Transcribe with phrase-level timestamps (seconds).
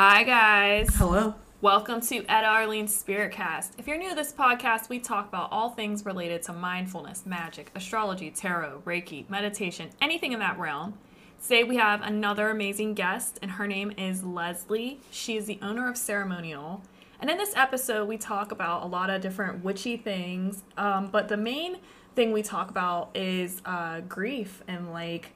[0.00, 0.94] Hi, guys.
[0.94, 1.34] Hello.
[1.60, 3.74] Welcome to Etta Arlene's Spirit Cast.
[3.78, 7.72] If you're new to this podcast, we talk about all things related to mindfulness, magic,
[7.74, 10.94] astrology, tarot, Reiki, meditation, anything in that realm.
[11.42, 15.00] Today we have another amazing guest, and her name is Leslie.
[15.10, 16.80] She is the owner of Ceremonial.
[17.18, 21.26] And in this episode, we talk about a lot of different witchy things, um, but
[21.26, 21.78] the main
[22.14, 25.32] thing we talk about is uh, grief and like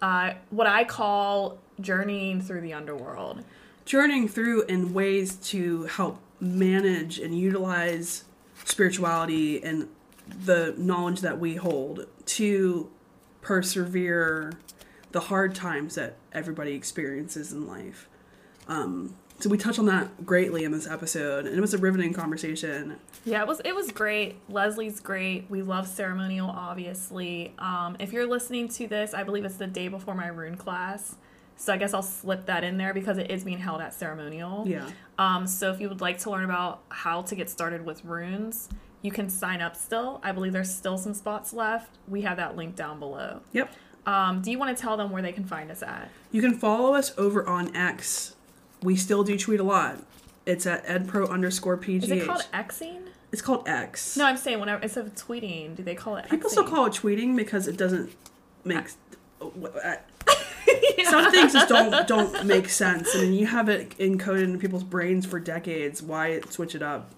[0.00, 3.42] uh, what I call journeying through the underworld.
[3.88, 8.24] Journeying through in ways to help manage and utilize
[8.66, 9.88] spirituality and
[10.44, 12.90] the knowledge that we hold to
[13.40, 14.52] persevere
[15.12, 18.10] the hard times that everybody experiences in life.
[18.68, 22.12] Um, so we touch on that greatly in this episode, and it was a riveting
[22.12, 22.96] conversation.
[23.24, 24.36] Yeah, it was it was great.
[24.50, 25.46] Leslie's great.
[25.48, 27.54] We love ceremonial, obviously.
[27.58, 31.16] Um, if you're listening to this, I believe it's the day before my rune class.
[31.58, 34.66] So I guess I'll slip that in there because it is being held at ceremonial.
[34.66, 34.88] Yeah.
[35.18, 38.68] Um, so if you would like to learn about how to get started with runes,
[39.02, 40.20] you can sign up still.
[40.22, 41.98] I believe there's still some spots left.
[42.06, 43.40] We have that link down below.
[43.52, 43.72] Yep.
[44.06, 46.08] Um, do you want to tell them where they can find us at?
[46.30, 48.36] You can follow us over on X.
[48.80, 49.98] We still do tweet a lot.
[50.46, 52.04] It's at edpro underscore pgh.
[52.04, 53.00] Is it called Xing?
[53.32, 54.16] It's called X.
[54.16, 56.30] No, I'm saying whenever instead of tweeting, do they call it?
[56.30, 56.52] People Xing?
[56.52, 58.14] still call it tweeting because it doesn't
[58.64, 58.86] make.
[61.10, 64.84] Some things just don't don't make sense, I mean, you have it encoded in people's
[64.84, 66.02] brains for decades.
[66.02, 67.10] Why switch it up?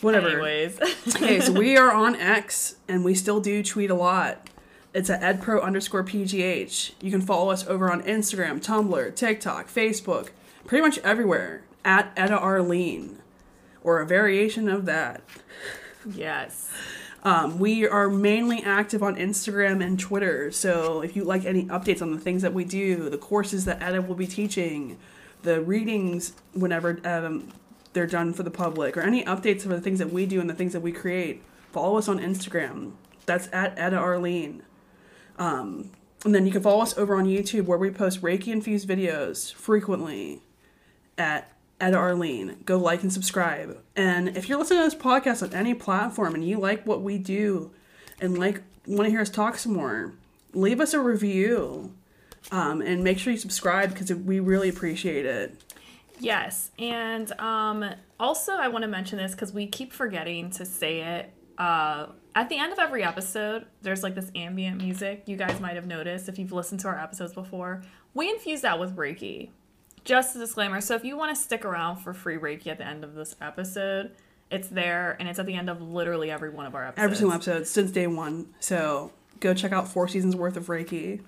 [0.00, 0.28] Whatever.
[0.28, 0.80] Anyways.
[1.16, 4.48] okay, so we are on X, and we still do tweet a lot.
[4.92, 6.92] It's at edpro underscore pgh.
[7.00, 10.30] You can follow us over on Instagram, Tumblr, TikTok, Facebook,
[10.66, 13.18] pretty much everywhere at Etta Arlene,
[13.84, 15.22] or a variation of that.
[16.14, 16.70] yes.
[17.22, 20.50] Um, we are mainly active on Instagram and Twitter.
[20.50, 23.82] So if you like any updates on the things that we do, the courses that
[23.82, 24.98] Etta will be teaching,
[25.42, 27.52] the readings whenever um,
[27.92, 30.48] they're done for the public, or any updates of the things that we do and
[30.48, 31.42] the things that we create,
[31.72, 32.92] follow us on Instagram.
[33.26, 34.62] That's at Etta Arlene.
[35.38, 35.90] Um,
[36.24, 39.52] and then you can follow us over on YouTube where we post Reiki infused videos
[39.52, 40.42] frequently
[41.16, 42.56] at Etta Arlene.
[42.64, 43.78] Go like and subscribe.
[43.96, 47.18] And if you're listening to this podcast on any platform and you like what we
[47.18, 47.70] do
[48.20, 50.12] and like want to hear us talk some more,
[50.52, 51.94] leave us a review.
[52.52, 55.62] Um, and make sure you subscribe because we really appreciate it.
[56.20, 57.84] Yes, and um,
[58.18, 61.32] also I want to mention this because we keep forgetting to say it.
[61.58, 65.24] Uh, at the end of every episode, there's like this ambient music.
[65.26, 67.82] You guys might have noticed if you've listened to our episodes before.
[68.14, 69.50] We infuse that with Reiki.
[70.04, 70.80] Just a disclaimer.
[70.80, 73.36] So if you want to stick around for free Reiki at the end of this
[73.40, 74.12] episode,
[74.50, 77.04] it's there and it's at the end of literally every one of our episodes.
[77.04, 78.46] Every single episode since day one.
[78.60, 81.20] So go check out four seasons worth of Reiki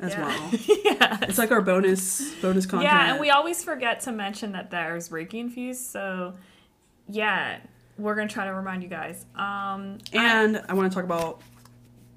[0.00, 0.26] as Yeah.
[0.26, 0.50] well.
[0.84, 1.18] yeah.
[1.22, 2.90] It's like our bonus bonus content.
[2.90, 5.84] Yeah, and we always forget to mention that there's Reiki infused.
[5.86, 6.34] So,
[7.08, 7.58] yeah,
[7.98, 9.24] we're gonna try to remind you guys.
[9.36, 11.40] Um, I- and I want to talk about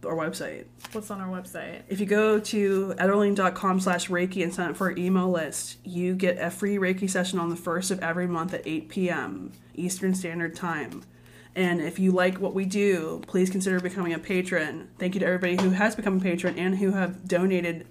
[0.05, 0.65] our website.
[0.91, 1.81] what's on our website?
[1.89, 6.15] If you go to ettaarlene.com slash Reiki and sign up for our email list, you
[6.15, 9.51] get a free Reiki session on the first of every month at 8 p.m.
[9.75, 11.03] Eastern Standard Time.
[11.55, 14.89] And if you like what we do, please consider becoming a patron.
[14.97, 17.85] Thank you to everybody who has become a patron and who have donated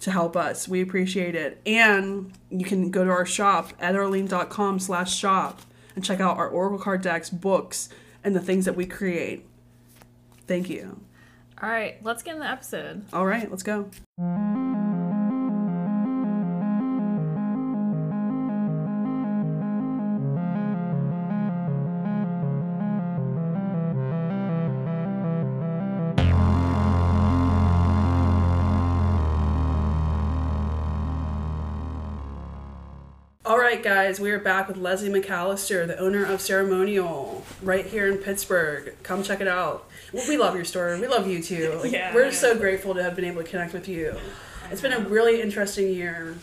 [0.00, 0.68] to help us.
[0.68, 1.60] We appreciate it.
[1.64, 5.62] And you can go to our shop, ettaarlene.com slash shop,
[5.94, 7.88] and check out our Oracle card decks, books,
[8.22, 9.46] and the things that we create.
[10.46, 11.00] Thank you.
[11.62, 13.04] All right, let's get in the episode.
[13.12, 13.88] All right, let's go.
[33.74, 38.18] Right, guys, we are back with Leslie McAllister, the owner of Ceremonial, right here in
[38.18, 38.94] Pittsburgh.
[39.02, 39.88] Come check it out.
[40.12, 40.96] We love your store.
[41.00, 41.80] We love you too.
[41.82, 42.14] Like, Yeah.
[42.14, 44.14] We're so grateful to have been able to connect with you.
[44.70, 46.36] It's been a really interesting year,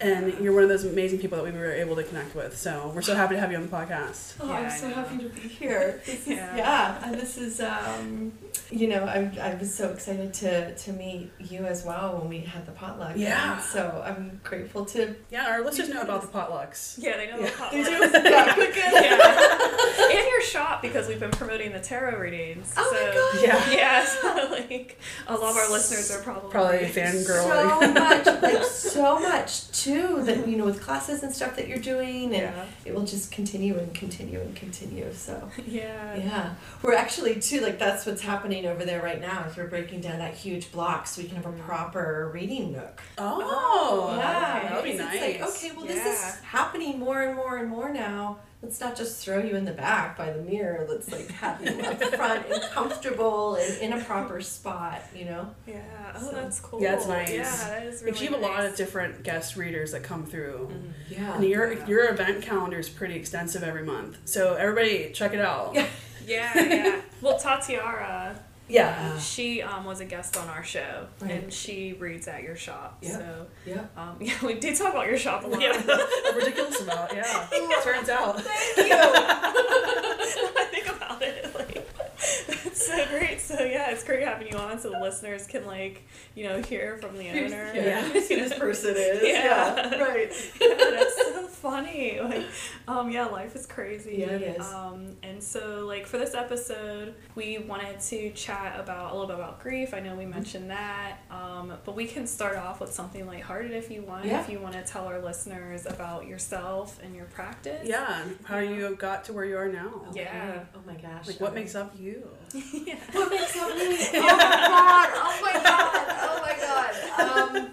[0.00, 2.56] and you're one of those amazing people that we were able to connect with.
[2.56, 4.34] So we're so happy to have you on the podcast.
[4.40, 6.00] Oh, Yeah, I I'm so happy to be here.
[6.06, 6.56] This is, Yeah.
[6.56, 6.98] yeah.
[7.04, 8.32] and this is, um,
[8.70, 12.40] you know, I'm, I was so excited to, to meet you as well when we
[12.40, 13.12] had the potluck.
[13.16, 13.54] Yeah.
[13.54, 15.14] And so I'm grateful to.
[15.30, 16.96] Yeah, our listeners know about the potlucks.
[16.98, 17.46] Yeah, they know Yeah.
[17.46, 17.72] the pot.
[17.72, 17.90] You do?
[17.90, 18.92] Yeah, good, good.
[18.92, 20.10] yeah.
[20.18, 22.72] and your shop because we've been promoting the tarot readings.
[22.76, 23.46] Oh my so, God.
[23.46, 23.70] Yeah.
[23.84, 27.26] Yeah, so like a lot of our listeners are probably Probably fangirls.
[27.44, 31.78] So much, like so much too that you know with classes and stuff that you're
[31.78, 32.64] doing, and Yeah.
[32.84, 35.12] it will just continue and continue and continue.
[35.12, 35.50] So.
[35.66, 36.14] Yeah.
[36.14, 39.44] Yeah, we're actually too like that's what's happening over there right now.
[39.48, 41.66] Is we're breaking down that huge block so we can have a mm-hmm.
[41.66, 43.02] proper reading nook.
[43.18, 45.14] Oh, oh, yeah, that would be nice.
[45.14, 48.38] it's like okay, well this is happening more and more and more now.
[48.64, 50.86] Let's not just throw you in the back by the mirror.
[50.88, 55.02] Let's like have you up front and comfortable and in a proper spot.
[55.14, 55.50] You know.
[55.66, 55.82] Yeah.
[56.16, 56.80] Oh, So- that's cool.
[56.80, 57.30] Yeah, it's nice.
[57.30, 60.24] Yeah, that is really Because you have a lot of different guest readers that come
[60.24, 60.70] through.
[60.72, 61.12] Mm-hmm.
[61.12, 61.34] Yeah.
[61.36, 64.16] And your your event calendar is pretty extensive every month.
[64.24, 65.74] So everybody check it out.
[65.74, 65.86] Yeah.
[66.26, 67.00] Yeah, yeah.
[67.20, 68.38] Well, Tatiara,
[68.68, 69.18] Yeah.
[69.18, 71.30] she um, was a guest on our show, Right.
[71.32, 72.98] and she reads at your shop.
[73.02, 73.10] Yeah.
[73.18, 73.84] So, Yeah.
[73.96, 75.60] um, yeah, we did talk about your shop a lot.
[75.60, 75.72] Yeah.
[76.34, 77.46] Ridiculous amount, yeah.
[77.82, 78.40] Turns out.
[78.40, 78.94] Thank you.
[78.98, 81.54] I think about it.
[81.54, 81.86] Like,
[82.18, 83.40] it's so great.
[83.40, 86.02] So yeah, it's great having you on, so the listeners can like
[86.34, 87.72] you know hear from the owner.
[87.74, 88.02] Yeah.
[88.08, 89.22] Who this person is?
[89.22, 89.94] Yeah.
[90.02, 90.32] Right.
[90.60, 92.20] yeah, that's so funny.
[92.20, 92.46] Like,
[92.88, 94.16] um, yeah, life is crazy.
[94.18, 94.66] Yeah, it is.
[94.72, 99.36] Um, and so like for this episode, we wanted to chat about a little bit
[99.36, 99.92] about grief.
[99.92, 100.18] I know Mm-hmm.
[100.18, 104.26] we mentioned that, um, but we can start off with something lighthearted if you want.
[104.26, 104.40] Yeah.
[104.40, 107.84] If you want to tell our listeners about yourself and your practice.
[107.88, 108.22] Yeah.
[108.22, 110.02] and How you got to where you are now.
[110.14, 110.60] Yeah.
[110.74, 111.26] Oh my gosh.
[111.26, 112.28] Like what makes up you?
[112.86, 112.96] yeah.
[113.12, 113.96] What makes up me?
[114.16, 114.38] Oh my
[114.82, 115.08] god!
[115.16, 116.04] Oh my god!
[116.20, 117.56] Oh my god!
[117.56, 117.70] Um,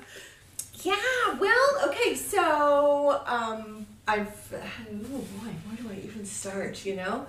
[0.81, 1.39] yeah.
[1.39, 2.16] Well, okay.
[2.16, 4.54] So um, I've.
[4.54, 6.86] Oh boy, where do I even start?
[6.86, 7.25] You know,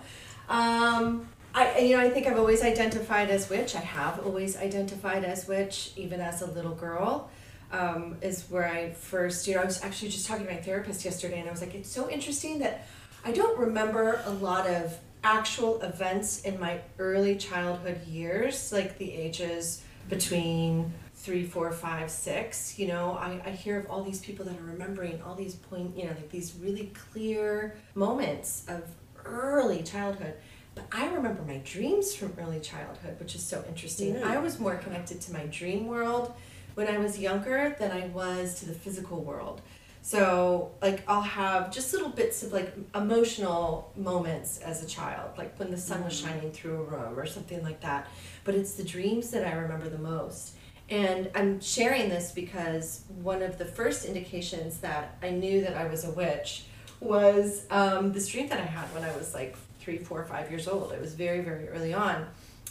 [0.49, 3.75] um, I you know I think I've always identified as witch.
[3.75, 7.31] I have always identified as witch, even as a little girl.
[7.72, 11.06] Um, is where I first, you know, I was actually just talking to my therapist
[11.06, 12.87] yesterday, and I was like, it's so interesting that
[13.25, 19.12] I don't remember a lot of actual events in my early childhood years, like the
[19.12, 22.78] ages between three, four, five, six.
[22.78, 25.96] You know, I, I hear of all these people that are remembering all these point,
[25.96, 28.82] you know, like these really clear moments of
[29.24, 30.34] early childhood.
[30.74, 34.14] But I remember my dreams from early childhood, which is so interesting.
[34.14, 34.26] Yeah.
[34.26, 36.32] I was more connected to my dream world
[36.74, 39.60] when I was younger than I was to the physical world.
[40.04, 45.56] So, like, I'll have just little bits of like emotional moments as a child, like
[45.58, 48.08] when the sun was shining through a room or something like that.
[48.43, 50.56] But it's the dreams that I remember the most.
[50.90, 55.87] And I'm sharing this because one of the first indications that I knew that I
[55.87, 56.64] was a witch
[56.98, 60.66] was um, this dream that I had when I was like three, four, five years
[60.66, 60.93] old.
[60.93, 62.26] It was very, very early on.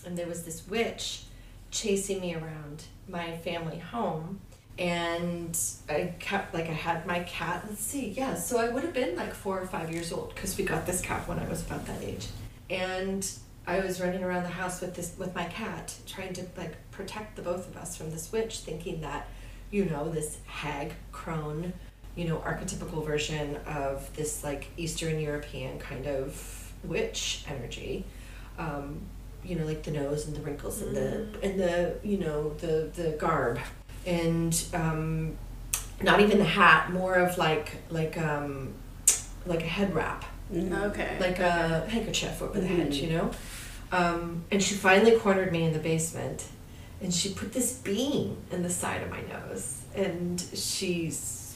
[0.05, 1.23] And there was this witch
[1.71, 4.41] chasing me around my family home
[4.81, 5.55] and
[5.87, 7.63] I kept like I had my cat.
[7.69, 8.33] Let's see, yeah.
[8.33, 11.01] So I would have been like four or five years old because we got this
[11.01, 12.27] cat when I was about that age,
[12.67, 13.29] and
[13.67, 17.35] I was running around the house with this with my cat, trying to like protect
[17.35, 19.27] the both of us from this witch, thinking that,
[19.69, 21.73] you know, this hag crone,
[22.15, 28.03] you know, archetypical version of this like Eastern European kind of witch energy.
[28.57, 29.01] Um,
[29.43, 32.91] you know, like the nose and the wrinkles and the and the you know the
[32.95, 33.59] the garb
[34.05, 35.37] and um,
[36.01, 38.73] not even the hat, more of like like um,
[39.45, 41.17] like a head wrap, Okay.
[41.19, 43.01] like a handkerchief over the head, Mhm.
[43.01, 43.31] you know.
[43.91, 46.45] Um, and she finally cornered me in the basement,
[47.01, 51.55] and she put this bean in the side of my nose, and she's,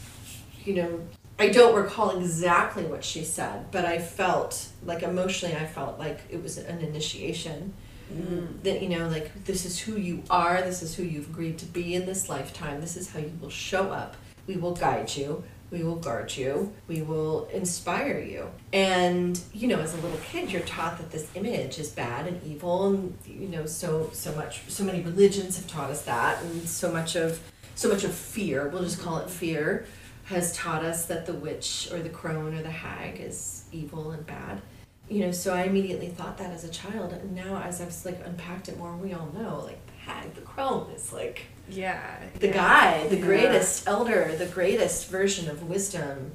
[0.64, 1.00] you know.
[1.38, 6.20] I don't recall exactly what she said, but I felt like emotionally, I felt like
[6.30, 7.74] it was an initiation
[8.14, 8.62] Mm.
[8.62, 11.66] that you know like this is who you are this is who you've agreed to
[11.66, 14.16] be in this lifetime this is how you will show up.
[14.46, 18.52] We will guide you we will guard you we will inspire you.
[18.72, 22.42] And you know as a little kid you're taught that this image is bad and
[22.44, 26.70] evil and you know so so much so many religions have taught us that and
[26.70, 27.42] so much of
[27.74, 29.86] so much of fear we'll just call it fear
[30.26, 34.26] has taught us that the witch or the crone or the hag is evil and
[34.26, 34.62] bad
[35.10, 38.26] you know, so I immediately thought that as a child, and now as I've like
[38.26, 42.18] unpacked it more, we all know like the hag, the crone is like yeah.
[42.40, 42.54] the yeah.
[42.54, 43.26] guy, the Yeah.
[43.26, 46.32] greatest elder, the greatest version of wisdom,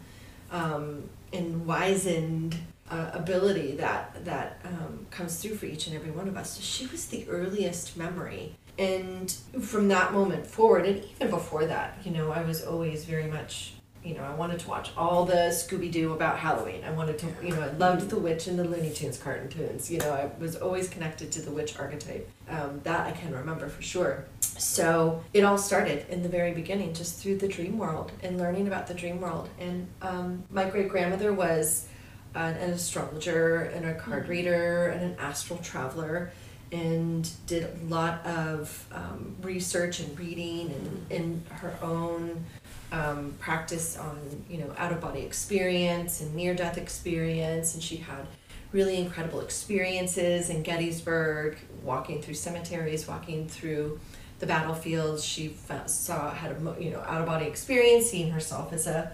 [0.50, 2.57] um, and wizened
[2.91, 6.55] uh, ability that that um, comes through for each and every one of us.
[6.57, 11.99] So she was the earliest memory, and from that moment forward, and even before that,
[12.05, 13.75] you know, I was always very much.
[14.02, 16.83] You know, I wanted to watch all the Scooby Doo about Halloween.
[16.85, 19.90] I wanted to, you know, I loved the witch and the Looney Tunes cartoons.
[19.90, 22.28] You know, I was always connected to the witch archetype.
[22.49, 24.25] Um, that I can remember for sure.
[24.40, 28.69] So it all started in the very beginning, just through the dream world and learning
[28.69, 29.50] about the dream world.
[29.59, 31.87] And um, my great grandmother was
[32.35, 36.33] an, an astrologer and a card reader and an astral traveler
[36.73, 42.45] and did a lot of um, research and reading and in her own
[42.93, 44.19] um, practice on
[44.49, 48.27] you know out of body experience and near death experience, and she had
[48.73, 53.99] really incredible experiences in Gettysburg, walking through cemeteries, walking through
[54.39, 55.25] the battlefields.
[55.25, 55.57] She
[55.87, 59.13] saw had a you know out of body experience, seeing herself as a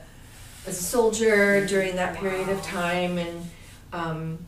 [0.66, 3.50] as a soldier during that period of time, and
[3.92, 4.38] um,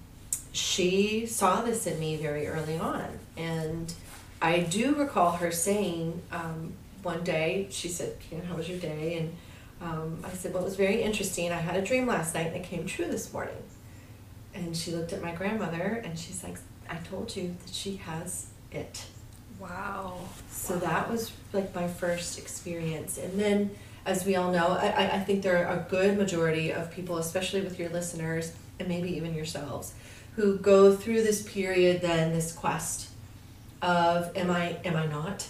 [0.52, 3.06] she saw this in me very early on.
[3.36, 3.92] And
[4.40, 6.72] I do recall her saying um,
[7.08, 9.16] one day, she said, you know, how was your day?
[9.18, 9.36] And
[9.80, 11.50] um, I said, well, it was very interesting.
[11.50, 13.62] I had a dream last night and it came true this morning.
[14.54, 16.58] And she looked at my grandmother and she's like,
[16.90, 19.06] I told you that she has it.
[19.58, 20.18] Wow.
[20.50, 23.16] So that was like my first experience.
[23.16, 23.70] And then,
[24.04, 27.62] as we all know, I- I think there are a good majority of people, especially
[27.62, 29.94] with your listeners and maybe even yourselves,
[30.36, 33.08] who go through this period, then this quest
[33.80, 35.46] of am I, am I not?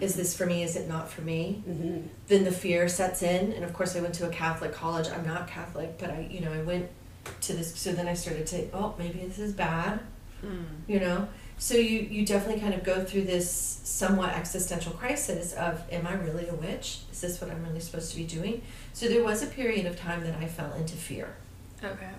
[0.00, 0.62] Is this for me?
[0.62, 1.62] Is it not for me?
[1.68, 2.06] Mm-hmm.
[2.28, 3.52] Then the fear sets in.
[3.52, 5.08] And of course, I went to a Catholic college.
[5.08, 6.88] I'm not Catholic, but I, you know, I went
[7.42, 7.74] to this.
[7.76, 10.00] So then I started to, oh, maybe this is bad
[10.86, 11.26] you know
[11.58, 13.50] so you you definitely kind of go through this
[13.84, 18.10] somewhat existential crisis of am i really a witch is this what i'm really supposed
[18.10, 18.62] to be doing
[18.92, 21.34] so there was a period of time that i fell into fear
[21.82, 22.10] Okay.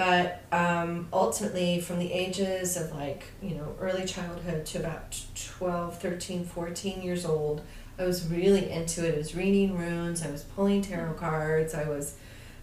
[0.00, 5.98] But um, ultimately from the ages of like you know early childhood to about 12
[5.98, 7.60] 13 14 years old
[7.98, 9.14] i was really into it.
[9.14, 10.24] I was reading runes.
[10.24, 11.74] I was pulling tarot cards.
[11.74, 12.16] I was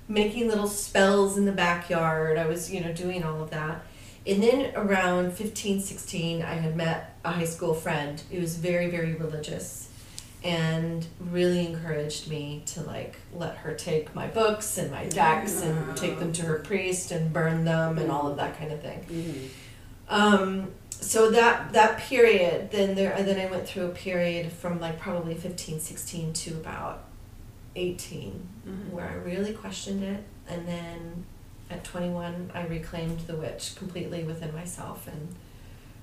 [0.08, 2.40] making little spells in the backyard.
[2.40, 3.86] I was you know doing all of that.
[4.26, 8.20] And then around 15 16 i had met a high school friend.
[8.32, 9.90] Who was very very religious
[10.44, 15.98] and really encouraged me to like let her take my books and my decks and
[15.98, 19.06] take them to her priest and burn them and all of that kind of thing.
[19.10, 20.14] Mm-hmm.
[20.14, 25.00] um, so that that period then there then i went through a period from like
[25.00, 27.04] probably 15 16 to about
[27.76, 28.92] 18 Mm-hmm.
[28.96, 30.24] where i really questioned it.
[30.50, 31.26] And then
[31.70, 35.08] at 21 i reclaimed the witch completely within myself.
[35.08, 35.36] And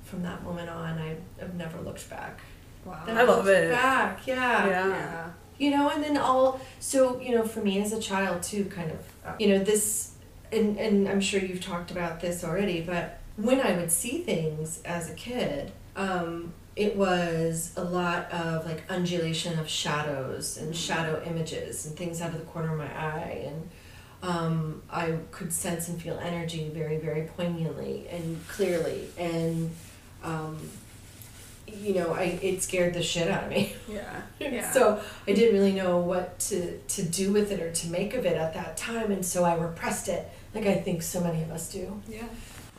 [0.04, 2.40] from that moment on i have never looked back
[2.84, 3.02] Wow.
[3.06, 3.70] Never I love it.
[3.70, 4.88] back yeah Yeah.
[4.88, 5.30] Yeah.
[5.58, 8.90] you know and then all so you know for me as a child too kind
[8.90, 10.12] of uh, you know this
[10.52, 14.80] and and i'm sure you've talked about this already but when i would see things
[14.84, 21.22] as a kid um it was a lot of like undulation of shadows and shadow
[21.24, 23.68] images and things out of the corner of my eye and
[24.22, 29.70] um, I could sense and feel energy very, very poignantly and clearly, and
[30.22, 30.56] um,
[31.66, 33.74] you know, I it scared the shit out of me.
[33.88, 34.22] Yeah.
[34.40, 34.70] Yeah.
[34.72, 38.26] So I didn't really know what to, to do with it or to make of
[38.26, 41.50] it at that time, and so I repressed it, like I think so many of
[41.50, 42.00] us do.
[42.08, 42.26] yeah.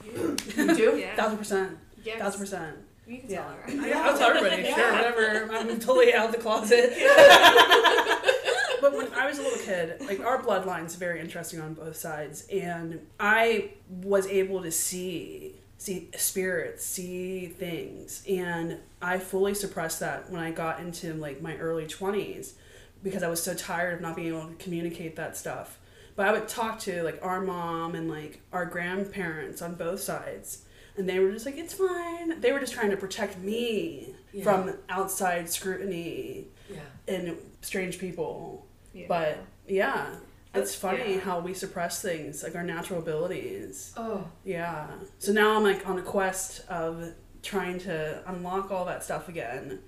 [0.05, 0.35] You
[0.75, 0.97] do?
[0.97, 1.15] Yeah.
[1.15, 1.77] Thousand percent.
[2.03, 2.19] Yeah.
[2.19, 2.77] Thousand percent.
[3.07, 3.37] You can Yeah.
[3.41, 3.95] tell her.
[3.95, 4.63] I, I'll tell everybody.
[4.63, 4.95] Sure, Yeah.
[4.95, 5.53] whatever.
[5.53, 6.93] I'm totally out of the closet.
[8.81, 12.47] but when I was a little kid, like our bloodline's very interesting on both sides,
[12.51, 20.29] and I was able to see see spirits, see things, and I fully suppressed that
[20.31, 22.55] when I got into like my early twenties
[23.03, 25.79] because I was so tired of not being able to communicate that stuff.
[26.15, 30.63] But I would talk to like our mom and like our grandparents on both sides,
[30.97, 34.43] and they were just like, "It's fine." They were just trying to protect me Yeah.
[34.43, 36.79] from outside scrutiny Yeah.
[37.07, 38.65] and strange people.
[38.93, 39.05] Yeah.
[39.09, 40.15] But yeah,
[40.55, 41.19] it's oh, funny yeah.
[41.19, 43.93] how we suppress things, like our natural abilities.
[43.97, 44.27] Oh.
[44.43, 44.87] Yeah.
[45.19, 49.79] So now I'm like on a quest of trying to unlock all that stuff again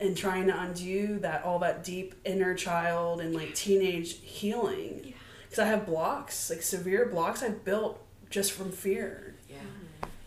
[0.00, 5.14] and trying to undo that all that deep inner child and like teenage healing.
[5.50, 9.34] Cuz I have blocks, like severe blocks I've built just from fear.
[9.48, 9.56] Yeah.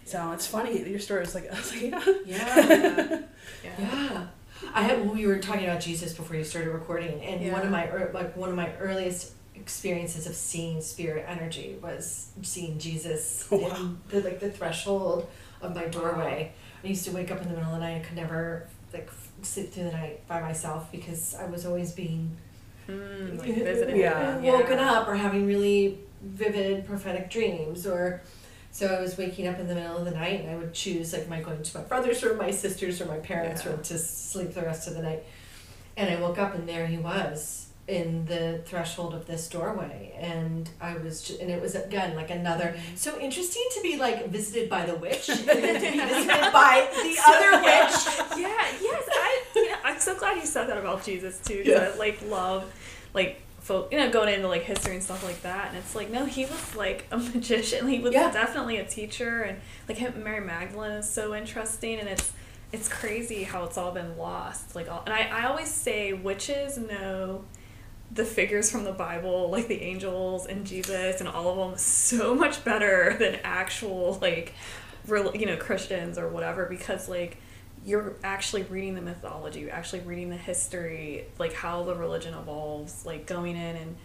[0.06, 2.14] So it's funny your story is like I was like yeah.
[2.26, 2.68] Yeah.
[2.68, 3.22] Yeah.
[3.80, 4.28] Yeah.
[4.74, 7.92] I had we were talking about Jesus before you started recording, and one of my
[8.14, 13.76] like one of my earliest experiences of seeing spirit energy was seeing Jesus Oh, wow.
[13.78, 15.28] in the like the threshold
[15.62, 16.52] of my doorway.
[16.84, 17.98] I used to wake up in the middle of the night.
[17.98, 21.92] I could never like f- sit through the night by myself because I was always
[21.92, 22.38] being
[22.88, 23.98] Mm, like visited.
[23.98, 24.38] Yeah.
[24.42, 28.22] woken up or having really vivid prophetic dreams or
[28.72, 31.12] so I was waking up in the middle of the night and I would choose
[31.14, 33.72] like am I going to my brother's room, my sister's or my parents' Yeah.
[33.72, 35.24] room to sleep the rest of the night.
[35.98, 40.68] And I woke up and there he was in the threshold of this doorway and
[40.82, 44.72] I was ju- and it was again like another so interesting to be like visited
[44.72, 48.38] by the witch and then to be visited by the other witch.
[48.38, 49.42] Yeah, yes, I.
[49.56, 51.58] Yeah, I'm so glad you said that about Jesus too.
[51.60, 51.92] 'cause Yeah.
[51.94, 52.66] I like love,
[53.14, 55.70] like, folk, you know, going into like history and stuff like that.
[55.70, 57.88] And it's like, no, he was like a magician.
[57.88, 58.32] He was Yeah.
[58.32, 62.32] definitely a teacher, and like him, Mary Magdalene is so interesting, and it's
[62.74, 64.76] it's crazy how it's all been lost.
[64.76, 67.46] Like, all, and I I always say witches know
[68.12, 72.34] the figures from the Bible, like the angels and Jesus and all of them, so
[72.36, 74.54] much better than actual like,
[75.08, 77.38] you know, Christians or whatever because like
[77.86, 83.06] you're actually reading the mythology, you're actually reading the history, like how the religion evolves,
[83.06, 83.96] like going in and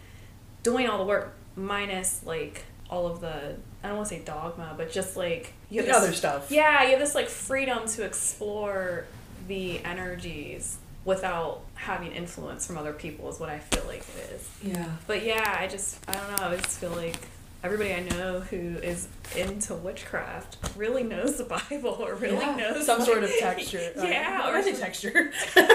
[0.63, 4.73] doing all the work minus like all of the I don't want to say dogma,
[4.77, 6.51] but just like you have the this- other stuff.
[6.51, 9.05] yeah, you have this like freedom to explore
[9.47, 14.49] the energies without having influence from other people is what I feel like it is.
[14.63, 14.85] Yeah.
[15.07, 17.15] But yeah, I just I don't know, I just feel like
[17.63, 22.55] everybody I know who is into witchcraft really knows the Bible or really Yeah.
[22.55, 23.91] knows Some like- sort of texture.
[23.97, 25.31] Yeah, well, or I say texture.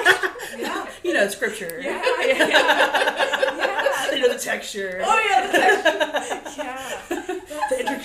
[0.56, 0.87] Yeah.
[1.02, 1.80] you know, scripture.
[1.83, 4.14] Yeah, yeah, yeah.
[4.14, 5.02] you know, the texture.
[5.04, 7.36] Oh yeah, the text- yeah.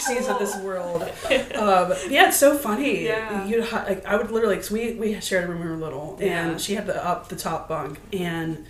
[0.10, 1.10] Intricacies of this world.
[1.62, 3.06] Um, yeah, it's so funny.
[3.06, 3.46] Yeah.
[3.46, 6.18] You'd like I would literally because we we shared a room when we were little,
[6.20, 8.66] and she had the up the top bunk, and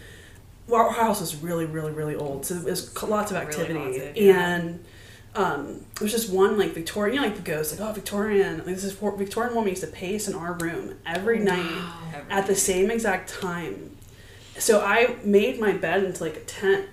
[0.67, 4.17] well, our house was really really really old, so there's lots of Really activity, haunted,
[4.17, 4.55] yeah.
[4.55, 4.83] and.
[5.33, 8.57] Um, it was just one like Victorian, you know, like the ghost, like oh Victorian,
[8.57, 11.71] like this is for- Victorian woman used to pace in our room every night
[12.29, 13.95] at the same exact time.
[14.57, 16.87] So I made my bed into like a tent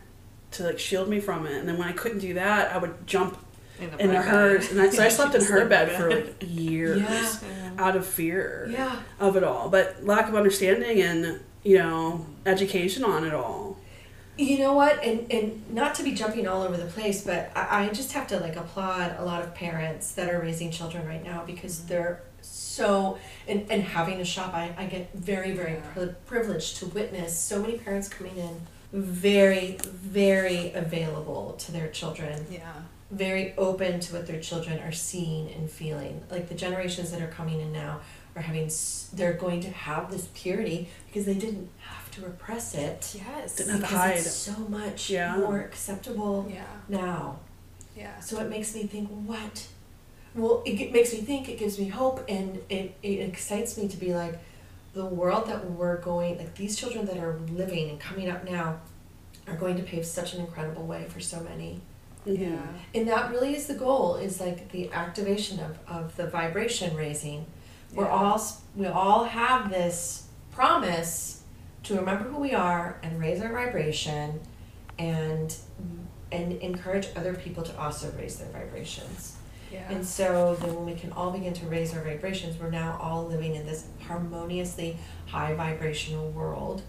[0.53, 3.09] to like shield me from it, and then when I couldn't do that, I would
[3.09, 3.39] jump
[3.87, 4.25] bed.
[4.25, 7.71] hers, and I, so I slept in her bed for like years Yeah.
[7.79, 8.97] out of fear Yeah.
[9.21, 13.77] of it all, but lack of understanding and you know education on it all.
[14.37, 15.03] You know what?
[15.03, 18.27] And and not to be jumping all over the place, but I, I just have
[18.29, 21.89] to like applaud a lot of parents that are raising children right now because mm-hmm.
[21.89, 23.19] they're so
[23.49, 27.61] and, and having a shop I, I get very very pri- privileged to witness so
[27.61, 28.61] many parents coming in
[28.93, 32.71] very very available to their children Yeah.
[33.11, 36.23] Very open to what their children are seeing and feeling.
[36.31, 38.01] Like the generations that are coming in now
[38.37, 38.71] are having,
[39.15, 43.15] they're going to have this purity because they didn't have to repress it.
[43.17, 43.57] Yes.
[43.57, 44.17] Didn't have to because hide.
[44.19, 45.37] it's so much Yeah.
[45.39, 46.65] more acceptable Yeah.
[46.89, 47.39] now.
[47.97, 48.21] Yeah.
[48.21, 49.67] So it makes me think, what?
[50.35, 53.97] Well, it makes me think, it gives me hope, and it, it excites me to
[53.97, 54.39] be like,
[54.93, 58.81] the world that we're going, like these children that are living and coming up now,
[59.47, 61.81] are going to pave such an incredible way for so many.
[62.29, 62.43] Mm-hmm.
[62.43, 62.61] Yeah.
[62.95, 67.47] And that really is the goal, is like the activation of, of the vibration raising.
[67.93, 68.11] We're Yeah.
[68.11, 68.43] all,
[68.77, 71.43] we all have this promise
[71.85, 74.41] to remember who we are and raise our vibration
[74.99, 76.05] and, mm-hmm.
[76.33, 79.37] and encourage other people to also raise their vibrations.
[79.73, 79.91] Yeah.
[79.91, 83.27] And so then when we can all begin to raise our vibrations, we're now all
[83.27, 86.83] living in this harmoniously high vibrational world.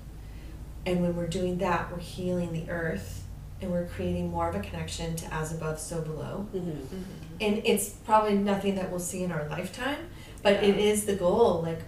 [0.85, 3.25] And when we're doing that, we're healing the earth
[3.61, 6.47] and we're creating more of a connection to as above, so below.
[6.53, 6.69] Mm-hmm.
[6.69, 7.03] Mhm.
[7.41, 9.97] And it's probably nothing that we'll see in our lifetime,
[10.43, 10.81] but it Yeah.
[10.91, 11.61] is the goal.
[11.63, 11.79] Like,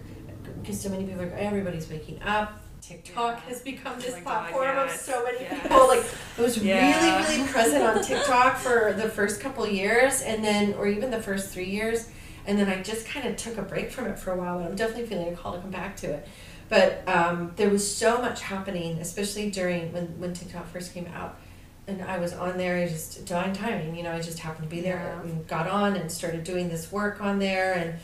[0.60, 2.58] because so many people are, everybody's waking up.
[2.80, 3.48] TikTok Yeah.
[3.48, 5.62] has become Oh this God, platform of so many yes.
[5.62, 5.86] people.
[5.88, 6.04] Like,
[6.38, 7.24] I was Yeah.
[7.24, 11.22] really, really present on TikTok for the first couple years, and then, or even the
[11.22, 12.08] first three years,
[12.46, 14.58] and then I just kind of took a break from it for a while.
[14.58, 16.28] And I'm definitely feeling a call to come back to it.
[16.68, 21.38] But um, there was so much happening, especially during when when TikTok first came out,
[21.88, 22.76] and I was on there.
[22.76, 24.12] I just divine timing, you know.
[24.12, 24.96] I just happened to be there.
[25.24, 25.30] Yeah.
[25.30, 27.94] and got on and started doing this work on there, and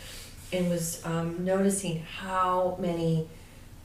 [0.53, 3.29] and was um, noticing how many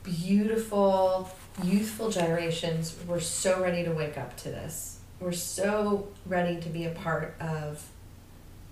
[0.02, 1.30] beautiful
[1.62, 4.98] youthful generations were so ready to wake up to this.
[5.20, 7.86] We're so ready to be a part of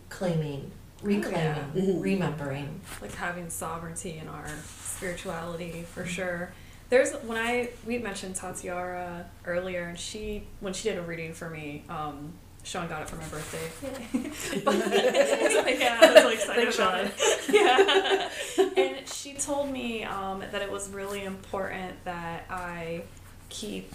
[0.09, 0.71] claiming,
[1.03, 1.65] reclaiming, yeah.
[1.75, 2.03] Mhm.
[2.03, 2.81] remembering.
[3.01, 4.47] like having sovereignty in our
[4.85, 6.53] spirituality for sure.
[6.93, 11.49] There's when I we mentioned Tatiara earlier, and she when she did a reading for
[11.49, 14.61] me, um, Sean got it for my birthday.
[14.63, 16.35] But- yeah, I was really
[16.69, 17.49] excited it.
[17.49, 23.05] Yeah, and she told me um, that it was really important that I
[23.49, 23.91] keep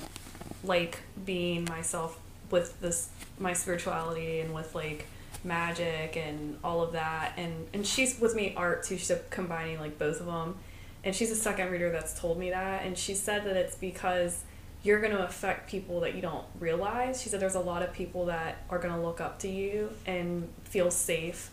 [0.63, 5.05] like being myself with this my spirituality and with like
[5.43, 7.33] magic and all of that.
[7.37, 8.97] And and she's with me art too.
[8.97, 10.55] She's combining like both of them
[11.07, 12.85] and she's a second reader that's told me that.
[12.85, 14.43] And she said that it's because
[14.83, 17.21] you're going to affect people that you don't realize.
[17.21, 19.89] She said there's a lot of people that are going to look up to you
[20.05, 21.49] and feel safe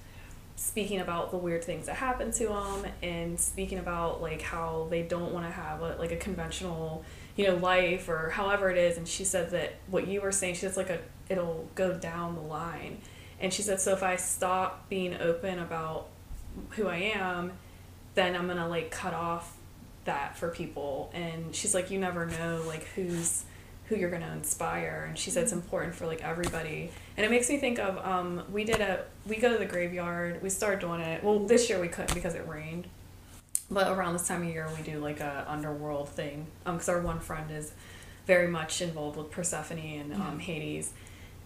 [0.56, 5.02] speaking about the weird things that happen to them and speaking about like how they
[5.02, 7.04] don't want to have a, like a conventional
[7.36, 8.96] you know life or however it is.
[8.96, 12.34] And she said that what you were saying she says like a it'll go down
[12.34, 12.98] the line.
[13.38, 16.08] And she said so if i stop being open about
[16.70, 17.52] who i am
[18.14, 19.56] then i'm gonna like cut off
[20.04, 21.10] that for people.
[21.14, 23.44] And she's like you never know like who's
[23.86, 25.06] who you're gonna inspire.
[25.08, 26.90] And she said it's important for like everybody.
[27.16, 30.42] And it makes me think of um we did a we go to the graveyard
[30.42, 31.22] we started doing it.
[31.22, 32.86] Well this year we couldn't because it rained.
[33.70, 37.00] But around this time of year we do like a underworld thing um because our
[37.00, 37.72] one friend is
[38.26, 40.94] very much involved with Persephone and um, Hades.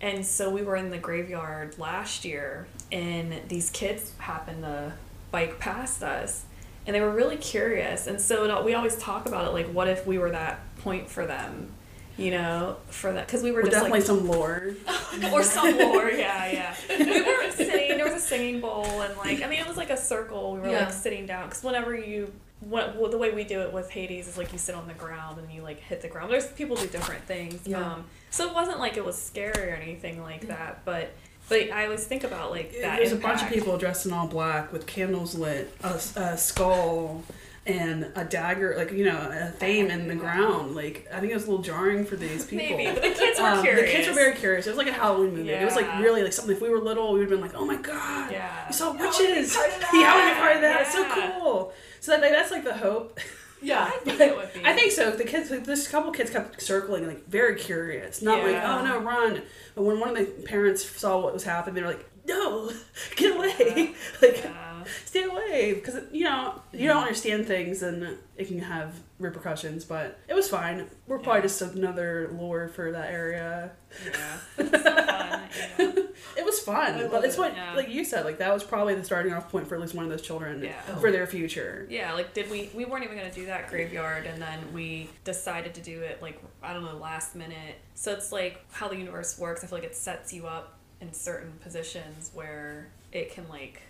[0.00, 4.92] And so we were in the graveyard last year, and these kids happened to
[5.32, 6.44] bike past us,
[6.88, 8.06] and they were really curious.
[8.06, 11.06] And so it, we always talk about it, like, what if we were that point
[11.10, 11.70] for them,
[12.16, 13.26] you know, for that?
[13.26, 14.74] Because we were just definitely like, some lore.
[15.32, 16.74] or some lore, yeah, yeah.
[16.88, 17.98] We were sitting.
[17.98, 20.54] There was a singing bowl, and like, I mean, it was like a circle.
[20.54, 20.86] We were Yeah.
[20.86, 24.26] like sitting down because whenever you, what well, the way we do it with Hades
[24.26, 26.32] is like you sit on the ground and you like hit the ground.
[26.32, 27.66] There's people do different things.
[27.66, 27.80] Yeah.
[27.92, 31.10] Um, so it wasn't like it was scary or anything like that, but.
[31.48, 32.96] But I always think about like that.
[32.98, 37.22] There's a bunch of people dressed in all black with candles lit, a, a skull,
[37.66, 40.74] and a dagger, like you know, a theme in the ground.
[40.74, 42.76] Like I think it was a little jarring for these people.
[42.76, 43.82] Maybe, but the kids were Um, curious.
[43.90, 44.66] The kids were very curious.
[44.66, 45.50] It was like a Halloween movie.
[45.50, 46.54] It was like really like something.
[46.54, 48.66] If we were little, we would have been like, "Oh my god, Yeah.
[48.66, 49.54] you saw I wanna be witches!
[49.56, 50.80] part of that." Yeah, to be part of that.
[50.82, 51.04] It's so
[51.40, 53.18] cool." So that, that's like the hope.
[53.62, 53.84] Yeah.
[53.84, 54.60] I think it would be.
[54.64, 55.10] I think so.
[55.10, 58.98] The kids, like, this couple kids kept circling, like very curious, not like, "Oh no,
[59.00, 59.42] run!"
[59.74, 62.70] But when one of the parents saw what was happening, they were like, "No,
[63.16, 64.84] get away!" like, Yeah.
[65.04, 70.18] stay away because you know you don't understand things and it can have repercussions but
[70.28, 71.42] it was fine we're probably Yeah.
[71.42, 73.72] just another lure for that area
[74.04, 74.38] Yeah.
[74.58, 75.38] It's so fun.
[75.78, 76.04] You know?
[76.36, 77.38] it was fun but it's it.
[77.40, 77.74] what Yeah.
[77.74, 80.04] like you said like that was probably the starting off point for at least one
[80.04, 80.80] of those children Yeah.
[81.00, 84.40] for their future Yeah, like did we we weren't even gonna do that graveyard and
[84.40, 87.76] then we decided to do it like I don't know, last minute.
[87.94, 91.12] So it's like how the universe works, I feel like it sets you up in
[91.12, 93.80] certain positions where it can like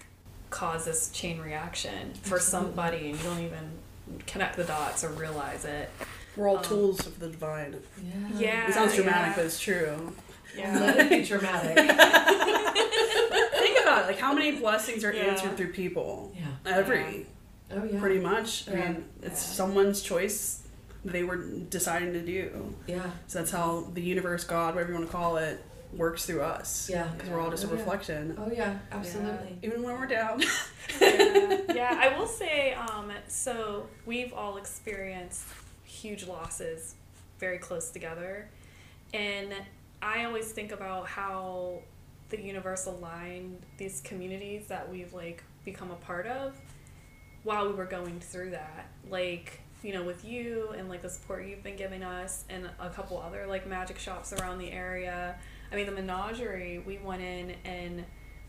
[0.50, 3.70] cause this chain reaction for somebody and you don't even
[4.26, 5.90] connect the dots or realize it.
[6.36, 8.12] we're all Um, tools of the divine Yeah.
[8.38, 8.68] Yeah.
[8.68, 9.36] it sounds dramatic yeah.
[9.36, 10.12] but it's true
[10.56, 10.78] Yeah.
[10.78, 11.76] Let it be dramatic.
[13.58, 15.22] think about it like how many blessings are Yeah.
[15.24, 16.46] answered through people Yeah.
[16.74, 17.26] every
[17.70, 18.00] Oh yeah.
[18.00, 19.54] pretty much i mean it's Yeah.
[19.54, 20.62] someone's choice
[21.04, 23.02] they were deciding to do Yeah.
[23.28, 26.88] So that's how the universe, God, whatever you want to call it, works through us.
[26.90, 27.08] Yeah.
[27.08, 27.78] Because we're all just a Oh, yeah.
[27.78, 28.36] reflection.
[28.38, 28.78] Oh yeah.
[28.92, 29.58] Absolutely.
[29.62, 30.42] Even when we're down.
[31.00, 31.58] yeah.
[31.74, 35.44] yeah, I will say, um, so we've all experienced
[35.84, 36.94] huge losses
[37.38, 38.48] very close together.
[39.14, 39.54] And
[40.02, 41.80] I always think about how
[42.28, 46.54] the universe aligned these communities that we've like become a part of
[47.44, 48.86] while we were going through that.
[49.08, 52.90] Like, you know, with you and like the support you've been giving us and a
[52.90, 55.36] couple other like magic shops around the area.
[55.72, 58.04] I mean, the menagerie, we went in and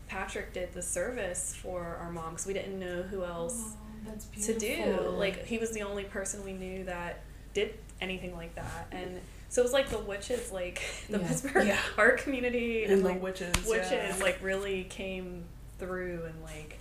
[0.08, 3.74] Patrick did the service for our mom because we didn't know who else
[4.08, 5.08] Oh, to do.
[5.10, 7.20] Like he was the only person we knew that
[7.52, 10.80] did anything like that, and so it was like the witches, like
[11.10, 11.28] the Yeah.
[11.28, 11.78] Pittsburgh Yeah.
[11.98, 13.52] art community, and, and the like witches.
[13.66, 14.16] witches, yeah.
[14.20, 15.44] like really came
[15.78, 16.78] through, and like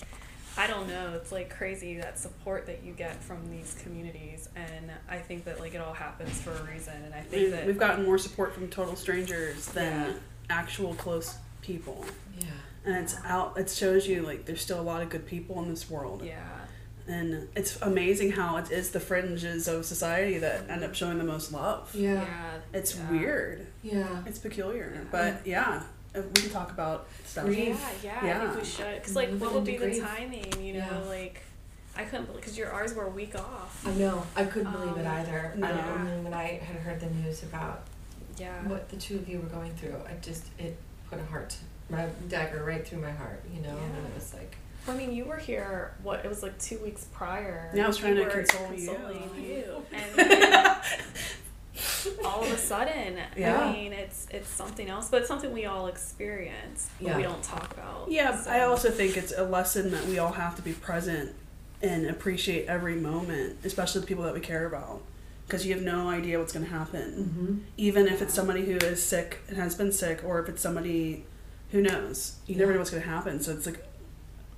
[0.59, 4.91] I don't know, it's like crazy that support that you get from these communities, and
[5.09, 7.65] I think that like it all happens for a reason, and I think We- that
[7.65, 10.13] We've gotten more support from total strangers than Yeah.
[10.49, 12.05] actual close people.
[12.39, 12.47] Yeah.
[12.85, 15.69] And it's out, it shows you like there's still a lot of good people in
[15.69, 16.23] this world.
[16.23, 16.43] yeah,
[17.07, 21.23] And it's amazing how it is the fringes of society that end up showing the
[21.23, 21.89] most love.
[21.95, 22.13] Yeah.
[22.23, 23.09] yeah, It's Yeah.
[23.11, 23.67] weird.
[23.81, 24.23] Yeah.
[24.27, 24.91] It's peculiar.
[24.93, 25.01] Yeah.
[25.11, 25.83] But yeah,
[26.15, 27.45] we can talk about stuff.
[27.45, 27.79] Grief.
[28.03, 28.39] yeah, yeah, I Yeah.
[28.51, 31.09] think we should, because like Moving what would be into the timing, you know, Yeah.
[31.09, 31.41] like.
[31.95, 33.85] I couldn't believe because your ours were a week off.
[33.85, 34.25] I know.
[34.35, 35.53] I couldn't believe it Um, either.
[35.57, 35.67] no.
[35.67, 37.81] I, I mean, when I had heard the news about
[38.37, 38.53] Yeah.
[38.67, 40.77] what the two of you were going through, I just it
[41.09, 41.57] put a heart,
[41.89, 43.43] my dagger right through my heart.
[43.53, 44.55] You know, and it was like,
[44.87, 45.93] I mean, you were here.
[46.01, 47.69] What it was like two weeks prior.
[47.75, 49.29] Yeah, I was trying to were console you.
[49.37, 50.75] you, and then
[52.25, 53.59] all of a sudden, Yeah.
[53.59, 57.43] I mean, it's it's something else, but it's something we all experience, but we don't
[57.43, 58.09] talk about.
[58.09, 58.51] Yeah, so.
[58.51, 61.35] I also think it's a lesson that we all have to be present
[61.81, 65.01] and appreciate every moment, especially the people that we care about.
[65.45, 67.11] Because you have no idea what's going to happen.
[67.11, 67.57] mm-hmm.
[67.75, 71.25] Even if it's somebody who is sick and has been sick, or if it's somebody
[71.71, 72.37] who knows.
[72.47, 73.39] You never know what's going to happen.
[73.41, 73.83] So it's like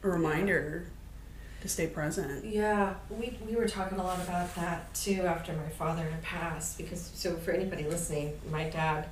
[0.03, 0.87] a reminder
[1.61, 2.43] to stay present.
[2.45, 6.77] Yeah, we, we were talking a lot about that too after my father had passed
[6.77, 9.07] because so for anybody listening, my dad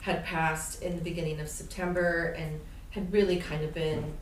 [0.00, 4.14] had passed in the beginning of September and had really kind of been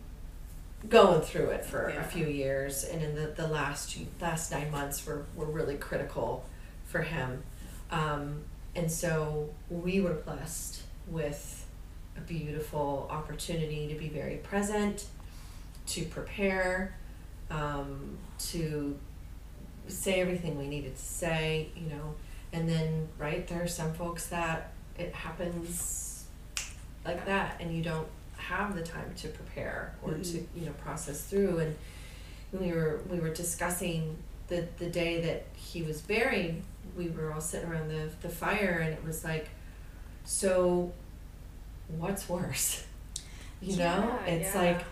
[0.89, 2.01] going through it for Yeah.
[2.01, 6.45] a few years and in the, the last last nine months were, were really critical
[6.87, 7.43] for him.
[7.91, 8.43] Um,
[8.75, 11.67] and so we were blessed with
[12.17, 15.07] a beautiful opportunity to be very present,
[15.87, 16.97] to prepare,
[17.51, 18.97] um, to
[19.89, 22.15] say everything we needed to say, you know.
[22.53, 26.25] And then, right, there are some folks that it happens
[27.05, 30.47] like that, and you don't have the time to prepare or to, Mhm.
[30.57, 31.59] you know, process through.
[31.59, 31.77] And
[32.53, 34.17] we were we were discussing
[34.49, 36.63] the the day that he was buried,
[36.97, 39.49] we were all sitting around the the fire, and it was like,
[40.25, 40.93] so,
[41.89, 42.85] what's worse?
[43.63, 44.61] You know, it's yeah.
[44.63, 44.85] like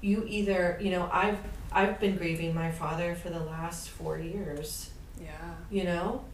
[0.00, 1.38] you either you know I've
[1.74, 5.28] I've been grieving my father for the last four years Yeah.
[5.70, 6.24] you know?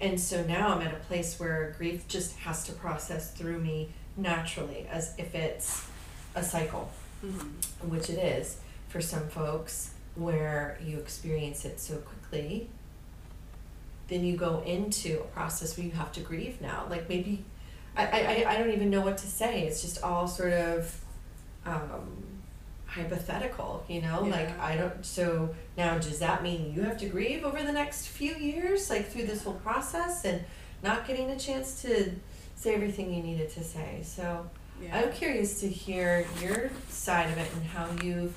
[0.00, 3.90] And so now I'm at a place where grief just has to process through me
[4.16, 5.86] naturally as if it's
[6.34, 6.90] a cycle,
[7.24, 7.90] Mm-hmm.
[7.90, 8.56] which it is
[8.88, 12.70] for some folks where you experience it so quickly.
[14.08, 16.86] Then you go into a process where you have to grieve now.
[16.88, 17.44] Like maybe,
[17.96, 19.66] I, I, I don't even know what to say.
[19.66, 20.98] It's just all sort of
[21.66, 22.24] um,
[22.90, 24.22] hypothetical, you know?
[24.22, 28.06] Like, I don't, so now does that mean you have to grieve over the next
[28.08, 30.42] few years, like through this whole process and
[30.82, 32.10] not getting a chance to
[32.56, 34.00] say everything you needed to say?
[34.04, 34.48] So
[34.82, 34.98] Yeah.
[34.98, 38.34] I'm curious to hear your side of it and how you've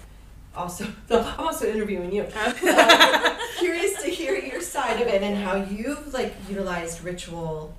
[0.56, 2.26] also, I'm also interviewing you.
[2.64, 7.76] Um, curious to hear your side of it and how you've like utilized ritual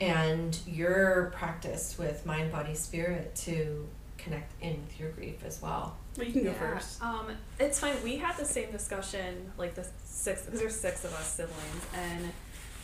[0.00, 3.86] and your practice with mind, body, spirit to
[4.26, 5.96] connect in with your grief as well.
[6.16, 7.00] Well, you can go first.
[7.02, 7.28] Um,
[7.60, 7.94] it's fine.
[8.02, 12.32] We had the same discussion, like the six, because there's six of us siblings, and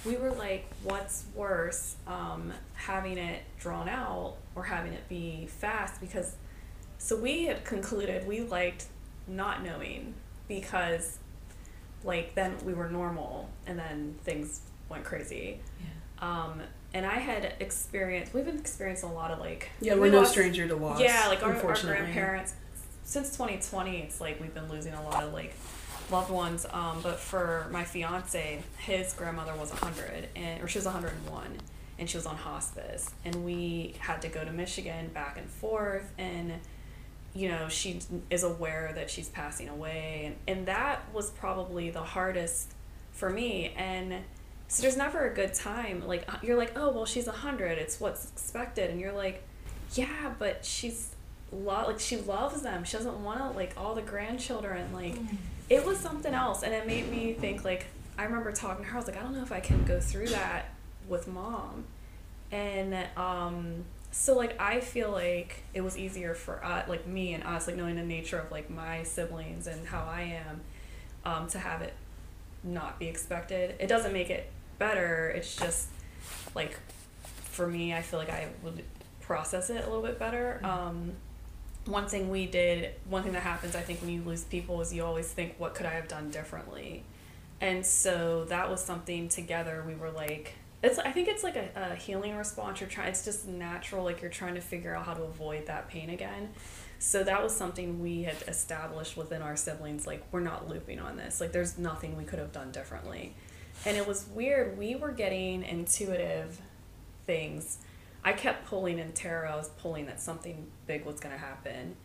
[0.05, 6.01] we were like, "What's worse, um, having it drawn out or having it be fast?"
[6.01, 6.37] Because,
[6.99, 8.87] so we had concluded we liked
[9.27, 10.15] not knowing
[10.47, 11.19] because,
[12.05, 15.61] like, then we were normal, and then things went crazy.
[16.21, 16.63] Um,
[16.95, 18.35] and I had experienced.
[18.35, 19.71] We've been experiencing a lot of like.
[19.81, 21.01] Yeah, we we're no lost- stranger to loss.
[21.01, 22.55] yeah, like our, our grandparents
[23.05, 25.55] since 2020, it's like we've been losing a lot of like
[26.11, 26.67] loved ones.
[26.71, 31.59] Um, but for my fiance, his grandmother was 100 and or she was 101
[31.99, 36.11] and she was on hospice and we had to go to Michigan back and forth
[36.19, 36.55] and
[37.35, 38.01] you know she
[38.31, 42.73] is aware that she's passing away and, and that was probably the hardest
[43.13, 44.15] for me and
[44.73, 47.77] so there's never a good time like uh, you're like oh well she's a 100
[47.77, 49.43] it's what's expected and you're like
[49.95, 51.15] yeah but she's
[51.53, 55.15] lo- like she loves them she doesn't want to like all the grandchildren like
[55.69, 57.85] it was something else and it made me think like
[58.17, 60.01] i remember talking to her i was like i don't know if i can go
[60.01, 60.71] through that
[61.07, 61.85] with mom
[62.51, 67.45] and um so like i feel like it was easier for us like me and
[67.45, 70.63] us like knowing the nature of like my siblings and how i am
[71.27, 71.93] um to have it
[72.65, 73.75] not be expected.
[73.79, 74.51] It doesn't make it
[74.83, 75.33] better.
[75.37, 75.89] It's just
[76.55, 76.79] like
[77.53, 78.83] for me i feel like i would
[79.21, 80.61] process it a little bit better.
[80.65, 81.13] Um
[81.85, 84.95] one thing we did one thing that happens i think when you lose people is
[84.95, 87.05] you always think what could i have done differently?
[87.61, 91.69] And so that was something together we were like it's i think it's like a,
[91.93, 92.81] a healing response.
[92.81, 95.89] You're trying it's just natural like you're trying to figure out how to avoid that
[95.89, 96.51] pain again.
[96.99, 101.17] So that was something we had established within our siblings like we're not looping on
[101.17, 101.41] this.
[101.41, 103.35] Like there's nothing we could have done differently
[103.85, 106.61] and it was weird we were getting intuitive
[107.27, 107.79] things.
[108.25, 111.97] I kept pulling in tarot i was pulling that something big was going to happen.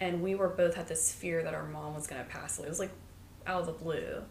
[0.00, 2.66] And we were both had this fear that our mom was going to pass away.
[2.66, 2.90] It was like
[3.46, 4.22] out of the blue.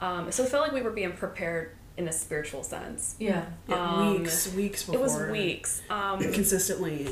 [0.00, 3.16] Um, so it felt like we were being prepared in a spiritual sense.
[3.18, 3.46] Yeah.
[3.70, 5.80] Um, weeks, weeks it was weeks.
[5.88, 7.08] Um, Consistently.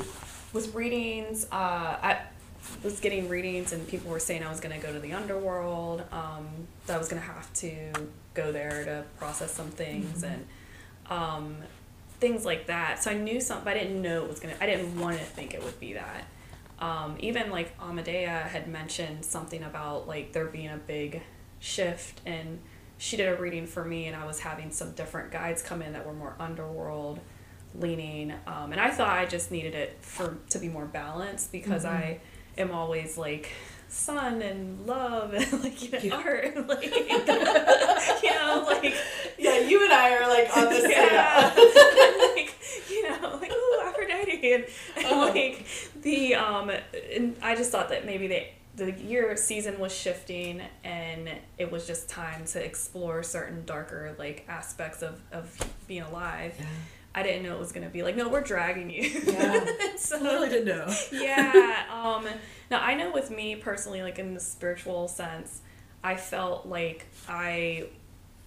[0.53, 2.21] with readings uh, i
[2.83, 6.03] was getting readings and people were saying i was going to go to the underworld
[6.11, 6.47] um,
[6.85, 7.91] that i was going to have to
[8.33, 10.45] go there to process some things and
[11.09, 11.57] um,
[12.19, 13.01] things like that.
[13.03, 15.17] So i knew something but i didn't know it was going to i didn't want
[15.17, 16.25] to think it would be that.
[16.77, 21.23] Um, even like amadea had mentioned something about like there being a big
[21.59, 22.59] shift and
[22.97, 25.93] she did a reading for me and i was having some different guides come in
[25.93, 27.19] that were more underworld
[27.79, 31.85] leaning um, and i thought i just needed it for to be more balanced because
[31.85, 32.19] i
[32.57, 33.51] am always like
[33.87, 36.15] sun and love and like you know Yeah.
[36.15, 38.93] art and like you know like
[39.37, 41.53] Yeah, you and I are like on the yeah.
[42.35, 42.53] like,
[42.89, 44.53] you know, like, ooh, Aphrodite.
[44.53, 44.65] And,
[44.97, 45.19] and Oh.
[45.33, 45.65] like,
[46.01, 46.71] the, um,
[47.13, 51.85] and I just thought that maybe they, the year season was shifting and it was
[51.87, 55.55] just time to explore certain darker, like, aspects of, of
[55.87, 56.53] being alive.
[57.17, 59.03] I didn't know it was to be like, no, we're dragging you.
[59.03, 59.65] Yeah.
[59.97, 60.93] so, I literally didn't know.
[61.13, 61.85] yeah.
[61.89, 62.27] Um,
[62.69, 65.61] now I know with me personally, like in the spiritual sense,
[66.03, 67.85] I felt like I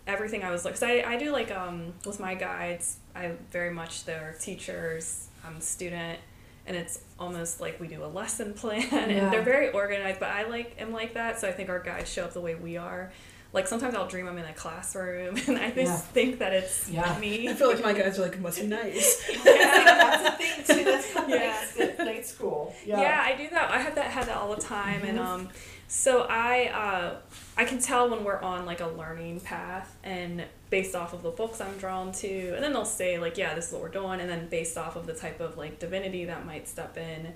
[0.06, 3.70] everything I was like, cause I, I do like um with my guides, I very
[3.72, 5.28] much they're teachers.
[5.46, 6.18] I'm a student,
[6.66, 8.98] and it's almost like we do a lesson plan, Yeah.
[9.06, 10.20] and they're very organized.
[10.20, 12.54] But I like am like that, so I think our guides show up the way
[12.54, 13.12] we are.
[13.52, 15.96] Like sometimes I'll dream I'm in a classroom and I just Yeah.
[15.96, 17.16] think that it's Yeah.
[17.18, 17.48] me.
[17.48, 19.28] I feel like my guys are like must be nice.
[19.30, 19.42] yeah.
[19.44, 20.32] That's a
[20.64, 20.84] thing too.
[20.84, 21.64] That's called Yeah.
[21.78, 22.74] night, night school.
[22.84, 23.22] Yeah.
[23.24, 23.70] I do that.
[23.70, 25.24] I have that had that all the time, and Mhm.
[25.24, 25.48] um,
[25.90, 27.16] so I uh,
[27.56, 31.30] I can tell when we're on like a learning path, and based off of the
[31.30, 34.20] books I'm drawn to, and then they'll say like, yeah, this is what we're doing,
[34.20, 37.32] and then based off of the type of like divinity that might step in,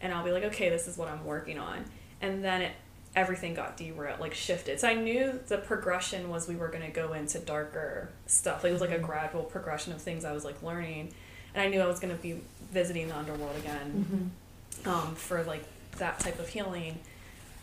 [0.00, 1.84] and I'll be like, okay, this is what I'm working on,
[2.20, 2.72] and then it
[3.14, 6.90] everything got derailed like shifted so i knew the progression was we were going to
[6.90, 10.44] go into darker stuff like, it was like a gradual progression of things i was
[10.44, 11.12] like learning
[11.54, 12.40] and i knew i was going to be
[12.72, 14.30] visiting the underworld again
[14.84, 14.88] Mm-hmm.
[14.88, 15.62] um, for like
[15.98, 16.98] that type of healing.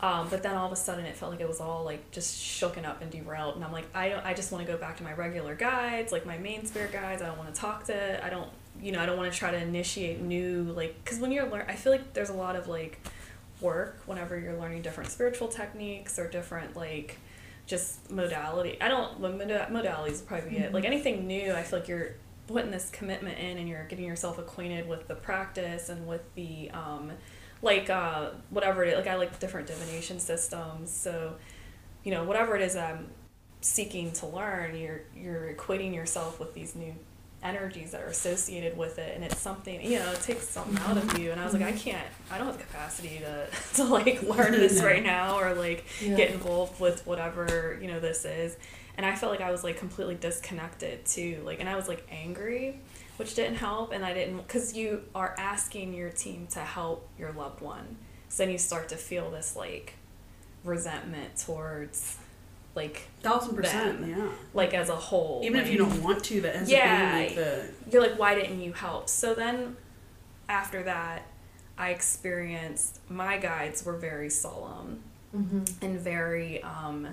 [0.00, 2.34] Um, but then all of a sudden it felt like it was all like just
[2.40, 3.56] shooken up and derailed.
[3.56, 6.10] And I'm like, I don't, I just want to go back to my regular guides,
[6.12, 7.20] like my main spirit guides.
[7.20, 8.22] I don't want to talk to, it.
[8.24, 8.48] I don't,
[8.80, 11.66] you know, I don't want to try to initiate new, like, cause when you're learn,
[11.68, 12.98] I feel like there's a lot of like
[13.62, 17.18] work whenever you're learning different spiritual techniques or different like
[17.66, 18.76] just modality.
[18.80, 20.72] I don't, well, moda- modalities would probably be it.
[20.72, 22.14] Like anything new, I feel like you're
[22.48, 26.70] putting this commitment in and you're getting yourself acquainted with the practice and with the
[26.72, 27.12] um,
[27.62, 31.34] like uh, whatever it is like i like different divination systems so
[32.04, 33.08] you know whatever it is i'm
[33.60, 36.94] seeking to learn you're you're equating yourself with these new
[37.42, 40.96] energies that are associated with it and it's something you know it takes something out
[40.96, 41.30] of you.
[41.30, 41.78] And i was like i mm-hmm.
[41.78, 45.84] can't i don't have the capacity to to like learn this right now or like
[46.00, 46.16] Yeah.
[46.16, 48.56] get involved with whatever you know this is.
[48.96, 51.42] And i felt like i was like completely disconnected too.
[51.44, 52.80] Like and i was like angry
[53.16, 53.92] which didn't help.
[53.92, 57.96] And i didn't because you are asking your team to help your loved one.
[58.28, 59.94] So then you start to feel this like
[60.64, 62.18] resentment towards
[62.74, 64.10] like Thousand percent, Them.
[64.10, 64.28] yeah.
[64.54, 66.78] like as a whole Even if you don't want to, that ends Yeah.
[67.10, 69.76] up being like the you're like why didn't you help so then
[70.48, 71.22] after that
[71.78, 75.02] i experienced my guides were very solemn
[75.36, 75.62] Mm-hmm.
[75.84, 77.06] and very um,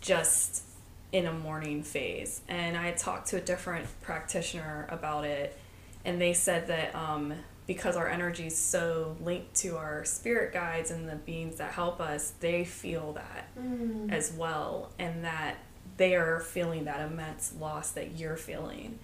[0.00, 0.62] just
[1.10, 2.40] in a mourning phase.
[2.46, 5.58] And I talked to a different practitioner about it,
[6.04, 7.34] and they said that um,
[7.68, 12.00] because our energy is so linked to our spirit guides and the beings that help
[12.00, 14.10] us, they feel that Mm.
[14.10, 15.58] as well, and that
[15.98, 18.98] they are feeling that immense loss that you're feeling.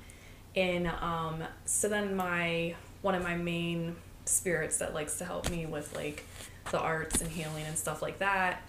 [0.56, 5.66] And um, so then my one of my main spirits that likes to help me
[5.66, 6.24] with like
[6.70, 8.62] the arts and healing and stuff like that,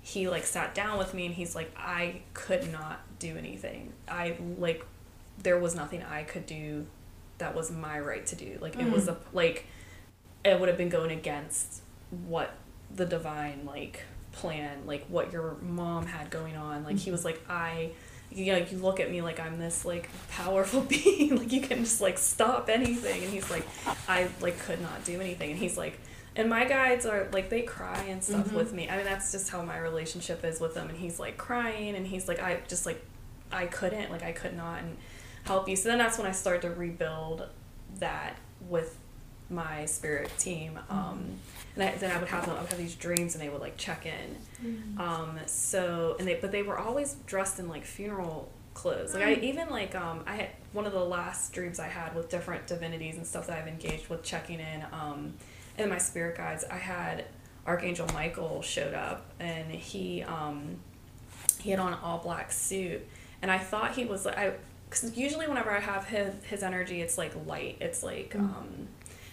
[0.00, 3.92] he like sat down with me and he's like, I could not do anything.
[4.08, 4.86] I like
[5.42, 6.86] there was nothing I could do
[7.42, 8.58] that was my right to do.
[8.60, 9.66] Like it was a like
[10.44, 11.82] it would have been going against
[12.26, 12.54] what
[12.94, 16.84] the divine like plan, like what your mom had going on.
[16.84, 17.90] Like he was like, I
[18.30, 21.80] you know, you look at me like I'm this like powerful being, like you can
[21.84, 23.22] just like stop anything.
[23.24, 23.66] And he's like,
[24.08, 25.50] I like could not do anything.
[25.50, 25.98] And he's like
[26.34, 28.54] and my guides are like they cry and stuff Mhm.
[28.54, 28.88] with me.
[28.88, 30.88] I mean that's just how my relationship is with them.
[30.88, 31.94] And he's like crying.
[31.96, 33.04] And he's like I just like
[33.50, 34.80] I couldn't, like I could not.
[34.80, 34.96] And
[35.44, 35.76] help you.
[35.76, 37.46] So then that's when I started to rebuild
[37.98, 38.36] that
[38.68, 38.98] with
[39.50, 40.78] my spirit team.
[40.88, 41.38] Um,
[41.74, 43.60] and I, then I would have them, I would have these dreams, and they would
[43.60, 44.36] like check in.
[44.98, 49.14] Um, so and they, but they were always dressed in like funeral clothes.
[49.14, 52.28] Like I even like um, I had one of the last dreams I had with
[52.30, 54.84] different divinities and stuff that I've engaged with checking in.
[54.92, 55.34] Um,
[55.78, 57.24] and my spirit guides, I had
[57.66, 60.76] Archangel Michael showed up, and he um,
[61.60, 63.06] he had on an all black suit,
[63.40, 64.52] and I thought he was like I.
[64.92, 67.78] Cause usually whenever I have his his energy, it's like light.
[67.80, 68.88] It's like um,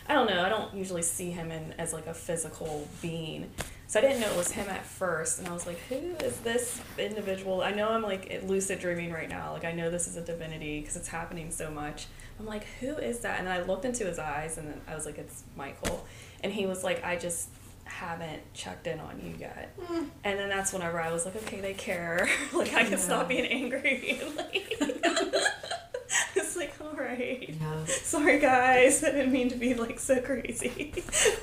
[0.08, 0.42] I don't know.
[0.42, 3.52] I don't usually see him in as like a physical being.
[3.88, 6.38] So I didn't know it was him at first, and I was like, "Who is
[6.40, 9.52] this individual?" I know I'm like lucid dreaming right now.
[9.52, 12.08] Like I know this is a divinity because it's happening so much.
[12.40, 14.96] I'm like, "Who is that?" And then I looked into his eyes, and then I
[14.96, 16.08] was like, "It's Michael."
[16.42, 17.50] And he was like, "I just
[17.90, 19.78] haven't checked in on you yet."
[20.24, 22.30] And then that's whenever I was like, "Okay, they care.
[22.54, 24.78] like I can stop being angry." like,
[26.36, 27.86] it's like, all right Yeah.
[27.86, 30.92] sorry guys i didn't mean to be like so crazy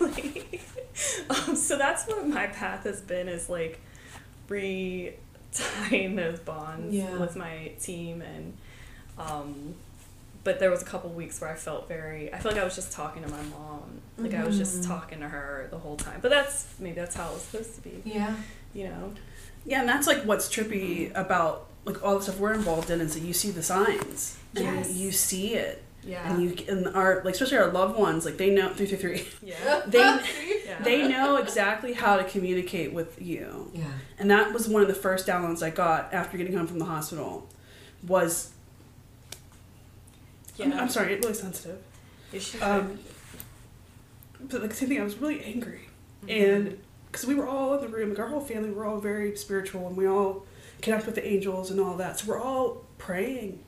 [0.01, 0.61] like,
[1.31, 3.81] um, so that's what my path has been is like
[4.49, 7.17] re-tying those bonds Yeah.
[7.19, 8.57] with my team and
[9.19, 9.75] um,
[10.47, 12.75] but there was a couple weeks where i felt very i feel like i was
[12.77, 14.01] just talking to my mom.
[14.17, 14.87] Like i was just Mhm.
[14.87, 16.19] talking to her the whole time.
[16.23, 18.35] But that's maybe that's how it was supposed to be Yeah.
[18.73, 19.13] you know?
[19.67, 23.15] Yeah, and that's like what's trippy about like all the stuff we're involved in is
[23.15, 24.37] that you see the signs.
[24.55, 24.93] And Yes.
[24.95, 25.83] you see it.
[26.03, 26.23] Yeah.
[26.31, 29.23] And you and our like especially our loved ones like they know three three three.
[29.43, 29.83] Yeah.
[29.95, 29.99] They
[30.67, 30.83] yeah.
[30.89, 33.71] they know exactly how to communicate with you.
[33.75, 33.85] Yeah.
[34.19, 36.91] and that was one of the first downloads I got after getting home from the
[36.97, 37.49] hospital
[38.07, 38.56] was I'm,
[40.57, 41.79] yeah I'm sorry it's really sensitive
[42.61, 42.99] um,
[44.41, 45.83] but like same thing I was really angry
[46.23, 46.31] Mm-hmm.
[46.45, 49.37] and because we were all in the room like our whole family, we're all very
[49.37, 50.45] spiritual and we all
[50.83, 52.19] connect with the angels and all that.
[52.19, 53.61] So we're all praying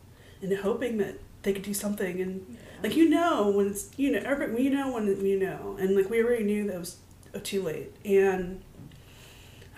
[0.42, 2.20] and hoping that they could do something.
[2.20, 5.96] And like you know when it's you know every you know when you know, and
[5.96, 6.96] like we already knew that it was
[7.34, 7.94] uh, too late.
[8.04, 8.60] And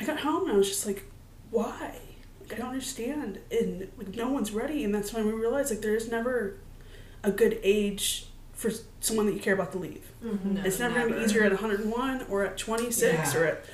[0.00, 1.04] I got home and I was just like,
[1.50, 1.98] why?
[2.40, 3.38] Like I don't understand.
[3.50, 4.84] And like no one's ready.
[4.84, 6.56] And that's when we realized like there is never
[7.22, 10.02] a good age for someone that you care about to leave.
[10.22, 10.44] Mhm.
[10.44, 10.62] No.
[10.64, 13.40] it's never, gonna be easier at 101 or at 26 Yeah.
[13.40, 13.64] or at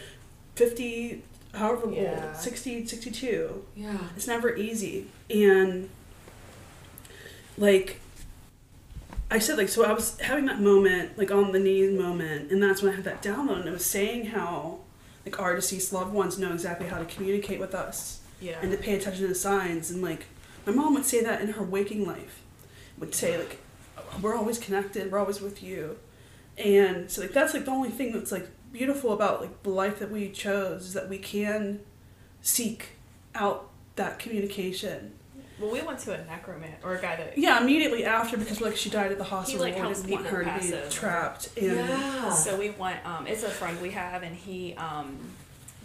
[0.54, 1.22] 50,
[1.54, 2.26] however Yeah.
[2.28, 3.64] old, 60, 62.
[3.76, 3.98] Yeah.
[4.16, 5.06] It's never easy.
[5.28, 5.88] And
[7.58, 8.00] like
[9.30, 12.62] I said, like so I was having that moment, like on the knees moment, and
[12.62, 14.78] that's when I had that download and it was saying how
[15.24, 18.58] like our deceased loved ones know exactly how to communicate with us Yeah.
[18.62, 20.26] and to pay attention to the signs and like
[20.64, 22.40] my mom would say that in her waking life
[22.98, 23.60] would say like
[24.22, 25.98] we're always connected we're always with you
[26.58, 29.98] and so like that's like the only thing that's like beautiful about like the life
[29.98, 31.80] that we chose is that we can
[32.42, 32.90] seek
[33.34, 35.12] out that communication
[35.58, 38.76] well, we went to a necromancer or a guy that yeah immediately after because like
[38.76, 40.90] she died at the hospital He like, we helps didn't want people her to be
[40.90, 42.30] trapped and Yeah.
[42.30, 43.04] So we went.
[43.06, 44.74] Um, it's a friend we have, and he.
[44.74, 45.18] Um,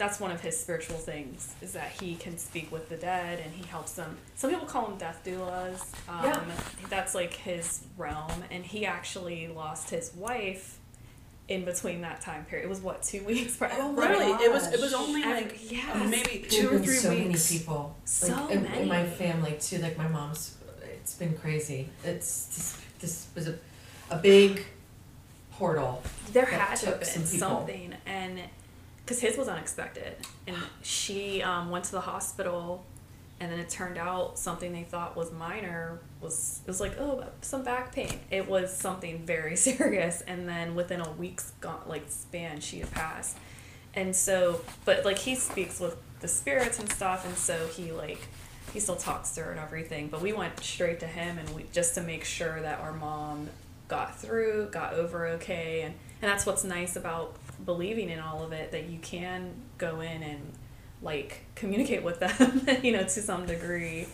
[0.01, 3.53] that's one of his spiritual things is that he can speak with the dead, and
[3.53, 4.17] he helps them.
[4.35, 5.93] Some people call him death doulas.
[6.09, 6.41] Um, Yeah.
[6.89, 10.79] That's like his realm, and he actually lost his wife
[11.49, 12.65] in between that time period.
[12.65, 13.61] It was what two weeks.
[13.61, 13.71] Right?
[13.77, 15.95] Oh my really it was it was only Every- like yes.
[15.95, 17.95] uh, maybe There've two or been three so weeks many people.
[18.05, 19.77] So like, in, in my family too.
[19.77, 20.57] Like my mom's,
[20.95, 21.89] it's been crazy.
[22.03, 23.55] It's this, this was a,
[24.09, 24.65] a big
[25.51, 26.01] portal.
[26.33, 28.39] there that had to have been something and
[29.05, 30.15] because his was unexpected.
[30.47, 32.85] And she um, went to the hospital
[33.41, 37.25] and then it turned out something they thought was minor was it was like oh
[37.41, 38.19] some back pain.
[38.29, 40.21] It was something very serious.
[40.21, 43.37] And then within a week's gone, like span she had passed.
[43.95, 48.27] And so but like he speaks with the spirits and stuff and so he like
[48.73, 50.09] he still talks to her and everything.
[50.09, 53.49] But we went straight to him and we just to make sure that our mom
[53.87, 55.81] got through got over okay.
[55.81, 57.35] And and that's what's nice about
[57.65, 60.53] believing in all of it that you can go in and
[61.01, 64.07] like communicate with them you know to some degree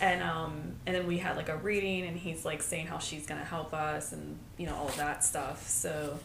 [0.00, 3.26] and um and then we had like a reading and he's like saying how she's
[3.26, 6.18] gonna help us and you know all of that stuff so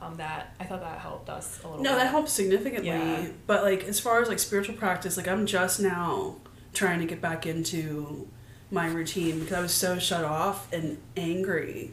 [0.00, 1.90] um that i thought that helped us a little bit.
[1.90, 2.04] No, bit.
[2.04, 2.88] that helped significantly.
[2.88, 3.28] Yeah.
[3.46, 6.36] But like as far as like spiritual practice, like I'm just now
[6.72, 8.28] trying to get back into
[8.70, 11.92] my routine because I was so shut off and angry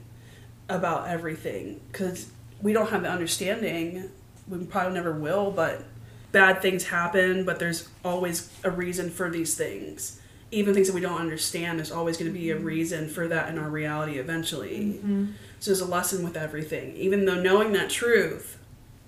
[0.67, 2.29] about everything because
[2.61, 4.09] we don't have the understanding.
[4.47, 5.83] We probably never will, but
[6.31, 10.19] bad things happen, but there's always a reason for these things.
[10.51, 12.65] Even things that we don't understand, there's always going to be a mm-hmm.
[12.65, 14.95] reason for that in our reality eventually.
[14.97, 15.25] Mm-hmm.
[15.59, 16.95] So there's a lesson with everything.
[16.95, 18.59] Even though knowing that truth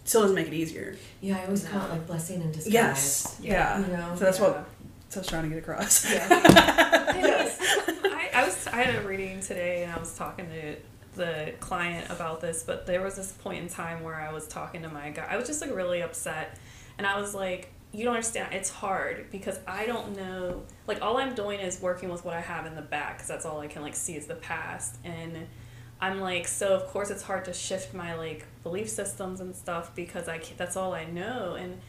[0.04, 0.96] still doesn't make it easier.
[1.22, 2.74] Yeah, I always call it like blessing and disguise.
[2.74, 3.40] Yes.
[3.42, 3.80] Yeah.
[3.80, 4.16] You know?
[4.16, 4.48] So that's Yeah.
[4.48, 4.70] what
[5.10, 6.10] so I was trying to get across.
[6.10, 7.60] Yes.
[8.06, 10.76] I, I was I had a reading today and I was talking to
[11.18, 14.84] the client about this, but there was this point in time where I was talking
[14.84, 15.28] to my guy.
[15.30, 16.58] I was just like really upset
[16.98, 18.54] and I was like, you don't understand.
[18.54, 20.64] It's hard because I don't know.
[20.88, 23.46] Like all I'm doing is working with what I have in the back because that's
[23.46, 25.48] all I can like see is the past and
[26.00, 29.96] I'm like, so of course it's hard to shift my like belief systems and stuff
[29.96, 31.80] because I that's all I know and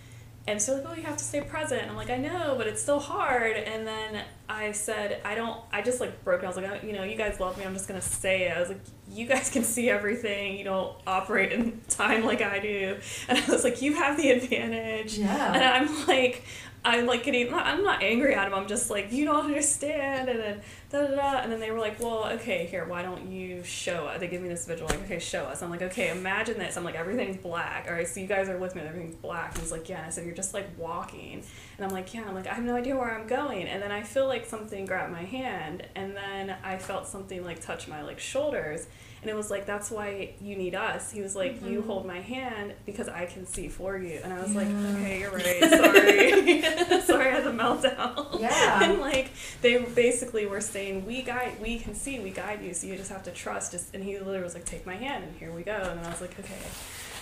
[0.49, 1.89] and so like, oh, you have to stay present.
[1.91, 3.55] I'm like, I know, but it's still hard.
[3.57, 5.61] And then I said, I don't.
[5.71, 6.41] I just like broke.
[6.41, 6.55] down.
[6.55, 7.65] I was like, you know, you guys love me.
[7.65, 8.57] I'm just gonna say it.
[8.57, 8.81] I was like,
[9.11, 10.57] you guys can see everything.
[10.57, 12.99] You don't operate in time like I do.
[13.29, 15.19] And I was like, you have the advantage.
[15.19, 15.53] Yeah.
[15.53, 16.45] And I'm like,
[16.89, 17.53] I'm like getting.
[17.53, 18.55] I'm not angry at him.
[18.55, 20.29] I'm just like, you don't understand.
[20.29, 20.61] And then
[20.91, 21.39] da da da.
[21.43, 24.21] And then they were like, well, okay, here, why don't you show us?
[24.21, 25.63] They give me this visual, like, okay, show us.
[25.63, 26.77] I'm like, okay, imagine this.
[26.77, 27.87] I'm like, everything's black.
[27.89, 28.83] All right, so you guys are with me.
[28.83, 29.53] Everything's black.
[29.53, 29.99] And he's like, yeah.
[29.99, 31.43] And I said, you're just like walking.
[31.77, 32.25] And I'm like, yeah.
[32.27, 33.67] I'm like, I have no idea where I'm going.
[33.67, 37.61] And then I feel like something grabbed my hand, and then I felt something like
[37.61, 38.87] touch my like shoulders.
[39.21, 41.11] And it was like, that's why you need us.
[41.11, 42.09] He was like, you hold mm-hmm.
[42.09, 44.21] my hand because I can see for you.
[44.23, 45.61] And I was like, okay, you're right.
[45.61, 47.01] Sorry.
[47.03, 48.41] Sorry, I had a meltdown.
[48.41, 48.85] Yeah.
[48.85, 52.73] and like, they basically were saying, we guide, we can see, we guide you.
[52.75, 53.75] So you just have to trust.
[53.93, 55.73] And he literally was like, take my hand and here we go.
[55.73, 56.55] And then I was like, okay,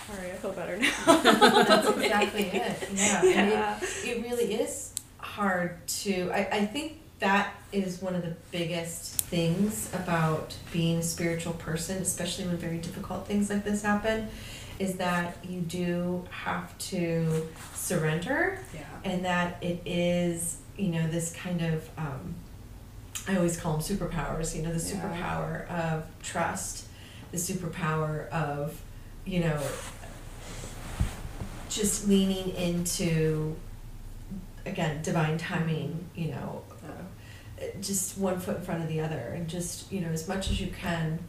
[0.09, 1.63] all right, I feel better now.
[1.63, 2.89] That's exactly it.
[2.93, 3.23] Yeah.
[3.23, 3.39] Yeah.
[3.39, 6.31] And it, it really is hard to.
[6.31, 12.01] I, I think that is one of the biggest things about being a spiritual person,
[12.01, 14.27] especially when very difficult things like this happen,
[14.79, 18.81] is that you do have to surrender yeah.
[19.03, 21.89] and that it is, you know, this kind of.
[21.97, 22.35] Um,
[23.27, 25.01] I always call them superpowers, you know, the Yeah.
[25.01, 26.85] superpower of trust,
[27.31, 28.79] the superpower of,
[29.25, 29.61] you know,
[31.69, 33.55] just leaning into
[34.65, 36.61] again divine timing you know
[37.81, 40.59] just one foot in front of the other and just you know as much as
[40.61, 41.19] you can.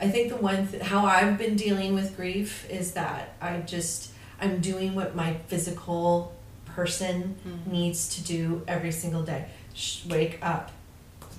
[0.00, 4.12] I think the one th- how i've been dealing with grief is that i just
[4.40, 7.70] i'm doing what my physical person mm-hmm.
[7.70, 9.46] needs to do every single day.
[9.74, 10.70] Sh- wake up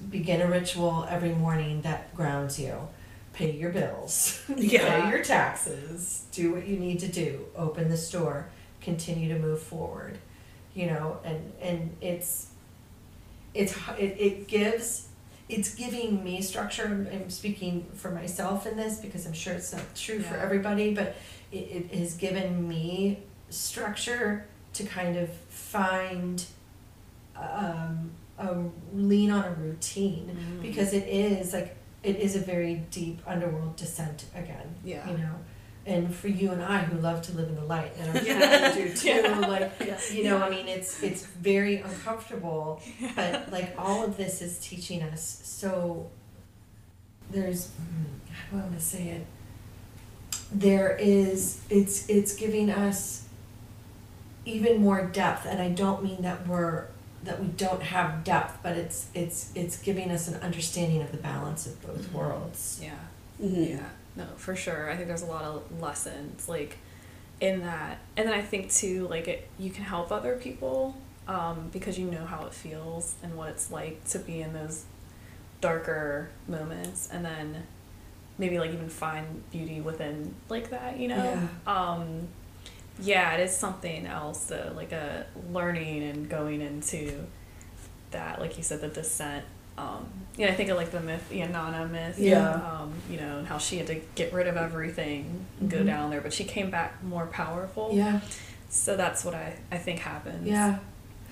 [0.09, 2.87] begin a ritual every morning that grounds you.
[3.33, 5.03] Pay your bills Yeah.
[5.03, 8.49] pay your taxes do what you need to do open the store
[8.81, 10.17] continue to move forward
[10.73, 12.50] you know and and it's
[13.53, 15.07] it's it, it gives
[15.49, 19.83] it's giving me structure I'm, speaking for myself in this because i'm sure it's not
[19.95, 21.15] true for everybody but
[21.51, 21.57] it,
[21.91, 26.45] it has given me structure to kind of find
[27.35, 28.55] um, a
[28.93, 30.61] lean on a routine Mm-hmm.
[30.61, 35.09] because it is like it is a very deep underworld descent again Yeah.
[35.09, 35.35] you know
[35.85, 38.39] and for you and I who love to live in the light and I'm sure
[38.39, 38.71] Yeah.
[38.73, 39.39] do too Yeah.
[39.39, 39.99] like Yeah.
[40.11, 42.81] you know I mean it's it's very uncomfortable
[43.15, 46.09] but like all of this is teaching us so
[47.31, 49.25] there's hmm, how do I want to say it
[50.51, 53.25] there is it's it's giving us
[54.45, 56.87] even more depth and I don't mean that we're
[57.23, 61.17] that we don't have depth but it's it's it's giving us an understanding of the
[61.17, 62.13] balance of both Mhm.
[62.13, 62.91] worlds Yeah.
[63.41, 63.69] Mhm.
[63.69, 63.89] Yeah,
[64.21, 64.89] no, for sure.
[64.89, 66.77] I think there's a lot of lessons like
[67.39, 70.95] in that, and then I think too, like it, you can help other people
[71.27, 74.85] um, because you know how it feels and what it's like to be in those
[75.59, 77.63] darker moments, and then
[78.37, 81.49] maybe like even find beauty within like that, you know.
[81.67, 82.27] Um,
[82.99, 87.25] yeah, it is something else though, like a learning and going into
[88.11, 89.45] that, like you said, the descent.
[89.77, 90.05] Um,
[90.37, 92.17] you know, I think of like the myth, the Inanna myth.
[92.19, 92.51] Yeah.
[92.53, 95.85] Um, you know, and how she had to get rid of everything and go Mhm.
[95.87, 97.89] down there, but she came back more powerful.
[97.93, 98.19] yeah
[98.69, 100.47] So that's what I, I think happens.
[100.47, 100.79] yeah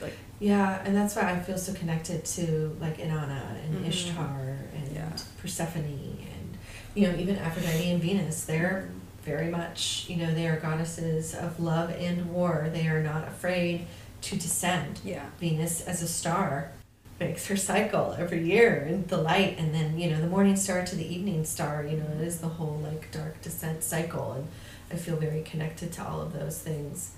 [0.02, 3.88] Like- yeah and that's why I feel so connected to like Inanna and Mhm.
[3.90, 5.10] Ishtar and Yeah.
[5.42, 6.58] Persephone and
[6.96, 8.90] you know even Aphrodite and Venus they're
[9.24, 13.86] very much you know they are goddesses of love and war they are not afraid
[14.22, 15.26] to descend Yeah.
[15.40, 16.72] Venus as a star
[17.20, 20.86] makes her cycle every year in the light and then you know the morning star
[20.86, 24.48] to the evening star you know it is the whole like dark descent cycle and
[24.92, 27.12] I feel very connected to all of those things.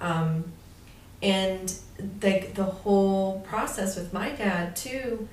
[0.00, 0.52] Um,
[1.22, 1.74] and
[2.22, 5.28] like the whole process with my dad too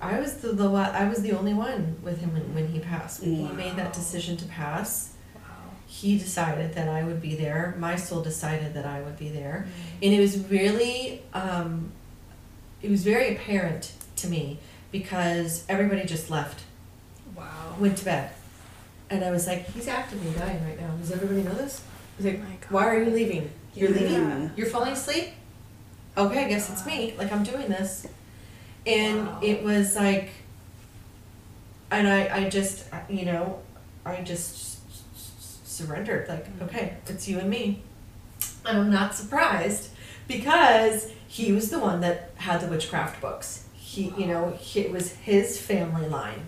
[0.00, 3.22] I was the, the I was the only one with him when, when he passed.
[3.22, 5.40] When he made that decision to pass Wow.
[5.86, 7.74] he decided that I would be there.
[7.78, 9.66] My soul decided that I would be there.
[10.02, 11.92] And it was really um,
[12.82, 14.58] it was very apparent to me
[14.90, 16.60] because everybody just left.
[17.36, 17.76] Wow.
[17.80, 18.30] went to bed.
[19.10, 20.90] And i was like he's actively dying right now.
[20.96, 21.80] Does everybody know this?
[21.80, 22.70] I was like, my God.
[22.70, 23.50] why are you leaving?
[23.74, 24.00] You're Yeah.
[24.00, 24.50] leaving?
[24.56, 25.28] You're falling asleep?
[26.16, 27.14] Okay i guess it's me.
[27.18, 28.06] Like i'm doing this.
[28.86, 29.38] And Wow.
[29.42, 30.30] it was like
[31.90, 33.60] and i i just you know
[34.04, 34.78] i just
[35.68, 36.28] surrendered.
[36.28, 36.62] Like Mhm.
[36.66, 37.82] okay it's you and me.
[38.66, 39.88] And i'm not surprised
[40.28, 44.92] because he was the one that had the witchcraft books he you know he, it
[44.92, 46.42] was his family line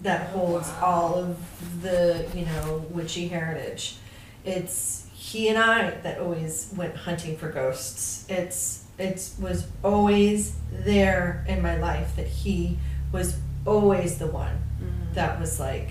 [0.00, 0.84] that holds wow.
[0.84, 3.96] all of the you know witchy heritage
[4.44, 11.44] it's he and i that always went hunting for ghosts it's it was always there
[11.48, 12.76] in my life that he
[13.12, 13.36] was
[13.66, 15.14] always the one Mhm.
[15.14, 15.90] that was like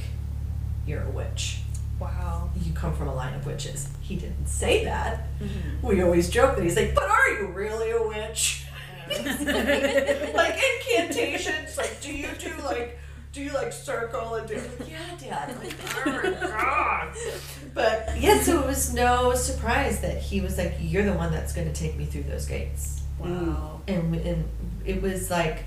[0.88, 1.59] you're a witch
[2.00, 2.50] Wow.
[2.62, 3.88] you come from a line of witches.
[4.02, 5.28] He didn't say that.
[5.42, 5.82] Mhm.
[5.84, 8.66] we always joke that he's like but are you really a witch?
[9.10, 12.98] Like incantations like do you do like
[13.32, 15.56] do you like circle and do like, yeah dad.
[15.64, 15.74] Like
[16.06, 17.12] oh
[17.74, 21.54] but yeah so it was no surprise that he was like you're the one that's
[21.54, 23.02] going to take me through those gates.
[23.20, 23.82] Wow.
[23.88, 24.46] and and
[24.86, 25.64] it was like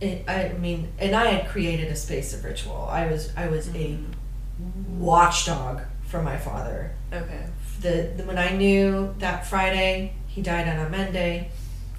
[0.00, 2.88] it, I mean and I had created a space of ritual.
[2.90, 3.98] I was I was a
[4.98, 7.44] watchdog for my father Okay.
[7.80, 11.50] the, the when I knew that Friday he died on a Monday,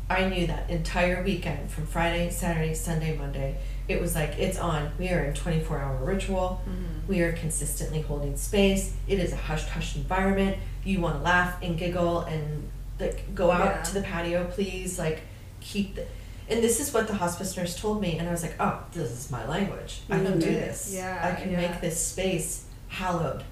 [0.10, 4.92] I knew that entire weekend from Friday, Saturday, Sunday, Monday, it was like it's on.
[5.00, 6.62] We are in twenty four hour ritual.
[6.68, 7.08] Mhm.
[7.08, 8.94] We are consistently holding space.
[9.08, 10.58] It is a hushed hushed environment.
[10.84, 13.82] You want to laugh and giggle and like go out Yeah.
[13.84, 15.00] to the patio, please.
[15.00, 15.22] Like
[15.62, 16.06] keep the.
[16.50, 19.12] And this is what the hospice nurse told me, and I was like, "Oh, this
[19.12, 20.02] is my language.
[20.10, 20.54] I can do Mhm.
[20.54, 20.92] this.
[20.94, 21.58] Yeah, I can yeah.
[21.70, 23.44] make this space hallowed,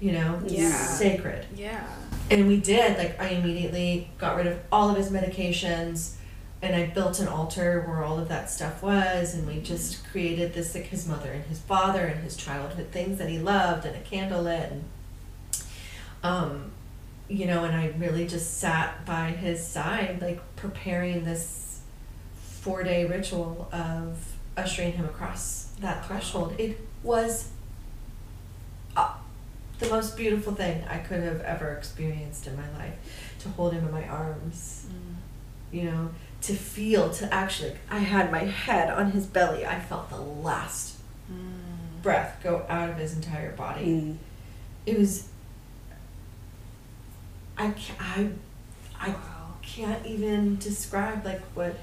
[0.00, 0.70] you know, Yeah.
[0.72, 1.84] sacred." Yeah.
[2.30, 2.96] And we did.
[2.98, 6.12] Like I immediately got rid of all of his medications
[6.60, 10.52] and I built an altar where all of that stuff was and we just created
[10.54, 13.94] this like his mother and his father and his childhood things that he loved and
[13.94, 14.84] a candle lit and
[16.22, 16.70] um
[17.30, 21.67] you know, and I really just sat by his side, like preparing this
[22.60, 26.54] four day ritual of ushering him across that threshold.
[26.58, 27.48] It was
[28.96, 29.14] uh,
[29.78, 32.94] the most beautiful thing I could have ever experienced in my life
[33.40, 34.86] to hold him in my arms,
[35.70, 36.10] you know,
[36.42, 39.64] to feel, to actually, I had my head on his belly.
[39.64, 40.96] I felt the last
[42.02, 43.84] breath go out of his entire body.
[43.86, 44.16] Mm.
[44.86, 45.28] It was,
[47.56, 48.28] I can't, I,
[49.00, 49.54] I Wow.
[49.62, 51.76] can't even describe like what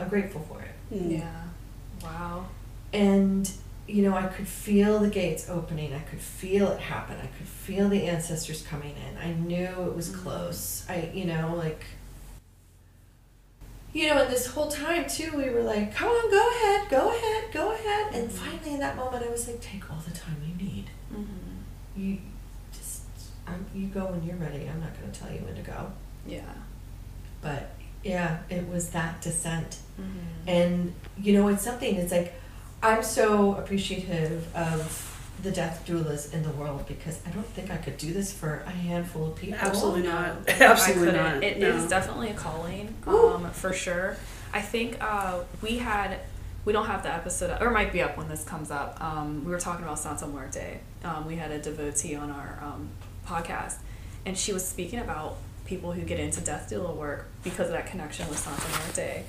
[0.00, 0.94] I'm grateful for it.
[0.94, 1.18] Mm.
[1.18, 1.44] Yeah.
[2.02, 2.46] Wow.
[2.92, 3.50] And
[3.90, 5.92] you know, I could feel the gates opening.
[5.92, 7.16] I could feel it happen.
[7.20, 9.18] I could feel the ancestors coming in.
[9.18, 10.84] I knew it was close.
[10.88, 11.84] I, you know, like,
[13.92, 17.10] you know, and this whole time too, we were like, "Come on, go ahead, go
[17.10, 20.36] ahead, go ahead." And finally, in that moment, I was like, "Take all the time
[20.46, 20.86] you need.
[21.12, 22.00] Mm-hmm.
[22.00, 22.18] You
[22.72, 23.02] just,
[23.48, 24.68] I'm, you go when you're ready.
[24.68, 25.90] I'm not going to tell you when to go."
[26.24, 26.42] Yeah.
[27.42, 27.70] But
[28.04, 29.78] yeah, it was that descent.
[30.00, 30.48] Mm-hmm.
[30.48, 31.94] And you know, it's something.
[31.96, 32.34] It's like
[32.82, 35.06] I'm so appreciative of
[35.42, 38.62] the death doulas in the world because I don't think I could do this for
[38.66, 39.58] a handful of people.
[39.60, 40.36] Absolutely No, not.
[40.48, 41.34] I Absolutely couldn't.
[41.34, 41.42] not.
[41.44, 41.88] It is No.
[41.88, 44.16] definitely a calling, um, for sure.
[44.52, 46.18] I think uh, we had,
[46.66, 48.98] we don't have the episode, or it might be up when this comes up.
[49.02, 50.80] Um, we were talking about Santa Muerte.
[51.04, 52.88] Um, we had a devotee on our um,
[53.26, 53.76] podcast,
[54.26, 57.86] and she was speaking about people who get into death doula work because of that
[57.86, 59.22] connection with Santa Muerte.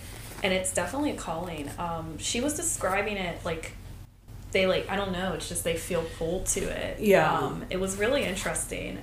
[0.44, 1.70] And it's definitely a calling.
[1.78, 3.74] Um, she was describing it like
[4.52, 5.34] they like I don't know.
[5.34, 7.00] It's just they feel pulled to it.
[7.00, 7.32] Yeah.
[7.32, 8.98] Um, it was really interesting,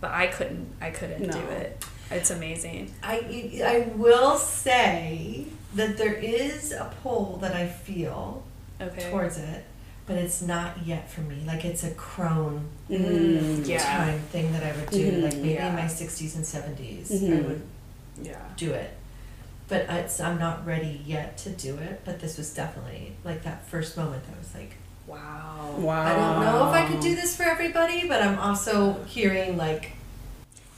[0.00, 0.68] but I couldn't.
[0.80, 1.84] I couldn't do it.
[2.10, 2.92] It's amazing.
[3.02, 8.44] I I will say that there is a pull that I feel
[8.80, 9.10] Okay.
[9.10, 9.64] towards it,
[10.06, 11.42] but it's not yet for me.
[11.46, 13.66] Like it's a crone Mm.
[13.66, 13.78] Yeah.
[13.82, 15.10] time thing that I would do.
[15.12, 15.22] Mhm.
[15.22, 17.48] Like maybe in my sixties and 70s I Mhm.
[17.48, 17.62] would
[18.22, 18.36] Yeah.
[18.56, 18.90] do it.
[19.68, 22.02] But it's, I'm not ready yet to do it.
[22.04, 24.22] But this was definitely like that first moment.
[24.34, 25.74] I was like, Wow.
[25.78, 26.02] Wow.
[26.02, 29.92] I don't know if I could do this for everybody, but I'm also hearing like,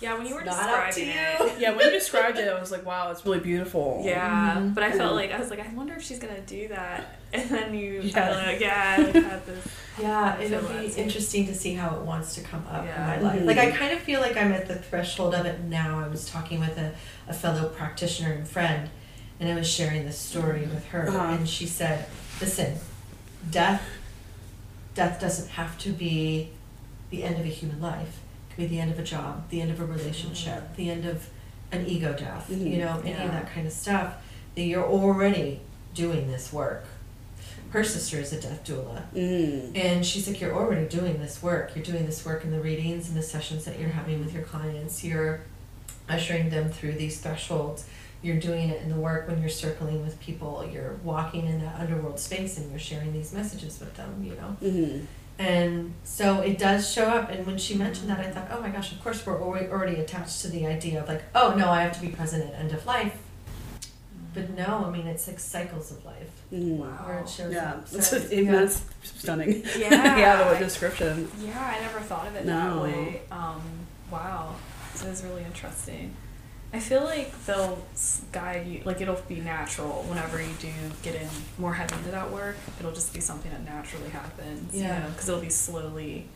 [0.01, 0.15] Yeah.
[0.19, 1.53] When you were It's not up describing to it.
[1.55, 1.61] you.
[1.61, 4.03] Yeah, when you described it, I was like, wow, it's really beautiful.
[4.05, 4.75] Yeah, Mhm.
[4.75, 5.17] but I felt Mhm.
[5.17, 8.25] like I was like, I wonder if she's gonna do that, and then you, Yeah.
[8.25, 9.67] I don't yeah, like, had this.
[10.01, 13.15] yeah, it'll be that interesting to see how it wants to come up Yeah.
[13.15, 13.41] in my life.
[13.41, 13.47] Mhm.
[13.47, 15.99] Like I kind of feel like I'm at the threshold of it now.
[16.05, 16.93] I was talking with a,
[17.27, 18.91] a fellow practitioner and friend,
[19.41, 21.19] and I was sharing this story with her, Uh-huh.
[21.39, 22.05] and she said,
[22.41, 22.75] "Listen,
[23.51, 23.83] death,
[24.95, 26.51] death doesn't have to be
[27.11, 28.19] the end of a human life.
[28.57, 31.29] Could be the end of a job, the end of a relationship, the end of
[31.73, 32.49] an ego death.
[32.51, 32.71] Mhm.
[32.73, 33.25] You know, any Yeah.
[33.27, 34.15] of that kind of stuff.
[34.55, 35.61] That you're already
[35.95, 36.85] doing this work."
[37.71, 39.03] Her sister is a death doula.
[39.15, 39.77] Mm.
[39.77, 41.73] And she's like, You're already doing this work.
[41.75, 44.45] You're doing this work in the readings and the sessions that you're having with your
[44.45, 45.05] clients.
[45.05, 45.41] You're
[46.09, 47.85] ushering them through these thresholds.
[48.23, 50.67] You're doing it in the work when you're circling with people.
[50.73, 54.57] You're walking in that underworld space and you're sharing these messages with them, you know?
[54.63, 55.07] Mm.
[55.39, 57.29] And so it does show up.
[57.31, 60.41] And when she mentioned that, I thought, Oh my gosh, of course, we're already attached
[60.43, 62.87] to the idea of like, Oh no, I have to be present at end of
[62.87, 63.17] life.
[64.35, 66.77] But no, I mean, it's like cycles of life Mm.
[66.77, 66.87] Wow.
[67.07, 67.89] where it shows Yeah, up.
[67.91, 68.53] that's, So, yeah.
[68.53, 69.65] that's stunning.
[69.77, 70.17] Yeah.
[70.17, 71.29] yeah, the description.
[71.41, 72.75] Yeah, I never thought of it No.
[72.77, 73.23] that way.
[73.33, 73.61] Um,
[74.13, 74.55] wow,
[74.93, 76.15] this is really interesting.
[76.73, 77.79] I feel like they'll
[78.33, 80.69] guide you, like it'll be natural whenever you do
[81.03, 82.57] get in more heavy into that work.
[82.79, 84.75] It'll just be something that naturally happens.
[84.75, 85.07] Yeah.
[85.07, 86.27] Because it'll be slowly,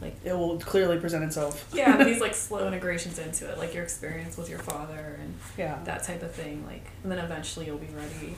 [0.00, 1.68] like It will clearly present itself.
[1.74, 5.78] yeah, these like slow integrations into it, like your experience with your father and Yeah.
[5.84, 6.64] that type of thing.
[6.66, 8.36] Like, and then eventually you'll be ready.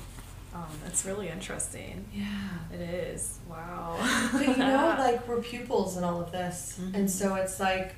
[0.54, 2.04] Um, it's really interesting.
[2.14, 2.26] Yeah.
[2.72, 3.38] It is.
[3.48, 3.96] Wow.
[4.32, 6.94] But you know, like we're pupils in all of this, Mhm.
[6.94, 7.94] and so it's like,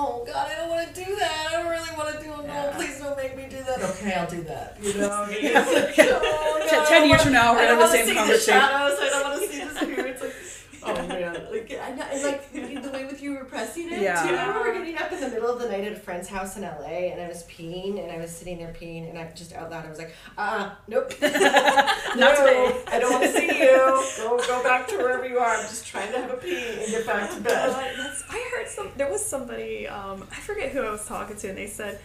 [0.00, 1.46] oh God, I don't want to do that.
[1.48, 2.44] I don't really want to do it.
[2.46, 2.64] Yeah.
[2.66, 3.82] No, please don't make me do that.
[3.82, 4.76] Okay, I'll do that.
[4.80, 5.58] You know, I mean, Yeah.
[5.66, 7.98] like, oh, Ten- God, ten I years don't from now, we're wanna- gonna have the
[7.98, 8.60] I don't same wanna see conversation.
[8.60, 8.98] shadows.
[9.00, 10.22] I don't want to see the spirits.
[10.22, 10.34] Like,
[10.82, 14.00] oh man, like I know, and like the way with you were pressing it.
[14.00, 14.22] Yeah.
[14.22, 15.96] Do you remember we were getting up in the middle of the night at a
[15.96, 19.18] friend's house in LA, and I was peeing, and I was sitting there peeing, and
[19.18, 21.12] I just out loud I was like, uh, nope.
[21.22, 22.82] Not no, today.
[22.88, 24.04] I don't want to see you.
[24.18, 25.54] Go, go back to wherever you are.
[25.56, 27.70] I'm just trying to have a pee and get back to Uh, bed.
[27.70, 28.90] that's- I heard some.
[28.96, 29.86] There was somebody.
[29.88, 31.98] Um, I forget who I was talking to, and they said,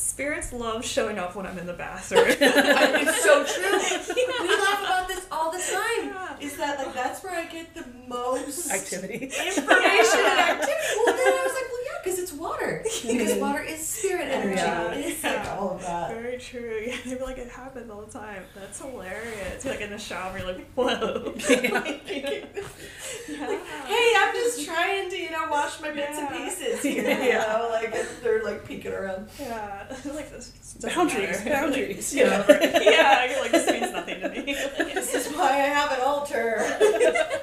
[0.00, 4.14] "Spirits love showing up when I'm in the bathroom." It's so true.
[4.14, 6.08] We laugh about this all the time.
[6.08, 6.36] Yeah.
[6.46, 9.24] Is that like that's where I get the most Activity.
[9.26, 10.72] information and activity?
[10.96, 12.84] Well, then I was like, well, yeah, because it's water.
[13.10, 14.60] Because water is spirit energy.
[14.60, 14.92] Yeah.
[14.92, 16.10] It is like all of that.
[16.14, 16.82] Very true.
[16.86, 18.42] Yeah, they were like, it happens all the time.
[18.54, 19.64] That's hilarious.
[19.64, 21.34] You're like in the shower, you're like, whoa.
[21.50, 22.44] yeah.
[23.86, 25.19] Hey, I'm just trying to, you know,
[25.70, 27.38] wash my bits and pieces here, you Yeah.
[27.58, 29.28] know, like they're like peeking around.
[29.38, 30.52] Yeah, like this.
[30.82, 31.50] Boundaries, matter.
[31.50, 32.14] boundaries.
[32.14, 32.82] Like, yeah, right.
[32.84, 33.30] yeah.
[33.30, 34.54] You're like this means nothing to me.
[34.94, 36.56] This is why I have an altar.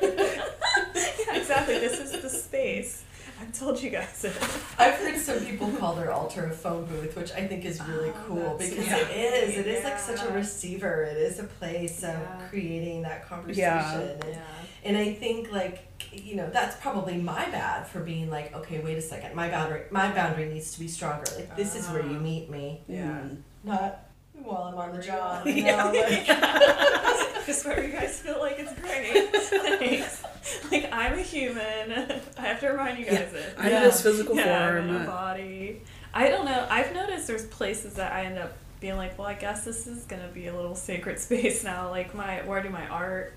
[0.01, 1.79] yeah, exactly.
[1.79, 3.03] This is the space.
[3.39, 4.33] I've told you guys it.
[4.79, 8.09] I've heard some people call their altar a phone booth, which I think is really
[8.09, 8.97] Oh, cool because yeah.
[8.97, 9.57] it is.
[9.57, 11.03] It is like such a receiver.
[11.03, 12.41] It is a place of Yeah.
[12.49, 13.61] creating that conversation.
[13.61, 13.99] Yeah.
[13.99, 14.41] And, Yeah.
[14.83, 18.97] And I think like you know that's probably my bad for being like okay wait
[18.97, 22.15] a second my boundary my boundary needs to be stronger like this is where you
[22.17, 22.19] Ah.
[22.21, 23.01] meet me Yeah.
[23.21, 23.37] Mm.
[23.63, 24.03] not
[24.43, 25.47] while I'm on the job.
[25.47, 25.53] Yeah.
[25.55, 29.33] You know, like, Just where you guys feel like it's great.
[29.79, 30.23] Thanks.
[30.71, 32.21] Like I'm a human.
[32.37, 33.55] I have to remind you guys it.
[33.57, 33.83] I'm in Yeah.
[33.85, 34.89] this physical yeah, form.
[34.89, 35.81] I'm in a body.
[36.13, 36.67] I don't know.
[36.69, 40.03] I've noticed there's places that I end up being like, well, I guess this is
[40.05, 41.89] gonna be a little sacred space now.
[41.89, 43.33] Like my where I do my art,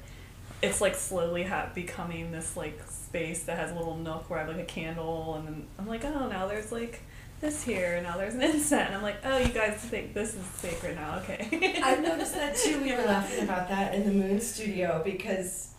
[0.63, 4.45] it's like slowly ha- becoming this like space that has a little nook where I
[4.45, 7.01] have like a candle, and then I'm like, oh, now there's like
[7.41, 7.97] this here.
[7.97, 10.97] And now there's an incense, and I'm like, oh, you guys think this is sacred
[10.97, 11.19] now?
[11.19, 11.81] Okay.
[11.85, 12.81] I've noticed that too.
[12.83, 15.75] We were laughing about that in the Moon Studio because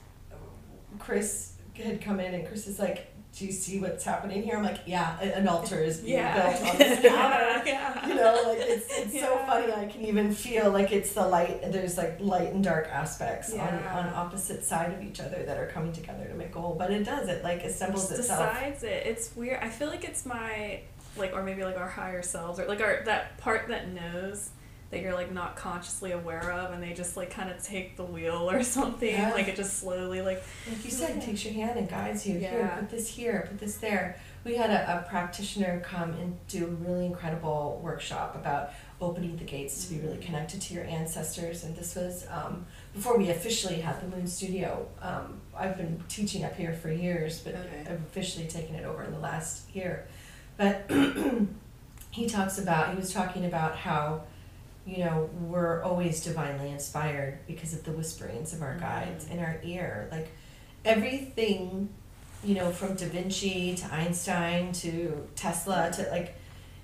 [0.99, 4.63] Chris had come in and Chris is like, "Do you see what's happening here?" I'm
[4.63, 6.51] like, "Yeah, an altar is being yeah.
[6.59, 8.07] built on this counter." yeah.
[8.07, 9.71] You know, like it's it's so funny.
[9.71, 11.61] I can even feel like it's the light.
[11.71, 13.95] There's like light and dark aspects Yeah.
[13.95, 16.75] on on opposite side of each other that are coming together to make a whole.
[16.75, 17.27] But it does.
[17.29, 18.53] It like assembles just itself.
[18.53, 19.05] decides it.
[19.07, 19.59] It's weird.
[19.61, 20.81] I feel like it's my
[21.17, 24.49] like, or maybe like our higher selves, or like our that part that knows
[24.91, 28.03] that you're like not consciously aware of, and they just like kind of take the
[28.03, 29.09] wheel or something.
[29.09, 29.31] Yeah.
[29.33, 32.37] Like it just slowly like Like you said, takes your hand and guides you.
[32.39, 32.75] Here, Yeah.
[32.75, 34.17] put this here, put this there.
[34.43, 39.43] We had a, a practitioner come and do a really incredible workshop about opening the
[39.43, 41.63] gates to be really connected to your ancestors.
[41.63, 44.87] And this was um, before we officially had the Moon Studio.
[45.01, 47.81] Um, I've been teaching up here for years, but Okay.
[47.89, 50.07] I've officially taken it over in the last year.
[50.57, 50.89] But
[52.11, 54.23] he talks about, he was talking about how,
[54.85, 58.81] you know, we're always divinely inspired because of the whisperings of our mm-hmm.
[58.81, 60.07] guides in our ear.
[60.11, 60.29] Like
[60.83, 61.89] everything,
[62.43, 66.35] you know, from Da Vinci to Einstein to Tesla to like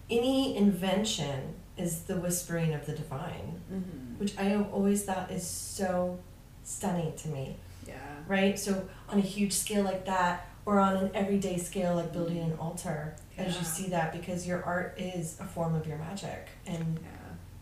[0.09, 4.19] any invention is the whispering of the divine, mm-hmm.
[4.19, 6.19] which I have always thought is so
[6.63, 7.55] stunning to me
[7.87, 7.95] yeah.
[8.27, 8.59] right?
[8.59, 12.51] So on a huge scale like that, or on an everyday scale like building an
[12.51, 12.61] mm-hmm.
[12.61, 16.99] altar, as you see that, because your art is a form of your magic, and
[17.01, 17.07] Yeah.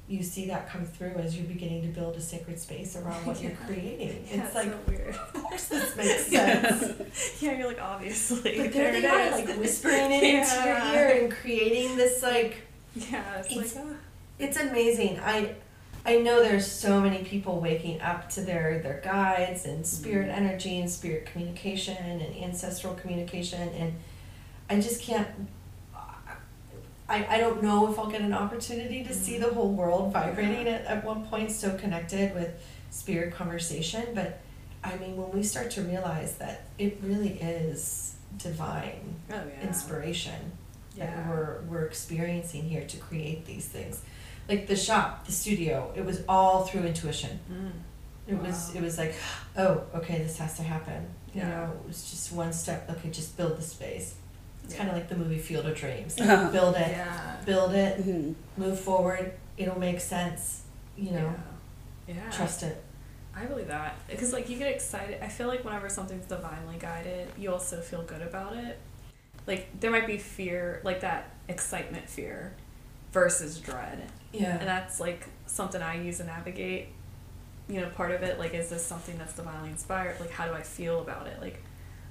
[0.08, 3.42] You see that come through as you're beginning to build a sacred space around what
[3.42, 4.26] you're creating.
[4.30, 5.16] Yeah, it's like, so weird.
[5.16, 7.42] of course, this makes sense.
[7.42, 8.58] yeah, you're like obviously.
[8.58, 12.58] but there it they are, like whispering it into your ear and creating this like
[12.96, 13.96] yeah, it's, It's- like ah.
[14.40, 15.20] it's amazing.
[15.20, 15.56] I
[16.08, 20.80] I know there's so many people waking up to their their guides and spirit energy
[20.80, 23.94] and spirit communication and ancestral communication and
[24.70, 25.28] I just can't
[27.08, 30.68] I, I don't know if I'll get an opportunity to see the whole world vibrating
[30.68, 32.50] at, at one point so connected with
[32.90, 34.42] spirit conversation but
[34.84, 39.68] I mean when we start to realize that it really is divine oh yeah.
[39.68, 40.52] inspiration
[40.98, 44.02] that we're we're experiencing here to create these things.
[44.48, 47.40] Like the shop, the studio, it was all through intuition.
[47.52, 47.72] Mm.
[48.28, 49.14] It was it was like,
[49.58, 51.06] oh, okay, this has to happen.
[51.34, 51.50] You Yeah.
[51.50, 52.90] know, it was just one step.
[52.90, 54.16] Okay, just build the space.
[54.66, 54.80] It's Yeah.
[54.80, 56.16] kind of like the movie Field of Dreams.
[56.20, 56.50] Uh-huh.
[56.52, 57.36] build it, Yeah.
[57.46, 58.36] build it, Mhm.
[58.58, 59.34] move forward.
[59.58, 60.64] It'll make sense.
[60.98, 61.36] You know,
[62.08, 62.16] Yeah.
[62.16, 62.32] yeah.
[62.32, 62.82] trust it.
[63.36, 65.22] I believe that because like you get excited.
[65.22, 68.80] I feel like whenever something's divinely guided, you also feel good about it.
[69.46, 72.54] Like there might be fear, like that excitement fear,
[73.12, 74.58] versus dread, Yeah.
[74.58, 76.90] and that's like something I use to navigate.
[77.68, 80.20] You know, part of it like is this something that's divinely inspired?
[80.20, 81.40] Like how do I feel about it?
[81.42, 81.62] Like,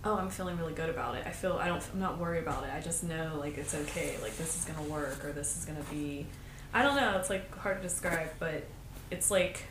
[0.05, 1.25] oh, I'm feeling really good about it.
[1.27, 1.83] I feel I don't.
[1.93, 2.71] I'm not worried about it.
[2.75, 4.17] I just know like it's okay.
[4.23, 6.27] Like this is gonna work or this is gonna be.
[6.73, 7.17] I don't know.
[7.19, 8.65] It's like hard to describe, but
[9.11, 9.63] it's like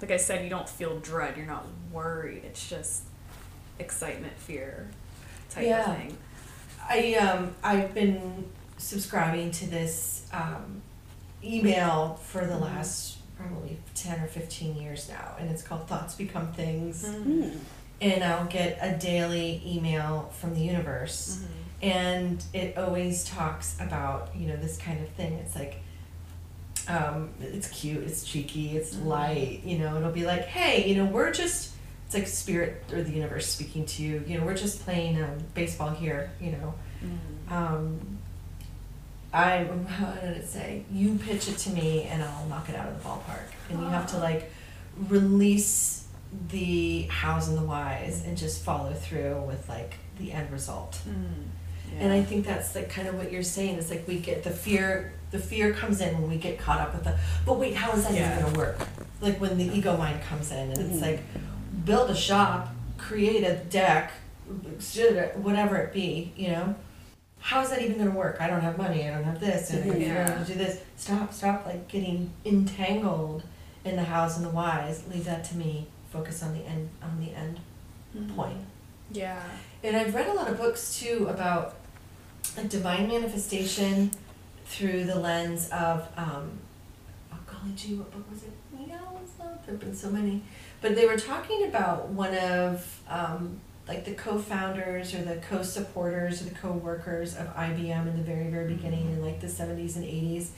[0.00, 1.36] like I said, you don't feel dread.
[1.36, 2.44] You're not worried.
[2.44, 3.02] It's just
[3.78, 4.88] excitement, fear,
[5.50, 5.90] type Yeah.
[5.90, 6.16] of thing.
[6.88, 8.44] I um I've been
[8.78, 10.80] subscribing to this um,
[11.44, 12.60] email for the Mhm.
[12.62, 17.04] last probably ten or fifteen years now, and it's called Thoughts Become Things.
[17.04, 17.58] Mm.
[18.00, 21.86] And I'll get a daily email from the universe, Mm-hmm.
[21.86, 25.34] and it always talks about you know this kind of thing.
[25.34, 25.82] It's like.
[26.88, 29.04] Um, it's cute, it's cheeky, it's Mhm.
[29.06, 31.70] light, you know, it'll be like, hey, you know, we're just,
[32.06, 35.30] it's like spirit or the universe speaking to you, you know, we're just playing um,
[35.54, 36.74] baseball here, you know,
[37.04, 37.52] Mm-hmm.
[37.54, 38.18] um,
[39.32, 40.84] I how did it say?
[40.90, 43.50] You pitch it to me and I'll knock it out of the ballpark.
[43.68, 44.20] And you have to Ah.
[44.22, 44.50] like
[45.08, 45.99] release
[46.50, 50.98] the hows and the whys and just follow through with like the end result.
[51.08, 51.46] Mm.
[51.98, 54.50] And I think that's like kind of what you're saying is like we get the
[54.50, 55.12] fear.
[55.32, 57.18] The fear comes in when we get caught up with the.
[57.46, 58.32] But wait, how is that Yeah.
[58.32, 58.78] even gonna work?
[59.20, 61.02] Like when the ego mind comes in and it's Mhm.
[61.02, 61.20] like,
[61.84, 62.68] build a shop,
[62.98, 64.12] create a deck,
[65.36, 66.74] whatever it be, you know.
[67.40, 68.36] How is that even gonna work?
[68.40, 69.08] I don't have money.
[69.08, 69.70] I don't have this.
[69.70, 70.14] And I Mhm.
[70.14, 70.78] don't have to do this.
[70.96, 71.32] Stop.
[71.32, 71.66] Stop.
[71.66, 73.42] Like getting entangled
[73.84, 75.02] in the hows and the whys.
[75.10, 75.88] Leave that to me.
[76.10, 76.90] Focus on the end.
[77.02, 77.60] On the end
[78.34, 78.58] point.
[79.12, 79.42] Yeah.
[79.82, 81.76] And I've read a lot of books too about
[82.56, 84.10] like divine manifestation
[84.66, 86.58] through the lens of um,
[87.32, 88.52] oh golly gee, what book was it?
[88.86, 88.98] Yeah,
[89.38, 89.66] that?
[89.66, 90.42] There've been so many,
[90.80, 96.44] but they were talking about one of um, like the co-founders or the co-supporters or
[96.44, 100.52] the co-workers of IBM in the very very beginning in like the seventies and eighties,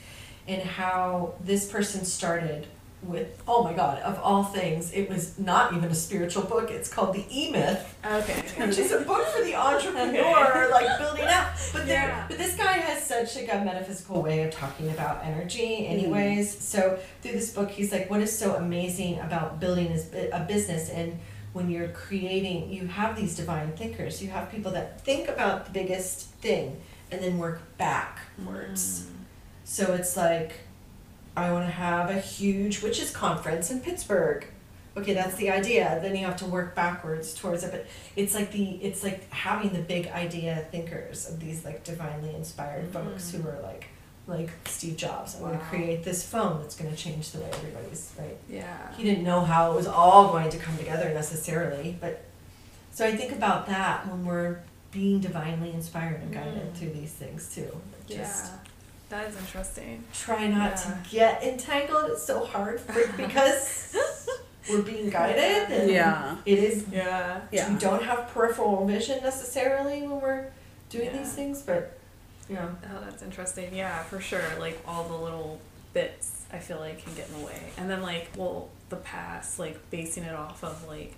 [0.46, 2.66] and how this person started
[3.02, 6.88] with oh my god of all things it was not even a spiritual book it's
[6.88, 8.42] called the E Myth Okay.
[8.66, 11.52] which is a book for the entrepreneur, like building up.
[11.72, 12.24] But there, Yeah.
[12.28, 16.50] but this guy has such like a metaphysical way of talking about energy, anyways.
[16.50, 16.60] Mm-hmm.
[16.62, 19.96] So through this book, he's like, what is so amazing about building
[20.32, 21.18] a business and
[21.52, 24.22] when you're creating, you have these divine thinkers.
[24.22, 26.80] You have people that think about the biggest thing
[27.10, 29.02] and then work backwards.
[29.02, 29.08] Mm.
[29.64, 30.52] So it's like,
[31.36, 34.46] I want to have a huge witches conference in Pittsburgh.
[34.96, 35.98] Okay, that's the idea.
[36.02, 37.70] Then you have to work backwards towards it.
[37.70, 42.34] But it's like the it's like having the big idea thinkers of these like divinely
[42.34, 43.86] inspired folks who are like
[44.26, 45.34] like Steve Jobs.
[45.36, 48.36] I'm going to create this phone that's going to change the way everybody's right.
[48.48, 48.92] Yeah.
[48.94, 52.22] He didn't know how it was all going to come together necessarily, but
[52.92, 54.58] so I think about that when we're
[54.92, 56.76] being divinely inspired and guided Mm.
[56.76, 57.80] through these things too.
[58.06, 58.30] Yeah.
[59.12, 60.04] Just That is interesting.
[60.14, 60.76] try not Yeah.
[60.76, 62.10] to get entangled.
[62.12, 63.94] It's so hard for, because
[64.70, 66.36] we're being guided and Yeah.
[66.46, 67.40] it is Yeah.
[67.50, 67.70] Yeah.
[67.72, 70.46] we don't have peripheral vision necessarily when we're
[70.88, 71.18] doing Yeah.
[71.18, 71.98] these things, but
[72.48, 72.68] yeah.
[72.84, 73.74] Oh, that's interesting.
[73.74, 74.42] Yeah, for sure.
[74.58, 75.60] Like all the little
[75.92, 77.60] bits I feel like can get in the way.
[77.78, 81.14] And then like, well, the past, like basing it off of like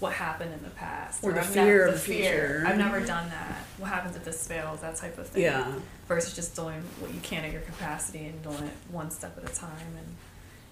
[0.00, 1.24] what happened in the past.
[1.24, 2.30] Or the I've fear of the the fear.
[2.30, 2.64] future.
[2.66, 3.58] I've never done that.
[3.78, 4.80] What happens if this fails?
[4.80, 5.42] That type of thing.
[5.42, 5.72] Yeah.
[6.06, 9.50] Versus just doing what you can at your capacity and doing it one step at
[9.50, 9.70] a time.
[9.96, 10.06] And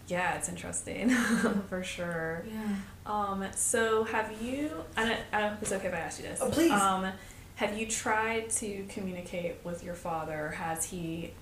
[0.06, 1.10] yeah, it's interesting
[1.68, 2.44] for sure.
[2.48, 2.76] Yeah.
[3.04, 6.40] Um, so have you, I don't, I don't it's okay if I ask you this.
[6.40, 6.70] Oh, please.
[6.70, 7.08] Um,
[7.56, 10.50] have you tried to communicate with your father?
[10.50, 11.32] Has he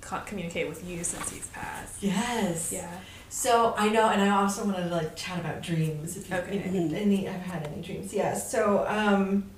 [0.00, 2.02] co- communicate with you since he's passed?
[2.02, 2.72] Yes.
[2.72, 2.88] Yeah.
[3.36, 6.16] So I know, and I also wanted to like chat about dreams.
[6.16, 6.56] If you, Okay.
[6.58, 8.14] if any, I've had any dreams.
[8.14, 8.34] Yeah.
[8.34, 9.50] So, um,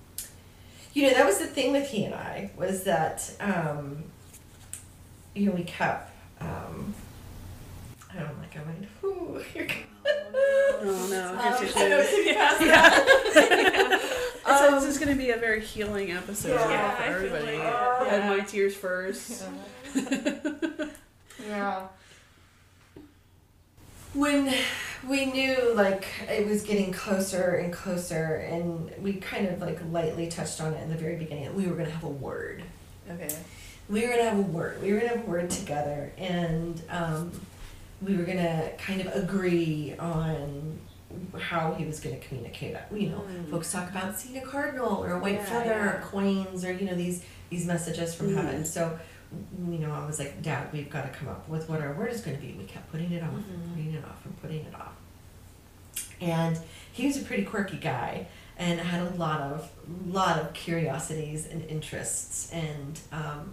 [0.95, 4.05] you know, that was the thing with he and I was that, um,
[5.35, 6.11] you know, we kept.
[6.41, 6.95] Um,
[8.11, 8.57] I don't like.
[8.57, 8.87] I went.
[9.03, 11.33] Whew, here comes- Oh no.
[11.39, 14.03] Um, here's I know, your- can you pass that?
[14.47, 17.45] So Um, this is going to be a very healing episode Yeah, for everybody.
[17.45, 17.61] like it.
[17.61, 19.45] I had my tears first.
[21.47, 21.89] Yeah.
[24.17, 24.53] When
[25.07, 30.27] we knew like it was getting closer and closer, and we kind of like lightly
[30.29, 32.63] touched on it in the very beginning, we were gonna have a word.
[33.11, 33.29] Okay.
[33.91, 34.83] We were gonna have a word.
[34.83, 37.31] We were gonna have a word together, and um,
[38.01, 40.79] we were gonna kind of agree on
[41.39, 42.83] how he was gonna communicate it.
[42.93, 43.51] You know, Mm.
[43.51, 45.97] folks talk about seeing a cardinal or a white Yeah, feather yeah.
[45.99, 48.37] or coins or you know these these messages from Mm.
[48.37, 48.65] heaven.
[48.65, 48.99] So
[49.33, 52.11] you know, I was like, Dad, we've got to come up with what our word
[52.13, 52.53] is going to be.
[52.55, 53.55] We kept putting it off, Mhm.
[53.55, 54.93] and putting it off, and putting it off.
[56.21, 56.59] And
[56.93, 58.27] he was a pretty quirky guy
[58.59, 59.71] and had a lot of
[60.07, 63.53] lot of curiosities and interests and um,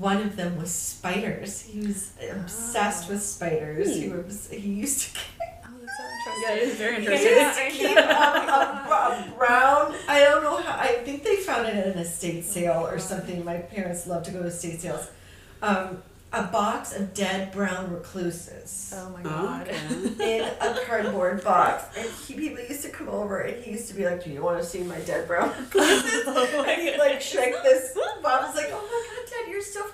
[0.00, 1.62] one of them was spiders.
[1.62, 3.12] He was obsessed Ah.
[3.12, 3.94] with spiders.
[3.94, 4.26] He Hmm.
[4.26, 5.20] was he used to
[5.61, 5.61] Oh,
[5.96, 6.42] so interesting.
[6.42, 7.32] Yeah, it is very interesting.
[7.38, 9.94] used to keep a, a, a brown.
[10.08, 10.78] I don't know how.
[10.78, 13.44] I think they found it at an estate sale or something.
[13.44, 15.08] My parents love to go to estate sales.
[15.62, 16.02] Um,
[16.32, 19.68] a box of dead brown recluses Oh my Oh, god.
[19.68, 20.38] okay.
[20.38, 23.94] in a cardboard box, and he, people used to come over, and he used to
[23.94, 27.20] be like, "Do you want to see my dead brown recluses?" Oh and he'd like
[27.20, 27.92] shake this.
[28.22, 29.84] Bob was like, "Oh my god, Dad, you're so."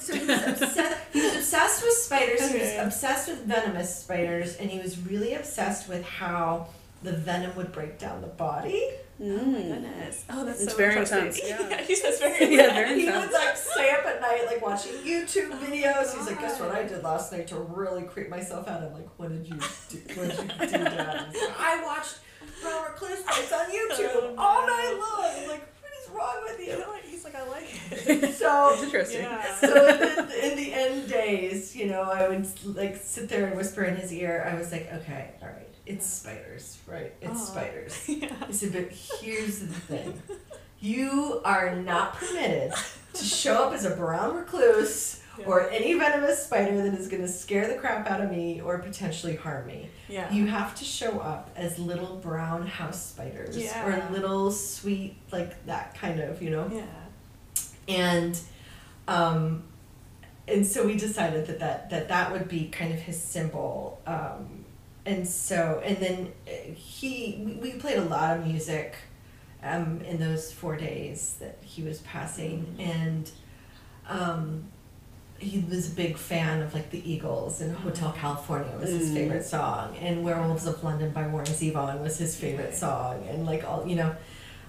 [0.00, 1.00] So he was obsessed.
[1.12, 2.40] He was obsessed with spiders.
[2.40, 2.76] He Okay.
[2.78, 6.68] was obsessed with venomous spiders, and he was really obsessed with how
[7.02, 8.90] the venom would break down the body.
[9.20, 9.68] Oh my Mm.
[9.74, 10.24] goodness.
[10.28, 11.18] Oh, that's It's so very interesting.
[11.18, 11.68] intense, yeah.
[11.70, 14.92] yeah, he's just very Yeah, very he would like stay up at night, like watching
[14.94, 16.16] YouTube videos.
[16.16, 19.08] He's like, "Guess what I did last night to really creep myself out?" I'm like,
[19.16, 19.98] "What did you do?
[20.20, 22.16] What did you do, Dad?" Like, I watched
[22.62, 25.30] Recluse Fights on YouTube Oh, all night long.
[25.42, 27.02] I'm like, "What is wrong with You you?" know what?
[27.04, 28.34] He's like, I like it.
[28.34, 29.22] So It's interesting.
[29.22, 29.54] Yeah.
[29.60, 32.46] so in the, in the end days, you know, I would
[32.76, 34.44] like sit there and whisper in his ear.
[34.50, 37.12] I was like, okay, all right, it's spiders, right?
[37.20, 37.44] It's Oh.
[37.44, 38.04] spiders.
[38.08, 38.32] yeah.
[38.46, 40.22] I said, but here's the thing.
[40.80, 42.72] You are not permitted
[43.14, 47.28] to show up as a brown recluse or any venomous spider that is going to
[47.28, 49.88] scare the crap out of me or potentially harm me.
[50.08, 50.30] Yeah.
[50.32, 53.84] You have to show up as little brown house spiders Yeah.
[53.86, 56.70] or little sweet, like that kind of, you know?
[56.72, 56.84] yeah.
[57.88, 58.38] and
[59.08, 59.64] um,
[60.48, 64.63] and so we decided that that that that would be kind of his symbol um,
[65.06, 68.94] and so and then uh, he we played a lot of music
[69.62, 72.76] um, in those four days that he was passing.
[72.78, 73.30] And
[74.08, 74.64] um,
[75.38, 79.14] he was a big fan of like the Eagles and Hotel California was his Mm.
[79.14, 79.96] favorite song.
[79.96, 83.26] And Werewolves of London by Warren Zevon was his favorite song.
[83.28, 84.14] And like all you know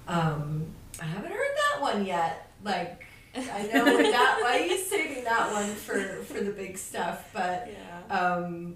[0.07, 0.65] um,
[1.01, 2.49] I haven't heard that one yet.
[2.63, 3.03] Like
[3.35, 7.29] I know that why he's saving that one for for the big stuff?
[7.33, 7.69] But
[8.09, 8.17] Yeah.
[8.17, 8.75] um,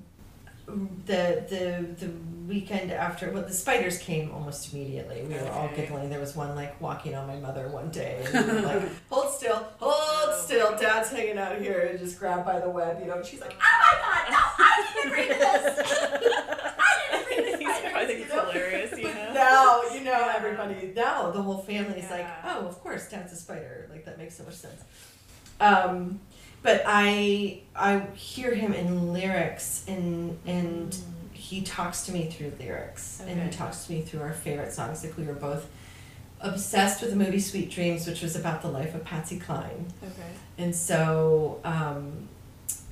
[1.06, 2.12] the the the
[2.48, 5.22] weekend after well the spiders came almost immediately.
[5.24, 6.10] We were all giggling.
[6.10, 8.26] There was one like walking on my mother one day.
[8.34, 12.46] And we were like hold still hold still dad's hanging out here and just grabbed
[12.46, 15.30] by the web you know and she's like oh my god no I didn't bring
[15.30, 15.94] this.
[16.80, 19.34] I didn't bring this He's spiders," probably you it's hilarious, you know?
[19.34, 20.34] now you know Yeah.
[20.38, 22.56] everybody now the whole family's like Yeah.
[22.58, 23.88] oh of course dad's a spider.
[23.92, 24.82] Like that makes so much sense.
[25.60, 26.20] Um
[26.62, 30.96] but I I hear him in lyrics and and
[31.32, 33.22] he talks to me through lyrics.
[33.26, 35.04] And he talks to me through our favorite songs.
[35.04, 35.68] Like we were both
[36.42, 39.88] obsessed with the movie Sweet Dreams which was about the life of Patsy Cline.
[40.04, 40.30] Okay.
[40.58, 42.28] and so um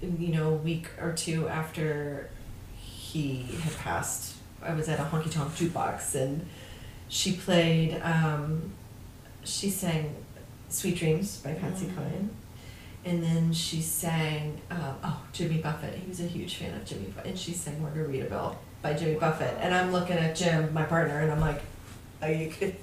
[0.01, 2.29] you know a week or two after
[2.75, 6.45] he had passed I was at a honky tonk jukebox and
[7.09, 8.71] she played um
[9.45, 10.13] she sang
[10.69, 11.95] Sweet Dreams by Patsy Mm.
[11.95, 12.29] Cline
[13.07, 15.95] and then she sang, uh, oh, Jimmy Buffett.
[15.95, 17.31] He was a huge fan of Jimmy Buffett.
[17.31, 19.55] And she sang Margaritaville by Jimmy Buffett.
[19.61, 21.61] And I'm looking at Jim, my partner, and I'm like,
[22.21, 22.75] are you kid-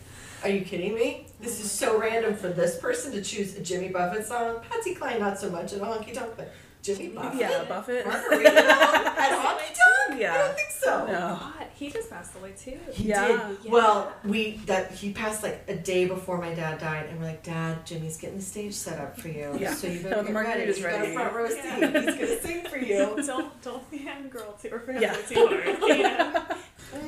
[0.43, 1.27] Are you kidding me?
[1.41, 4.61] This is so random for this person to choose a Jimmy Buffett song.
[4.71, 6.53] Patsy Cline, not so much in a honky tonk, but
[6.85, 7.41] Jimmy Buffett?
[7.41, 8.05] Yeah, Buffett.
[8.05, 9.75] Margaritaville at honky
[10.09, 10.23] tonk?
[10.23, 11.07] I don't think so.
[11.07, 11.13] No.
[11.41, 12.79] God, he just passed away too.
[12.93, 13.27] He Yeah.
[13.27, 13.41] did.
[13.65, 13.71] Yeah.
[13.73, 17.43] Well, we that he passed like a day before my dad died, and we're like,
[17.43, 19.57] Dad, Jimmy's getting the stage set up for you.
[19.59, 19.73] Yeah.
[19.75, 20.49] So you The better get ready.
[20.67, 21.57] margarita's You got a front row seat.
[21.65, 22.01] Yeah.
[22.01, 22.99] He's gonna sing for you.
[23.27, 25.15] don't don't fangirl too or Yeah.
[25.15, 25.47] fangirl too
[25.81, 25.97] hard.
[25.97, 26.45] You know?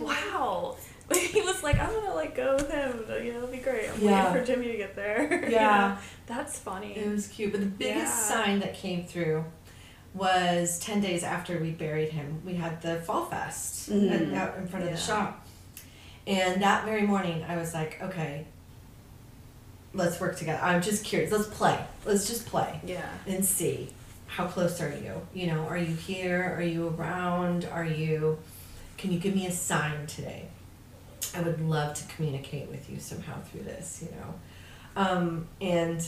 [0.07, 0.77] wow.
[1.15, 3.05] He was like, I'm gonna like go with him.
[3.25, 3.89] You know, it'll be great.
[3.91, 4.25] I'm Yeah.
[4.33, 5.45] waiting for Jimmy to get there.
[5.45, 5.99] You Yeah.
[6.27, 6.97] That's funny.
[6.97, 7.99] It was cute, but the biggest
[8.31, 8.37] Yeah.
[8.45, 9.45] sign that came through
[10.17, 12.41] was ten days after we buried him.
[12.45, 14.33] We had the fall fest Mhm.
[14.33, 15.47] at- out in front of the shop,
[16.27, 18.47] and that very morning I was like, okay,
[19.95, 20.61] let's work together.
[20.63, 21.31] I'm just curious.
[21.33, 21.79] Let's play.
[22.05, 22.81] Let's just play.
[22.85, 23.09] yeah.
[23.27, 23.91] and see
[24.29, 28.37] how close are you you know are you here are you around are you
[28.99, 30.43] can you give me a sign today
[31.33, 34.35] i would love to communicate with you somehow through this you know
[35.01, 36.05] um, and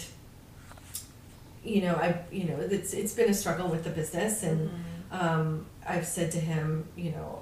[1.68, 5.20] you know i you know it's it's been a struggle with the business and Mhm.
[5.20, 7.40] um, I've said to him, you know,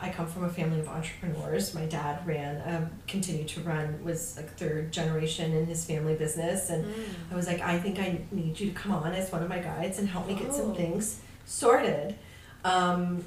[0.00, 1.74] I come from a family of entrepreneurs.
[1.74, 6.70] My dad ran, um, continued to run, was like third generation in his family business,
[6.70, 6.92] and Mm.
[7.32, 9.60] I was like, I think I need you to come on as one of my
[9.60, 10.74] guides and help me get some Oh.
[10.74, 12.16] things sorted
[12.64, 13.24] um,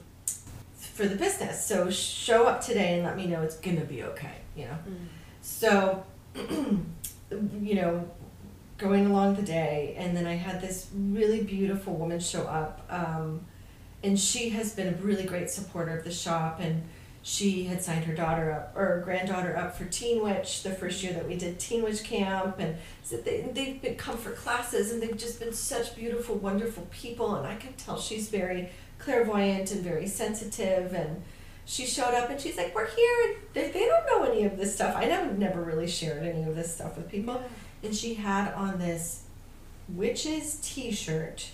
[0.98, 1.66] for the business.
[1.66, 4.36] So show up today and let me know it's gonna be okay.
[4.58, 4.78] You know.
[4.90, 5.08] Mm.
[5.42, 6.04] So,
[7.70, 7.94] you know,
[8.80, 13.46] going along the day, and then I had this really beautiful woman show up, um,
[14.02, 16.84] and she has been a really great supporter of the shop, and
[17.22, 21.12] she had signed her daughter up or granddaughter up for Teen Witch the first year
[21.14, 25.04] that we did Teen Witch camp, and so they they've been come for classes, and
[25.04, 29.84] they've just been such beautiful, wonderful people, and I can tell she's very clairvoyant and
[29.84, 31.22] very sensitive, and
[31.66, 34.74] she showed up and she's like, "We're here." They, they don't know any of this
[34.74, 34.96] stuff.
[34.96, 37.44] I never never really shared any of this stuff with people.
[37.84, 39.24] And she had on this
[39.88, 41.50] witch's T-shirt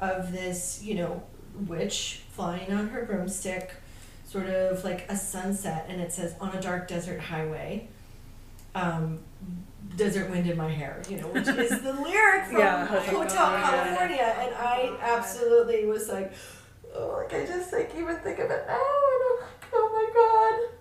[0.00, 1.22] of this, you know,
[1.66, 3.72] witch flying on her broomstick,
[4.26, 7.88] sort of like a sunset, and it says, "On a dark desert highway."
[8.74, 9.20] Um,
[9.96, 12.86] desert wind in my hair, you know, which is the lyric from Yeah.
[12.86, 13.62] Hotel Oh God.
[13.62, 16.32] California, and I absolutely was like,
[16.94, 20.68] oh, like I just like even think of it now, and I'm like, oh my
[20.70, 20.77] god.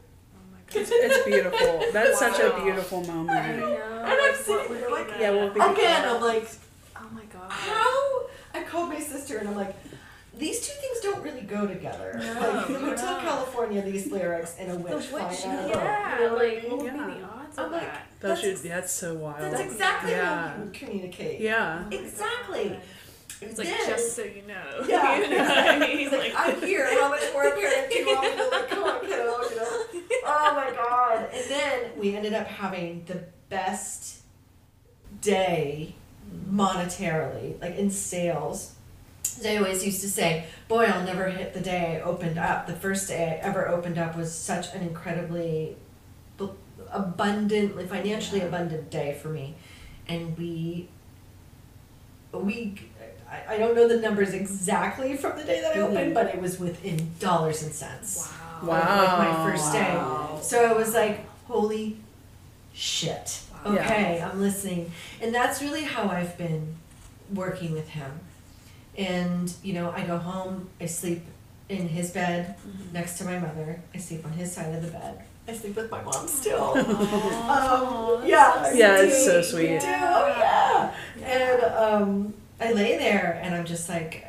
[0.73, 1.83] My It's, it's beautiful.
[1.93, 2.63] That's such a Wow.
[2.63, 3.59] beautiful I moment.
[3.59, 3.73] know.
[3.75, 6.21] And I'm like, sitting what would there be like- Yeah, what would be Again, I'm
[6.21, 6.49] like,
[6.95, 7.51] Oh my god.
[7.51, 8.21] how?
[8.53, 9.75] I called my sister and I'm like,
[10.37, 12.13] these two things don't really go together.
[12.19, 13.19] No, like the Hotel no.
[13.21, 16.63] California, these lyrics, and a The witch witch, flying out of yeah, You know like
[16.69, 17.07] what would Yeah.
[17.07, 18.07] be the odds I'm of like, that?
[18.19, 19.39] That That's should, that's so wild.
[19.41, 20.49] That's exactly Yeah.
[20.49, 21.39] how you communicate.
[21.39, 21.83] Yeah.
[21.85, 22.79] Oh my Exactly.
[23.41, 24.83] It's like Then- just so you know.
[24.87, 25.97] Yeah, you know what I mean?
[25.99, 26.87] He's like, I'm here.
[26.99, 28.69] How much more apparent do you want me to like?
[28.69, 29.15] Come on, kiddo.
[29.49, 29.83] You know?
[30.29, 31.29] Oh my god!
[31.33, 34.21] And then we ended up having the best
[35.21, 35.95] day
[36.51, 38.73] monetarily, like in sales.
[39.45, 42.73] I always used to say, "Boy, I'll never hit the day I opened up." The
[42.73, 45.77] first day I ever opened up was such an incredibly
[46.37, 46.55] bu-
[46.91, 49.55] abundantly financially abundant day for me,
[50.09, 50.89] and we
[52.33, 52.75] we
[53.29, 56.13] I, I don't know the numbers exactly from the day that I opened, Mhm.
[56.13, 58.31] but it was within dollars and cents.
[58.63, 58.69] Wow.
[58.69, 59.17] Wow.
[59.17, 59.95] Like my first day.
[59.95, 60.39] Wow.
[60.41, 61.97] So I was like, holy
[62.73, 63.41] shit.
[63.65, 63.73] Wow.
[63.75, 64.91] Okay, I'm listening.
[65.21, 66.75] And that's really how I've been
[67.33, 68.11] working with him.
[68.97, 71.21] And, you know, I go home, I sleep
[71.69, 72.55] in his bed
[72.93, 75.21] next to my mother, I sleep on his side of the bed.
[75.49, 76.73] I sleep with my mom still.
[76.75, 79.79] Aw, Um, yeah, Yeah, it's so we sweet.
[79.81, 80.91] do, yeah.
[81.19, 81.27] Yeah.
[81.27, 84.25] And um, I lay there and I'm just like,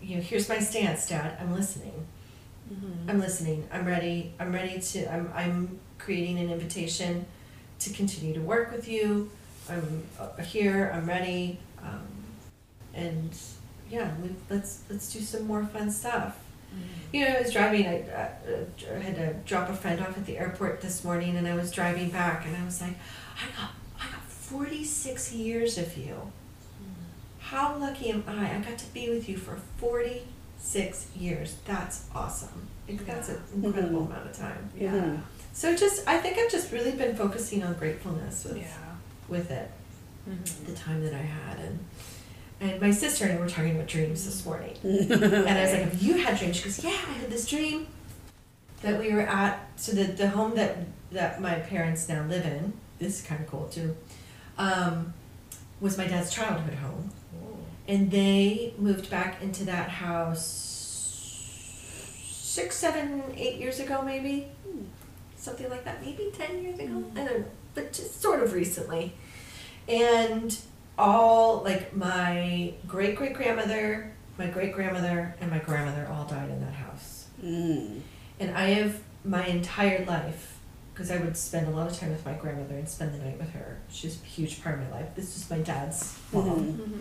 [0.00, 1.36] you know, here's my stance, Dad.
[1.40, 2.06] I'm listening.
[2.72, 3.08] Mhm.
[3.08, 3.68] I'm listening.
[3.72, 4.32] I'm ready.
[4.38, 5.12] I'm ready to.
[5.12, 5.30] I'm.
[5.34, 7.26] I'm creating an invitation
[7.80, 9.30] to continue to work with you.
[9.68, 10.90] I'm uh, here.
[10.94, 11.58] I'm ready.
[11.82, 12.06] Um,
[12.94, 13.36] and
[13.90, 16.38] yeah, we, let's let's do some more fun stuff.
[17.12, 17.86] You know, I was driving.
[17.86, 18.28] I, uh,
[18.94, 21.70] I had to drop a friend off at the airport this morning, and I was
[21.70, 22.94] driving back, and I was like,
[23.36, 23.70] I got
[24.00, 26.32] I got forty six years of you.
[27.52, 28.56] How lucky am I?
[28.56, 30.22] I got to be with you for forty
[30.58, 31.56] six years.
[31.66, 32.68] That's awesome.
[32.88, 34.06] That's an incredible Mhm.
[34.06, 34.70] amount of time.
[34.74, 34.92] Yeah.
[34.92, 35.20] Mhm.
[35.52, 38.94] So just, I think I've just really been focusing on gratefulness with, Yeah.
[39.28, 39.70] with it,
[40.28, 40.64] Mhm.
[40.66, 41.78] the time that I had, and
[42.60, 45.12] and my sister and I were talking about dreams this morning, and
[45.48, 47.86] I was like, "Have you had dreams?" She goes, "Yeah, I had this dream
[48.80, 50.78] that we were at so the the home that
[51.10, 52.72] that my parents now live in.
[52.98, 53.94] This is kind of cool too.
[54.56, 55.12] Um,
[55.80, 57.10] was my dad's childhood home,
[57.88, 60.68] and they moved back into that house
[62.24, 64.48] six, seven, eight years ago, maybe
[65.36, 66.04] something like that.
[66.04, 67.04] Maybe ten years ago.
[67.16, 69.14] I don't know, but just sort of recently.
[69.88, 70.56] And
[70.98, 76.60] all like my great great grandmother, my great grandmother, and my grandmother all died in
[76.60, 77.26] that house.
[77.42, 78.00] Mm.
[78.38, 80.58] And I have my entire life,
[80.92, 83.38] because I would spend a lot of time with my grandmother and spend the night
[83.38, 83.78] with her.
[83.90, 85.14] She's a huge part of my life.
[85.16, 86.44] This is my dad's mom.
[86.44, 86.76] Mhm.
[86.76, 87.00] Mhm.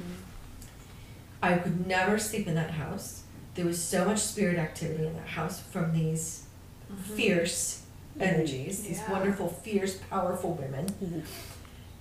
[1.41, 3.23] I could never sleep in that house.
[3.55, 6.43] There was so much spirit activity in that house from these
[6.91, 7.15] Mhm.
[7.15, 7.81] fierce
[8.17, 8.21] Mhm.
[8.27, 10.85] energies, these wonderful, fierce, powerful women.
[11.03, 11.23] Mhm.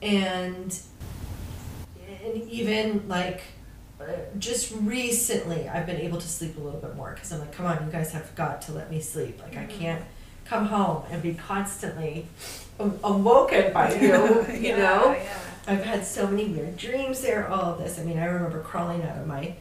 [0.02, 0.78] And
[2.24, 3.40] and even like
[4.00, 4.04] uh,
[4.38, 7.66] just recently, I've been able to sleep a little bit more because I'm like, come
[7.66, 9.40] on, you guys have got to let me sleep.
[9.42, 9.78] Like I Mhm.
[9.78, 10.04] can't
[10.46, 12.26] come home and be constantly
[12.78, 14.42] awoken by you.
[14.50, 15.12] You Yeah, know.
[15.12, 15.36] Yeah.
[15.66, 17.98] I've had so many weird dreams there, all of this.
[17.98, 19.54] I mean, I remember crawling out of my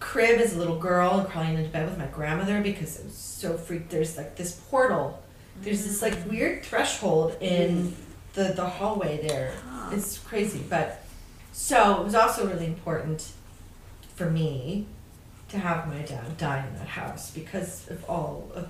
[0.00, 3.16] crib as a little girl and crawling into bed with my grandmother because it was
[3.16, 3.90] so freaked.
[3.90, 5.22] There's like this portal.
[5.62, 7.94] There's this like weird threshold in
[8.34, 9.52] the, the hallway there.
[9.90, 10.62] It's crazy.
[10.68, 11.02] But
[11.52, 13.32] so it was also really important
[14.14, 14.86] for me
[15.48, 18.68] to have my dad die in that house because of all of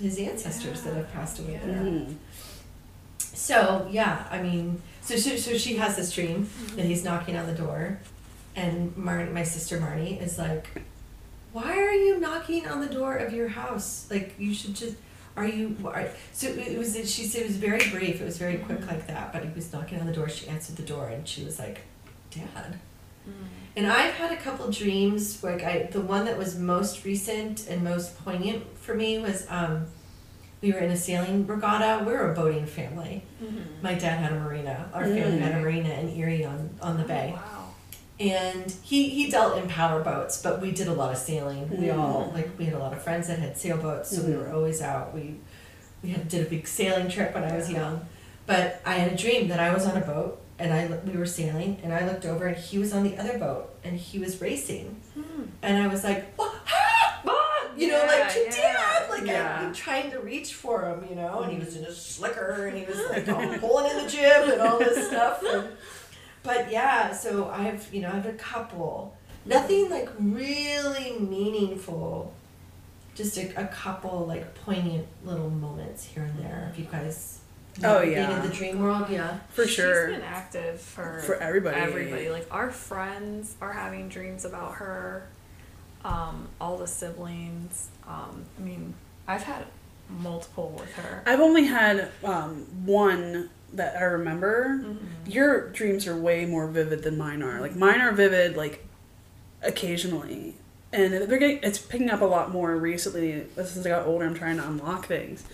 [0.00, 1.66] his ancestors that have passed away Yeah.
[1.66, 1.76] there.
[1.82, 2.14] Mhm.
[3.18, 7.46] So yeah, I mean, so so, so she has this dream that he's knocking on
[7.46, 8.00] the door,
[8.56, 10.66] and Marnie, my sister Marnie, is like,
[11.52, 14.06] "Why are you knocking on the door of your house?
[14.10, 14.96] Like you should just."
[15.36, 15.76] Are you?
[15.84, 16.94] Are, so it was.
[16.94, 18.22] She said it was very brief.
[18.22, 19.34] It was very quick like that.
[19.34, 20.30] But he was knocking on the door.
[20.30, 21.82] She answered the door, and she was like,
[22.30, 22.78] "Dad."
[23.28, 23.32] Mm.
[23.76, 25.44] And I've had a couple dreams.
[25.44, 29.86] Like I, the one that was most recent and most poignant for me was um,
[30.62, 32.04] we were in a sailing regatta.
[32.04, 33.22] We're a boating family.
[33.42, 33.82] Mhm.
[33.82, 34.88] My dad had a marina.
[34.94, 35.40] Our family Mm.
[35.40, 37.34] had a marina in Erie on, on the bay.
[37.36, 37.62] Oh, Wow.
[38.18, 41.68] And he, he dealt in power boats, but we did a lot of sailing.
[41.78, 42.34] We all Mm.
[42.34, 44.38] like we had a lot of friends that had sailboats, so we Mhm.
[44.48, 45.12] were always out.
[45.14, 45.36] We
[46.02, 48.06] we had did a big sailing trip when I was young.
[48.46, 51.26] But I had a dream that I was on a boat and I we were
[51.26, 54.40] sailing and I looked over and he was on the other boat and he was
[54.40, 55.42] racing Hmm.
[55.62, 56.54] and I was like, "Ah,
[57.26, 58.95] ah," you know, like to Yeah, yeah, dad,
[59.26, 59.60] like yeah.
[59.62, 62.66] I'd be trying to reach for him, you know, and he was in a slicker
[62.66, 65.42] and he was like all pulling in the jib and all this stuff.
[65.44, 65.68] And,
[66.42, 72.32] but yeah, so I've you know I have a couple, nothing like really meaningful,
[73.14, 76.68] just a, a couple like poignant little moments here and there.
[76.72, 77.40] If you guys,
[77.84, 78.42] Oh, been yeah.
[78.42, 79.38] in the dream world, yeah.
[79.50, 80.08] For sure.
[80.08, 81.78] She's been active for For everybody.
[81.78, 82.30] Everybody.
[82.30, 85.28] Like our friends are having dreams about her.
[86.04, 87.88] Um, all the siblings.
[88.06, 88.94] Um, I mean,
[89.28, 89.66] I've had
[90.08, 91.22] multiple with her.
[91.26, 94.80] I've only had um, one that I remember.
[94.84, 94.98] Mhm.
[95.26, 97.60] Your dreams are way more vivid than mine are.
[97.60, 98.86] Like mine are vivid, like
[99.62, 100.54] occasionally,
[100.92, 103.46] and they're getting, it's picking up a lot more recently.
[103.56, 105.44] As I got older, I'm trying to unlock things.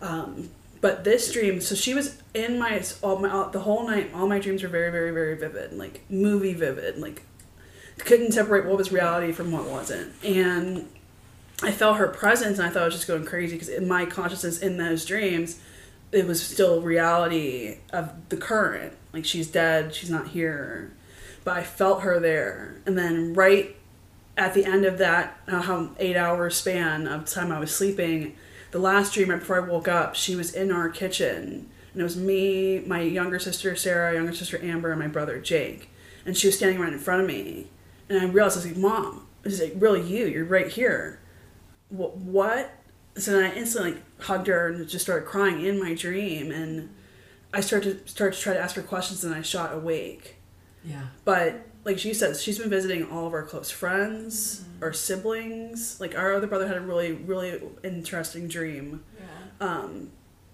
[0.00, 0.50] Um,
[0.80, 4.10] But this dream, so she was in my all my all, the whole night.
[4.12, 6.98] All my dreams were very, very, very vivid, like movie vivid.
[6.98, 7.22] Like
[7.98, 10.12] couldn't separate what was reality from what wasn't.
[10.24, 10.88] And
[11.62, 14.04] I felt her presence, and I thought I was just going crazy because in my
[14.04, 15.60] consciousness in those dreams,
[16.10, 18.94] it was still reality of the current.
[19.12, 20.92] Like she's dead, she's not here,
[21.44, 22.76] but I felt her there.
[22.84, 23.76] And then right
[24.36, 28.36] at the end of that, uh, eight hour span of time I was sleeping,
[28.70, 31.68] the last dream right before I woke up, she was in our kitchen.
[31.92, 35.90] And it was me, my younger sister Sarah, younger sister Amber, and my brother Jake.
[36.24, 37.68] And she was standing right in front of me.
[38.08, 40.26] And I realized, I was like, Mom, this is like, really you.
[40.26, 41.18] You're right here.
[41.92, 42.16] What?
[42.16, 42.70] what?
[43.16, 46.50] So then I instantly hugged her and just started crying in my dream.
[46.50, 46.88] And
[47.52, 50.36] I started to, start to try to ask her questions and I shot awake.
[50.82, 51.02] Yeah.
[51.24, 54.84] But like she says, she's been visiting all of our close friends, Mm-hmm.
[54.84, 56.00] our siblings.
[56.00, 59.04] Like our other brother had a really, really interesting dream.
[59.18, 59.66] Yeah.
[59.68, 60.10] Um,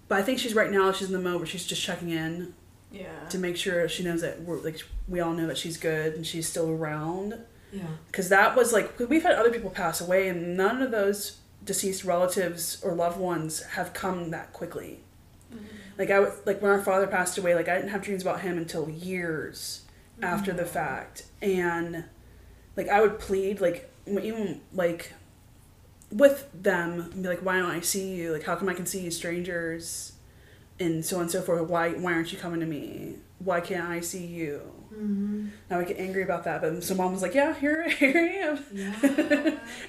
[0.09, 0.91] but I think she's right now.
[0.93, 2.55] She's in the mode where she's just checking in
[2.91, 3.07] Yeah.
[3.31, 6.27] to make sure she knows that we're like we all know that she's good and
[6.27, 7.39] she's still around.
[7.73, 7.83] Yeah.
[8.07, 12.05] Because that was like, we've had other people pass away and none of those deceased
[12.05, 15.01] relatives or loved ones have come that quickly.
[15.55, 15.65] Mm-hmm.
[15.99, 18.41] Like I was like when our father passed away, like I didn't have dreams about
[18.41, 19.83] him until years
[20.23, 20.73] after the mm-hmm.
[20.73, 22.05] fact, and
[22.77, 25.13] like I would plead like even like
[26.11, 28.33] with them, be like, why don't I see you?
[28.33, 30.13] Like how come I can see you strangers,
[30.81, 31.69] and so on and so forth.
[31.69, 33.17] Why why aren't you coming to me?
[33.41, 34.73] Why can't I see you?
[34.93, 35.49] Mm-hmm.
[35.71, 38.47] Now I get angry about that, but so mom was like, yeah, here here I
[38.47, 38.65] am.
[38.73, 38.95] Yeah.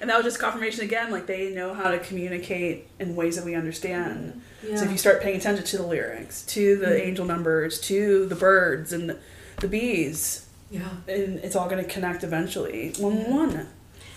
[0.00, 3.44] And that was just confirmation again, like they know how to communicate in ways that
[3.44, 4.40] we understand.
[4.66, 4.76] yeah.
[4.76, 7.00] So if you start paying attention to the lyrics, to the Mhm.
[7.00, 9.18] angel numbers, to the birds and the,
[9.60, 10.88] the bees, yeah.
[11.08, 12.92] and it's all going to connect eventually.
[12.98, 13.30] One Yeah.
[13.30, 13.68] one.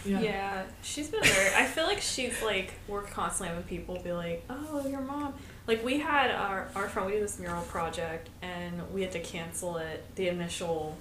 [0.05, 0.19] Yeah.
[0.19, 1.55] Yeah, she's been very.
[1.55, 5.33] I feel like she's like we're constantly having people be like, "Oh, your mom."
[5.67, 7.07] Like we had our our friend.
[7.07, 10.03] We did this mural project, and we had to cancel it.
[10.15, 10.97] The initial.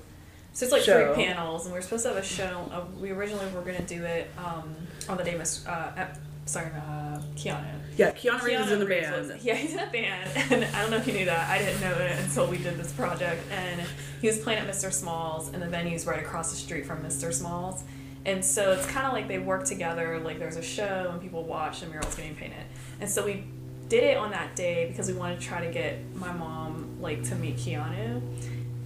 [0.55, 1.14] So it's like Show.
[1.14, 2.68] three panels, and we were supposed to have a show.
[2.70, 4.74] Uh, we originally were gonna do it um,
[5.09, 5.66] on the day Miss.
[5.66, 7.64] Uh, ep- sorry, uh, Keanu.
[7.97, 9.28] Yeah, Keanu Reeves is in the Reeves band.
[9.28, 11.48] was- yeah, he's in a band, and I don't know if you knew that.
[11.48, 13.80] I didn't know it until we did this project, and
[14.20, 14.93] he was playing at Mr.
[14.93, 17.32] Smalls, and the venue's right across the street from Mr.
[17.32, 17.82] Smalls,
[18.26, 20.20] and so it's kind of like they work together.
[20.20, 22.64] Like there's a show, and people watch the murals getting painted,
[23.01, 23.44] and so we
[23.93, 27.23] did it on that day because we wanted to try to get my mom like
[27.24, 28.23] to meet Keanu.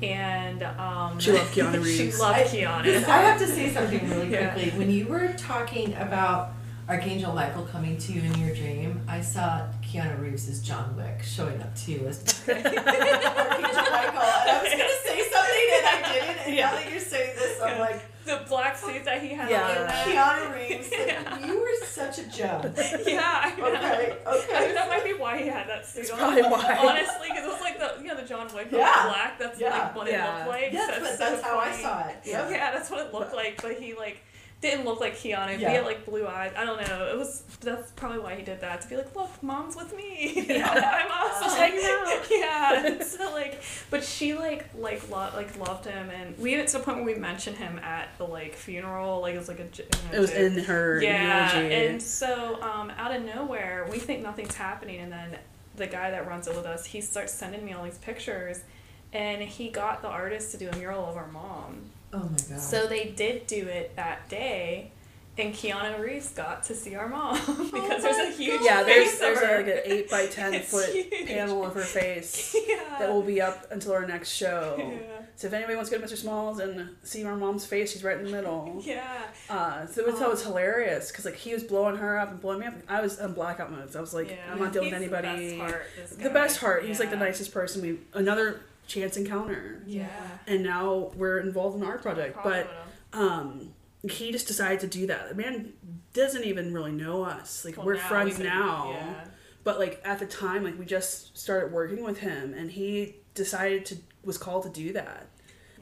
[0.02, 1.96] And um, She loved Keanu Reeves.
[2.16, 3.04] she loved I- Keanu.
[3.04, 4.52] I have to say something really Yeah.
[4.52, 4.76] quickly.
[4.76, 6.54] When you were talking about
[6.88, 11.22] Archangel Michael coming to you in your dream, I saw Keanu Reeves as John Wick
[11.22, 12.18] showing up to you as
[12.48, 12.82] Archangel Michael.
[14.42, 16.38] And I was going to say something and I didn't.
[16.48, 19.64] And now that you're saying this, I'm like, the black suit that he had Yeah.
[19.64, 19.76] on.
[19.76, 21.46] and that- Keanu Reeves, Yeah.
[21.46, 22.60] you were such a gem.
[23.06, 23.66] Yeah, I know.
[23.66, 24.72] Okay, I okay.
[24.74, 26.18] that might be why he had that suit That's on.
[26.18, 26.76] probably why.
[26.80, 29.06] Honestly, because it was like the you know the John Wick but Yeah.
[29.06, 29.38] black.
[29.38, 29.70] That's Yeah.
[29.70, 30.72] like what it looked like.
[30.72, 31.82] Yes, so but it's that's so how I funny.
[31.82, 32.16] saw it.
[32.24, 32.50] Yeah.
[32.50, 32.72] Yeah.
[32.72, 33.60] that's what it looked like.
[33.62, 34.18] But he like
[34.62, 35.56] didn't look like Keanu.
[35.58, 36.52] He had like blue eyes.
[36.56, 37.06] I don't know.
[37.12, 40.46] It was that's probably why he did that to be like, look, mom's with me.
[40.48, 40.70] Yeah.
[40.72, 41.50] I'm awesome.
[41.60, 42.26] Out.
[42.30, 42.98] yeah.
[43.04, 43.60] So like,
[43.90, 47.14] but she like like lo- like loved him, and we to the point where we
[47.16, 49.20] mentioned him at the like funeral.
[49.20, 49.64] Like it was like a.
[49.76, 50.38] you know, It was joke.
[50.40, 51.74] in her Yeah, eulogy.
[51.74, 55.36] and so um, out of nowhere, we think nothing's happening, and then
[55.76, 58.60] the guy that runs it with us, he starts sending me all these pictures,
[59.12, 61.90] and he got the artist to do a mural of our mom.
[62.12, 62.60] Oh my god.
[62.60, 64.92] So they did do it that day,
[65.38, 67.34] and Keanu Reeves got to see our mom
[67.72, 69.56] because there's a huge yeah, there's face there's of a, her.
[69.58, 71.26] like an eight by ten foot huge.
[71.26, 72.96] panel of her face yeah.
[72.98, 74.76] that will be up until our next show.
[74.78, 74.98] yeah.
[75.34, 76.16] So if anybody wants to go to Mr.
[76.16, 78.80] Smalls and see our mom's face, she's right in the middle.
[78.82, 79.04] Yeah.
[79.50, 82.40] Uh, so it was, that was hilarious because like he was blowing her up and
[82.40, 82.74] blowing me up.
[82.88, 83.94] I was in blackout modes.
[83.96, 84.36] I was like, yeah.
[84.50, 85.50] I'm not dealing with anybody.
[85.50, 85.86] The best heart.
[86.18, 86.84] The best heart.
[86.86, 87.82] He's like the nicest person.
[87.82, 90.08] We another chance encounter, Yeah.
[90.46, 92.38] and now we're involved in our project.
[92.44, 92.68] But
[93.12, 93.72] um,
[94.08, 95.30] he just decided to do that.
[95.30, 95.72] The man
[96.12, 97.64] doesn't even really know us.
[97.64, 98.90] Like Well, we're now friends now.
[98.92, 99.24] Yeah.
[99.64, 103.84] But like at the time, like we just started working with him, and he decided
[103.86, 105.26] to was called to do that.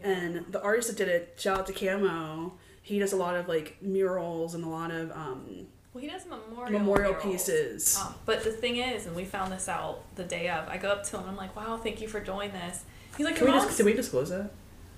[0.00, 0.08] Yeah.
[0.10, 2.54] And the artist that did it, shout out to Camo.
[2.82, 6.26] He does a lot of like murals and a lot of um, Well, he does
[6.26, 7.24] memorial memorial murals.
[7.24, 7.98] pieces.
[8.00, 10.68] Um, but the thing is, and we found this out the day of.
[10.68, 11.24] I go up to him.
[11.28, 12.84] I'm like, "Wow, thank you for doing this."
[13.16, 14.50] He's like, Can we "Your just did we disclose that?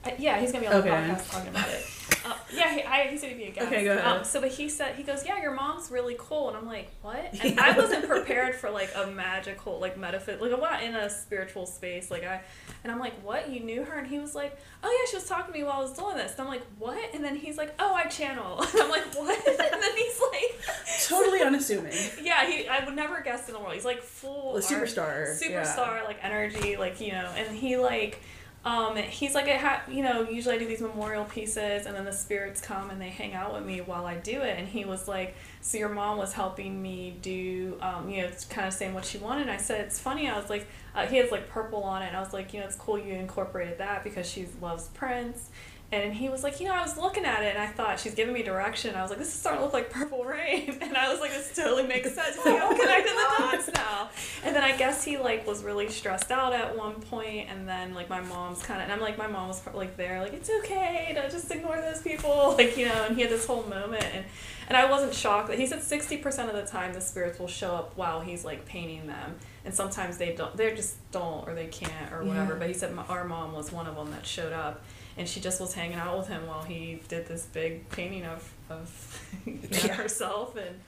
[0.06, 0.90] Uh, yeah, he's gonna be on the Okay.
[0.90, 1.84] podcast talking about it.
[2.24, 3.66] Uh, yeah, he, I, he's gonna be a guest.
[3.68, 4.04] Okay, go ahead.
[4.04, 6.90] Um, so, but he said he goes, yeah, your mom's really cool, and I'm like,
[7.02, 7.34] what?
[7.42, 11.08] And I wasn't prepared for like a magical, like metaphysical, like I'm not in a
[11.10, 12.40] spiritual space, like I,
[12.82, 13.48] and I'm like, what?
[13.50, 13.98] You knew her?
[13.98, 16.16] And he was like, oh yeah, she was talking to me while I was doing
[16.16, 16.32] this.
[16.32, 17.14] And I'm like, what?
[17.14, 18.60] And then he's like, oh, I channel.
[18.72, 19.38] And I'm like, what?
[19.46, 20.76] And then he's like,
[21.08, 21.92] Totally unassuming.
[22.22, 23.74] yeah, he, I would never guess in the world.
[23.74, 25.40] He's like full A art- superstar.
[25.40, 28.20] superstar like energy like you know and he like
[28.66, 32.04] um he's like I ha- you know usually I do these memorial pieces and then
[32.04, 34.58] the spirits come and they hang out with me while I do it.
[34.58, 38.66] And he was like so your mom was helping me do um you know kind
[38.66, 39.42] of saying what she wanted.
[39.42, 40.66] And I said it's funny I was like
[40.96, 42.08] uh, he has like purple on it.
[42.08, 45.48] And I was like you know it's cool you incorporated that because she loves Prince
[45.92, 48.14] and he was like, you know, I was looking at it and I thought she's
[48.14, 48.96] giving me direction.
[48.96, 50.78] I was like, this is starting to look like Purple Rain.
[50.86, 52.38] And I was like, this totally makes sense.
[52.38, 54.08] Like, I'm oh connecting the dots now.
[54.44, 57.94] And then I guess he like was really stressed out at one point, and then
[57.94, 60.48] like my mom's kind of, and I'm like, my mom was like there, like it's
[60.60, 63.04] okay to just ignore those people, like you know.
[63.04, 64.24] And he had this whole moment, and
[64.68, 67.48] and I wasn't shocked that he said sixty percent of the time the spirits will
[67.48, 69.34] show up while he's like painting them,
[69.64, 72.52] and sometimes they don't, they just don't or they can't or whatever.
[72.52, 72.58] Yeah.
[72.60, 74.82] But he said my, our mom was one of them that showed up
[75.18, 78.52] and she just was hanging out with him while he did this big painting of
[78.68, 79.94] of Yeah.
[79.94, 80.80] herself and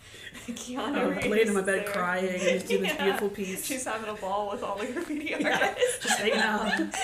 [0.57, 1.27] Keanu Reeves.
[1.29, 1.93] laid in my bed there.
[1.93, 3.65] crying and just do this beautiful piece.
[3.65, 5.59] She's having a ball with all the graffiti Yeah.
[5.69, 6.03] artists.
[6.07, 6.95] just hanging out.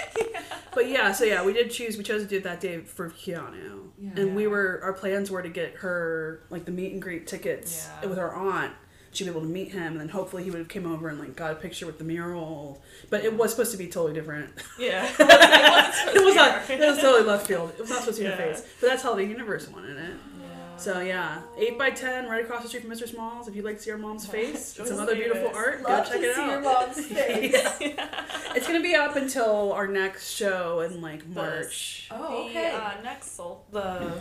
[0.74, 1.96] But yeah, so yeah, we did choose.
[1.96, 4.10] We chose to do it that day for Keanu, Yeah.
[4.16, 7.88] and we were our plans were to get her like the meet and greet tickets
[8.02, 8.08] Yeah.
[8.08, 8.72] with our aunt.
[9.14, 11.18] She'd be able to meet him, and then hopefully he would have came over and
[11.18, 12.82] like got a picture with the mural.
[13.10, 14.50] But it was supposed to be totally different.
[14.78, 15.08] Yeah.
[15.18, 16.64] It wasn't, it wasn't it was be not.
[16.66, 16.72] her.
[16.74, 17.70] It was totally left field.
[17.70, 18.36] It was not supposed to be Yeah.
[18.36, 18.66] her face.
[18.80, 20.10] But that's how the universe wanted it.
[20.40, 20.76] Yeah.
[20.76, 23.08] So yeah, eight by ten, right across the street from Mr.
[23.08, 23.46] Smalls.
[23.48, 25.56] If you'd like to see your mom's face, it's Joyce another beautiful Davis.
[25.56, 25.82] art.
[25.82, 26.50] Love Go check to it see out.
[26.50, 27.52] your mom's face.
[27.80, 28.54] Yeah.
[28.56, 32.08] It's gonna be up until our next show in like March.
[32.10, 32.70] Oh, The, okay.
[32.72, 34.12] uh, next sol the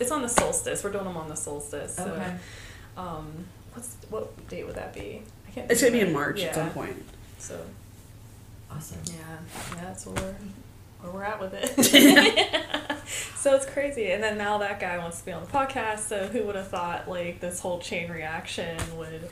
[0.00, 0.84] it's on the solstice.
[0.84, 1.96] We're doing them on the solstice.
[1.96, 2.34] So, okay.
[2.96, 5.22] um, what's what date would that be?
[5.46, 5.70] I can't.
[5.70, 6.12] It's gonna be in.
[6.12, 6.48] March yeah.
[6.48, 6.96] at some point.
[7.38, 7.60] So
[8.70, 8.98] Awesome.
[9.04, 9.14] Yeah,
[9.76, 10.34] yeah, that's where we're,
[11.00, 12.96] where we're at with it.
[13.36, 14.10] so it's crazy.
[14.10, 16.68] And then now that guy wants to be on the podcast, so who would have
[16.68, 19.30] thought like this whole chain reaction would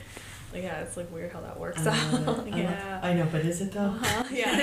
[0.53, 2.25] like yeah, it's like weird how that works I out.
[2.25, 2.47] love.
[2.47, 2.99] I yeah.
[3.03, 3.81] I know, but is it though?
[3.81, 4.23] Uh-huh.
[4.31, 4.57] Yeah.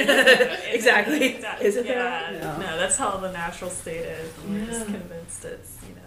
[0.73, 1.35] Exactly.
[1.35, 1.67] Exactly.
[1.67, 1.95] Is it yeah.
[1.99, 2.33] that?
[2.41, 2.67] No.
[2.67, 4.33] No, that's how the natural state is.
[4.39, 6.02] And we're just convinced it's, you know.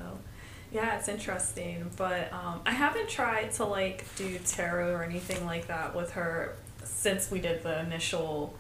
[0.76, 1.90] Yeah, it's interesting.
[1.96, 6.58] But um, I haven't tried to like do tarot or anything like that with her
[6.84, 8.54] since we did the initial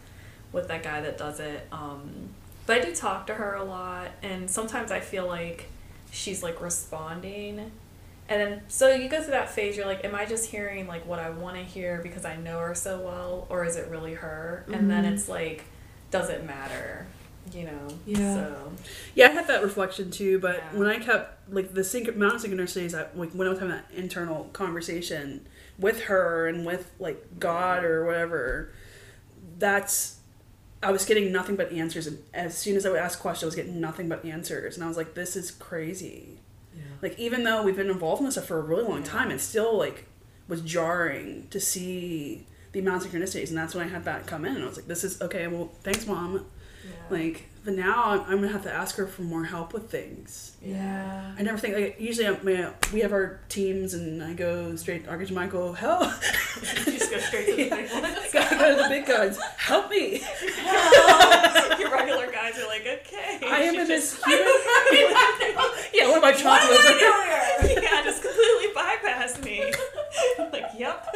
[0.53, 1.67] with that guy that does it.
[1.73, 2.29] Um,
[2.65, 5.67] but I do talk to her a lot, and sometimes I feel like
[6.09, 7.59] she's like responding.
[8.29, 9.75] And then, so you go through that phase.
[9.75, 12.59] You're like, am I just hearing like what I want to hear because I know
[12.59, 14.63] her so well, or is it really her?
[14.71, 15.11] And then Mhm.
[15.11, 15.65] it's like,
[16.11, 17.07] does it matter?
[17.53, 17.87] You know.
[18.05, 18.33] Yeah.
[18.35, 18.71] So
[19.13, 20.79] Yeah, I had that reflection too, but Yeah.
[20.79, 23.73] when I kept like the synch- amount of synchronicities, I, like when I was having
[23.75, 25.45] that internal conversation
[25.77, 28.71] with her and with like God or whatever,
[29.59, 30.17] that's
[30.83, 33.47] I was getting nothing but answers, and as soon as I would ask questions, I
[33.47, 36.39] was getting nothing but answers, and I was like, "This is crazy."
[36.75, 36.83] Yeah.
[37.01, 39.09] Like even though we've been involved in this stuff for a really long Yeah.
[39.09, 40.05] time, it still like
[40.47, 44.45] was jarring to see the amount of synchronicities, and that's when I had that come
[44.45, 46.45] in, and I was like, "This is okay." Well, thanks, mom.
[46.85, 47.17] Yeah.
[47.17, 50.55] Like, but now I'm, I'm gonna have to ask her for more help with things.
[50.61, 51.33] yeah.
[51.37, 54.33] I never think like usually um, I'm, you know, we have our teams and I
[54.33, 55.73] go straight to Archangel Michael.
[55.73, 56.03] Help!
[56.03, 56.11] you
[56.85, 58.17] just go straight to the big ones.
[58.33, 59.39] Gotta go to the big guns.
[59.57, 60.21] Help me!
[61.79, 63.39] Your regular guys are like, okay.
[63.47, 64.45] I am in this human.
[65.93, 67.81] yeah, what am I trying to?
[67.81, 69.73] yeah, just completely bypass me.
[70.39, 71.07] I'm like, yep.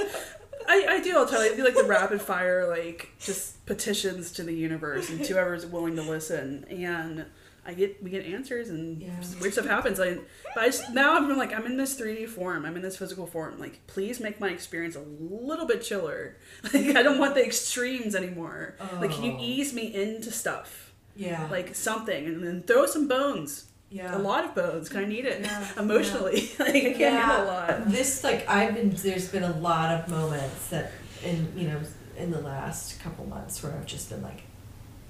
[0.68, 1.18] I, I do.
[1.18, 1.53] I'll tell you.
[1.53, 5.95] I do like the rapid fire, like just petitions to the universe and whoever's willing
[5.95, 7.26] to listen, and
[7.65, 9.10] I get we get answers and Yeah.
[9.41, 9.99] weird stuff happens.
[9.99, 10.15] I,
[10.56, 12.65] but I just, now I'm like I'm in this 3D form.
[12.65, 13.60] I'm in this physical form.
[13.60, 16.36] Like please make my experience a little bit chiller.
[16.73, 18.76] Like I don't want the extremes anymore.
[18.99, 19.41] Like can you Oh.
[19.41, 21.48] ease me into stuff Yeah.
[21.52, 23.65] like something and then throw some bones.
[23.91, 24.16] Yeah.
[24.16, 24.90] A lot of bones.
[24.90, 25.68] Cause I need it Yeah.
[25.80, 26.52] emotionally.
[26.60, 27.26] like I can't Yeah.
[27.26, 27.90] handle a lot.
[27.91, 30.91] This like I've been there's been a lot of moments that
[31.24, 31.80] in you know
[32.18, 34.41] in the last couple months where I've just been like,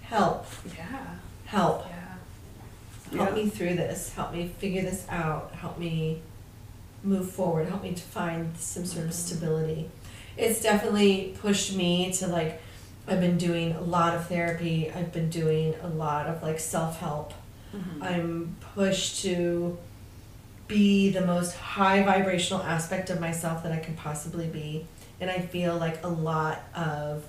[0.01, 0.45] help,
[0.77, 1.15] Yeah.
[1.45, 3.17] help, Yeah.
[3.17, 3.35] help Yeah.
[3.35, 6.21] me through this, help me figure this out, help me
[7.03, 9.27] move forward, help me to find some sort of mm-hmm.
[9.27, 9.89] stability.
[10.37, 12.61] It's definitely pushed me to like
[13.07, 17.33] I've been doing a lot of therapy, I've been doing a lot of like self-help.
[17.75, 18.01] Mhm.
[18.03, 19.77] I'm pushed to
[20.67, 24.85] be the most high vibrational aspect of myself that I can possibly be.
[25.21, 27.23] And I feel like a lot of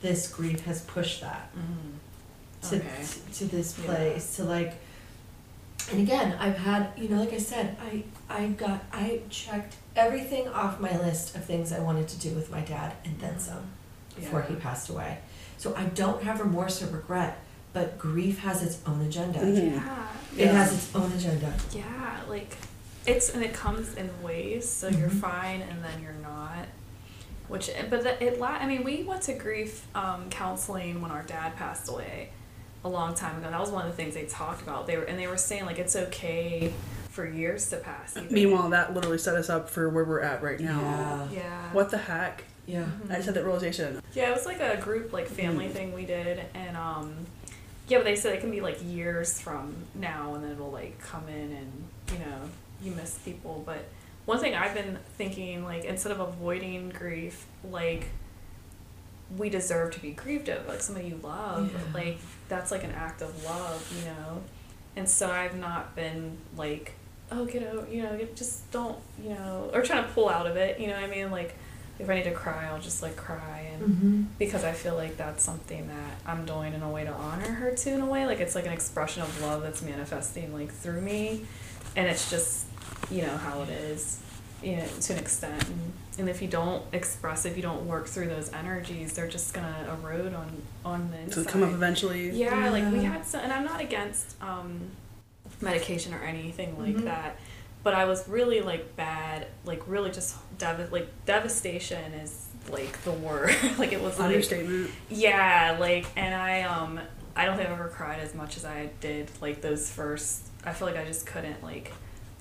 [0.00, 1.50] this grief has pushed that.
[1.56, 2.68] Mhm.
[2.68, 2.88] to Okay.
[3.32, 3.86] to, to this Yeah.
[3.86, 4.74] place to like
[5.90, 10.46] and again i've had you know like i said i i got i checked everything
[10.48, 13.62] off my list of things i wanted to do with my dad and then some
[14.14, 15.16] before he passed away
[15.56, 17.38] so i don't have remorse or regret
[17.72, 19.74] but grief has its own agenda Mhm.
[19.74, 20.06] Yeah.
[20.36, 20.52] it Yeah.
[20.52, 22.56] has its own agenda Yeah, like
[23.06, 24.68] it's and it comes in waves.
[24.68, 25.20] So you're Mhm.
[25.20, 26.66] fine and then you're not.
[27.48, 28.40] Which, but that it.
[28.40, 32.30] I mean, we went to grief um, counseling when our dad passed away
[32.84, 33.50] a long time ago.
[33.50, 34.86] That was one of the things they talked about.
[34.86, 36.72] They were and they were saying like it's okay
[37.10, 38.16] for years to pass.
[38.16, 38.32] even.
[38.32, 41.28] Meanwhile, that literally set us up for where we're at right now.
[41.32, 41.72] Yeah.
[41.72, 42.44] What the heck?
[42.66, 44.00] yeah I just had that realization.
[44.14, 45.72] Yeah, it was like a group like family Mhm.
[45.72, 47.26] thing we did, and um,
[47.90, 50.98] yeah, but they said it can be like years from now, and then it'll like
[51.00, 52.38] come in, and you know,
[52.82, 53.62] you miss people.
[53.66, 53.84] But
[54.24, 58.06] one thing I've been thinking, like instead of avoiding grief, like
[59.36, 61.78] we deserve to be grieved of, like somebody you love, Yeah.
[61.94, 62.18] like
[62.48, 64.42] that's like an act of love, you know.
[64.96, 66.94] And so I've not been like,
[67.30, 70.56] oh, get out, you know, just don't, you know, or trying to pull out of
[70.56, 71.30] it, you know what I mean?
[71.30, 71.54] Like,
[72.00, 74.22] if I need to cry, I'll just like cry and mm-hmm.
[74.38, 77.74] because I feel like that's something that I'm doing in a way to honor her
[77.74, 81.00] too in a way like it's like an expression of love that's manifesting like through
[81.00, 81.44] me
[81.96, 82.66] and it's just
[83.10, 84.20] you know how it is
[84.62, 88.06] you know to an extent and, and if you don't express if you don't work
[88.06, 92.30] through those energies they're just gonna erode on on the To inside come up eventually.
[92.30, 94.90] yeah, like we had some, and I'm not against um,
[95.60, 97.04] medication or anything like Mhm.
[97.04, 97.36] that,
[97.82, 103.12] but I was really like bad, like really just dev- like devastation is like the
[103.12, 103.54] word.
[103.78, 104.90] like it was like Understatement.
[105.08, 107.00] yeah, like and I um
[107.36, 110.46] I don't think I've ever cried as much as I did like those first.
[110.64, 111.92] I feel like I just couldn't like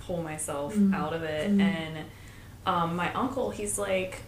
[0.02, 0.94] pull myself Mm.
[0.94, 1.62] out of it, Mm.
[1.62, 1.98] and
[2.66, 4.22] um my uncle he's like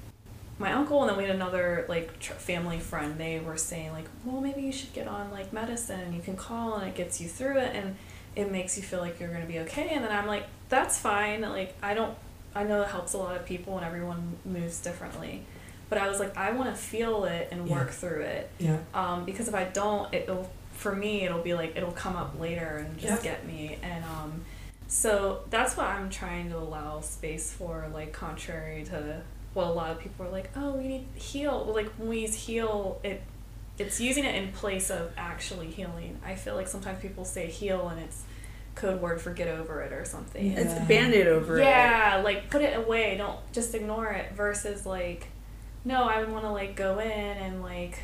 [0.57, 4.05] my uncle and then we had another like tr- family friend they were saying like
[4.23, 7.19] well maybe you should get on like medicine and you can call and it gets
[7.19, 7.95] you through it and
[8.35, 11.41] it makes you feel like you're to be okay and then i'm like that's fine
[11.41, 12.17] like i don't
[12.55, 15.43] i know it helps a lot of people and everyone moves differently
[15.89, 17.75] but i was like i want to feel it and Yeah.
[17.75, 21.75] work through it yeah um, because if I don't, it'll for me it'll be like
[21.77, 23.31] it'll come up later and just Yeah.
[23.31, 23.77] get me.
[23.83, 24.41] And um,
[24.87, 27.87] so that's what I'm trying to allow space for.
[27.93, 29.21] Like contrary to
[29.53, 31.71] what a lot of people are like, oh, we need heal.
[31.75, 33.21] Like when we use heal, it
[33.77, 36.17] it's using it in place of actually healing.
[36.25, 38.23] I feel like sometimes people say heal and it's
[38.75, 40.51] code word for get over it or something.
[40.53, 40.83] It's Yeah.
[40.83, 41.63] a band-aid over it.
[41.63, 43.17] Yeah, like put it away.
[43.17, 44.31] Don't just ignore it.
[44.33, 45.27] Versus like,
[45.85, 47.99] no, I want to like go in and like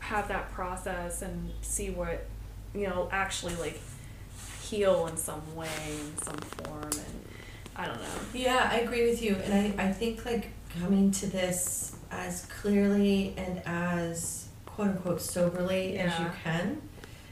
[0.00, 2.26] have that process and see what
[2.74, 3.80] you know actually like
[4.62, 7.24] heal in some way in some form and
[7.76, 8.08] I don't know.
[8.32, 10.50] Yeah, I agree with you, and I, I think like
[10.80, 16.80] coming to this as clearly and as quote unquote soberly as you can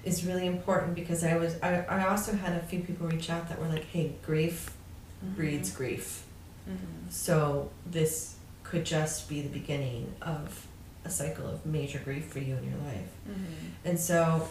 [0.05, 3.49] is really important because I was I, I also had a few people reach out
[3.49, 4.71] that were like, hey, grief
[5.37, 6.25] breeds grief,
[6.69, 7.11] Mm-hmm.
[7.11, 10.67] so this could just be the beginning of
[11.05, 13.09] a cycle of major grief for you in your life.
[13.29, 13.45] Mm-hmm.
[13.85, 14.49] And so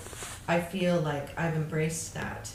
[0.48, 2.52] I feel like I've embraced that.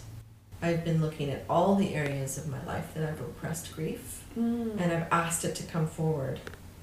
[0.60, 4.78] I've been looking at all the areas of my life that I've repressed grief Mm-hmm.
[4.78, 6.38] and I've asked it to come forward,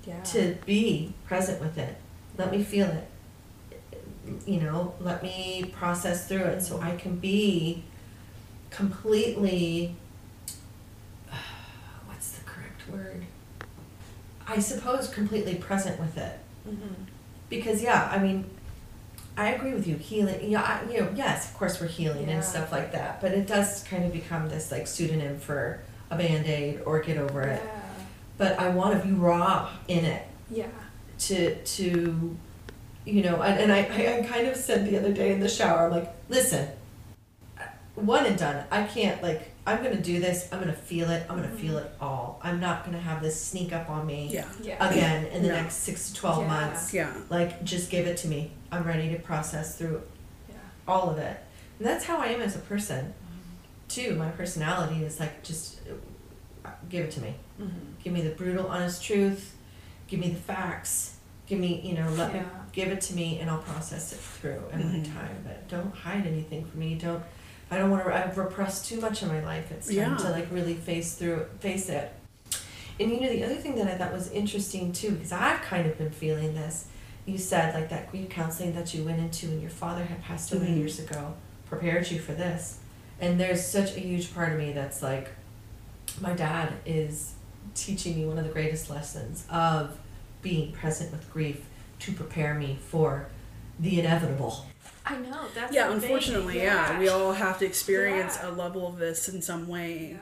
[0.08, 0.20] yeah.
[0.24, 1.96] to be present with it.
[2.40, 3.08] Let me feel it.
[4.46, 7.84] You know, let me process through it so I can be
[8.70, 9.96] completely
[12.06, 13.26] what's the correct word?
[14.48, 16.38] I suppose completely present with it
[16.68, 16.94] mm-hmm.
[17.50, 18.46] because yeah i mean
[19.38, 22.36] i agree with you healing yeah I, you know yes of course we're healing Yeah.
[22.36, 25.80] and stuff like that but it does kind of become this like pseudonym for
[26.12, 27.82] a band-aid or get over it Yeah.
[28.38, 30.68] but i want to be raw in it Yeah.
[31.20, 32.38] to to
[33.06, 35.50] you know and, and I, I I kind of said the other day in the
[35.50, 36.68] shower i'm like listen
[37.96, 41.36] one and done i can't like i'm gonna do this i'm gonna feel it i'm
[41.36, 44.46] gonna feel it all i'm not gonna have this sneak up on me Yeah.
[44.62, 44.90] Yeah.
[44.90, 45.56] again in the No.
[45.56, 46.48] next six to 12 Yeah.
[46.48, 47.14] months Yeah.
[47.30, 50.02] like just give it to me i'm ready to process through
[50.50, 50.56] Yeah.
[50.88, 51.38] all of it
[51.80, 53.14] and that's how i am as a person
[53.90, 55.80] too my personality is like just
[56.66, 57.78] uh, give it to me Mm-hmm.
[58.04, 59.56] give me the brutal honest truth
[60.08, 62.46] give me the facts give me you know let me Yeah.
[62.74, 64.98] Give it to me and i'll process it through in Mhm.
[64.98, 67.24] my time but don't hide anything from me don't
[67.72, 70.18] i don't want to i've repressed too much in my life it's time Yeah.
[70.18, 72.12] to like really face through face it
[73.00, 75.88] and you know the other thing that i thought was interesting too because i've kind
[75.88, 76.86] of been feeling this
[77.26, 80.52] you said like that grief counseling that you went into when your father had passed
[80.52, 80.78] away Mhm.
[80.78, 81.34] years ago
[81.70, 82.80] prepared you for this
[83.22, 85.30] and there's such a huge part of me that's like
[86.20, 87.34] my dad is
[87.76, 89.98] teaching me one of the greatest lessons of
[90.42, 91.62] being present with grief
[92.06, 93.28] to prepare me for
[93.80, 94.66] the inevitable.
[95.06, 96.98] I know that's Yeah, unfortunately, yeah.
[97.00, 100.12] we all have to experience a level of this in some way.
[100.12, 100.18] yeah.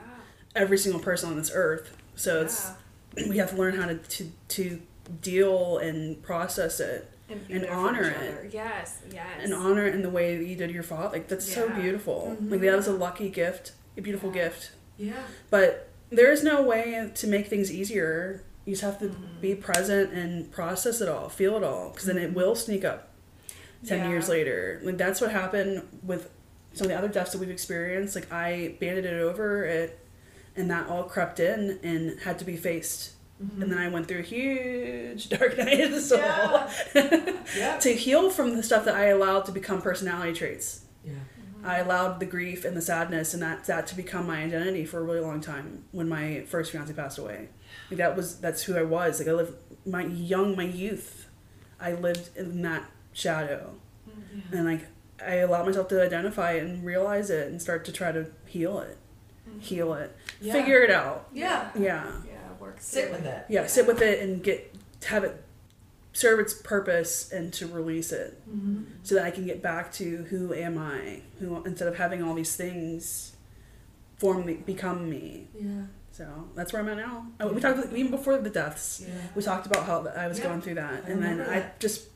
[0.54, 1.96] Every single person on this earth.
[2.14, 2.70] So it's
[3.28, 4.80] we have to learn how to to, to
[5.20, 8.50] deal and process it and, and honor it.
[8.52, 9.26] Yes, yes.
[9.42, 11.10] and honor it in the way that you did your father.
[11.16, 11.80] Like that's so Yeah.
[11.80, 12.36] beautiful.
[12.40, 12.50] Mhm.
[12.50, 14.42] Like that was a lucky gift, a beautiful Yeah.
[14.44, 14.70] gift.
[14.98, 15.22] Yeah.
[15.50, 18.42] But there is no way to make things easier.
[18.64, 19.40] You just have to Mhm.
[19.40, 23.08] be present and process it all, feel it all, because then it will sneak up
[23.84, 24.08] 10 Yeah.
[24.10, 24.80] years later.
[24.84, 26.30] Like that's what happened with
[26.72, 28.14] some of the other deaths that we've experienced.
[28.14, 29.98] Like I banded it over it
[30.56, 33.12] and that all crept in and had to be faced.
[33.42, 33.62] Mhm.
[33.62, 36.70] And then I went through a huge dark night of the soul Yeah.
[37.56, 37.78] yeah.
[37.78, 40.82] to heal from the stuff that I allowed to become personality traits.
[41.04, 41.14] Yeah.
[41.64, 44.98] I allowed the grief and the sadness and that that to become my identity for
[45.00, 47.48] a really long time when my first fiance passed away.
[47.90, 49.18] Like that was that's who I was.
[49.18, 49.54] Like I lived
[49.86, 51.28] my young my youth.
[51.80, 53.74] I lived in that shadow.
[54.06, 54.58] Yeah.
[54.58, 54.86] And like
[55.24, 58.80] I allowed myself to identify it and realize it and start to try to heal
[58.80, 58.98] it.
[59.48, 59.60] Mm-hmm.
[59.60, 60.16] Heal it.
[60.40, 60.52] Yeah.
[60.52, 61.28] Figure it out.
[61.32, 61.70] Yeah.
[61.78, 62.10] Yeah.
[62.26, 63.44] Yeah, work Sit with it.
[63.48, 64.74] Yeah, sit with it and get
[65.04, 65.44] have it
[66.12, 68.82] serve its purpose and to release it Mm-hmm.
[69.02, 71.22] so that I can get back to who am I?
[71.38, 73.34] Who instead of having all these things
[74.18, 75.48] form me, become me.
[75.58, 75.82] Yeah.
[76.12, 77.26] So that's where I'm at now.
[77.40, 79.02] Oh, we talked even before the deaths.
[79.06, 79.14] Yeah.
[79.34, 81.70] We talked about how I was Yeah, going through that, I and then remember I
[81.78, 82.08] just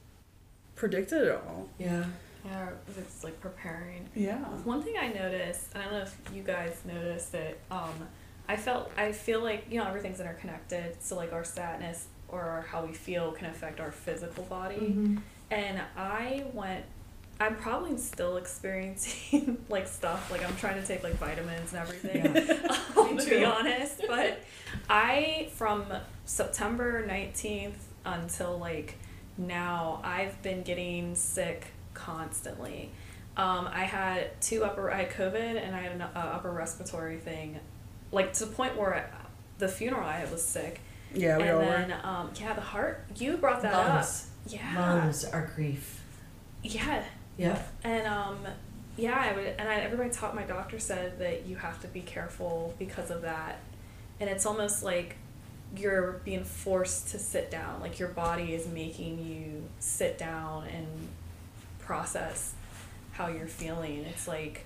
[0.75, 1.69] predicted it all.
[1.79, 2.05] Yeah.
[2.45, 4.09] Yeah, it's like preparing.
[4.15, 4.37] Yeah.
[4.65, 7.91] One thing I noticed, and I don't know if you guys noticed it, um,
[8.49, 11.03] I felt I feel like you know everything's interconnected.
[11.03, 14.77] So like our sadness or how we feel can affect our physical body.
[14.77, 15.17] Mm-hmm.
[15.51, 16.85] And I went.
[17.39, 20.31] I'm probably still experiencing like stuff.
[20.31, 22.27] Like I'm trying to take like vitamins and everything.
[22.97, 24.03] um, Me to be honest.
[24.09, 24.43] But
[24.89, 25.85] I, from
[26.25, 27.75] September 19th
[28.07, 28.97] until like
[29.37, 32.91] now, I've been getting sick constantly.
[33.37, 37.19] Um, I had two upper, I had COVID and I had an uh, upper respiratory
[37.19, 37.61] thing,
[38.11, 39.05] like to the point where I,
[39.59, 40.81] the funeral I had was sick.
[41.17, 42.07] Yeah, we and all then, were.
[42.07, 44.29] um, yeah, the heart, you brought that Lungs.
[44.47, 44.53] up.
[44.53, 44.95] Yeah.
[44.95, 46.03] Lungs are grief.
[46.63, 47.03] Yeah.
[47.37, 47.61] Yeah.
[47.85, 48.39] And um,
[48.97, 52.01] yeah, I would, and I, everybody taught my doctor said that you have to be
[52.01, 53.59] careful because of that,
[54.21, 55.17] and it's almost like
[55.77, 60.87] you're being forced to sit down, like your body is making you sit down and
[61.81, 62.55] process
[63.13, 64.05] how you're feeling.
[64.05, 64.65] It's like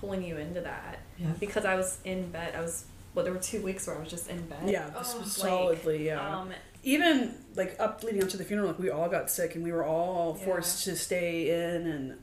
[0.00, 1.28] pulling you into that Yeah.
[1.38, 2.54] because I was in bed.
[2.56, 2.84] I was
[3.14, 4.58] well, there were two weeks where I was just in bed.
[4.68, 6.06] Yeah, this Oh, was like, solidly.
[6.06, 6.38] Yeah.
[6.38, 6.50] Um,
[6.82, 9.72] Even like up leading up to the funeral, like we all got sick and we
[9.72, 12.18] were all forced to stay in and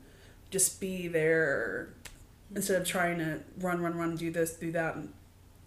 [0.50, 1.90] just be there
[2.54, 5.12] instead of trying to run, run, run, do this, do that, and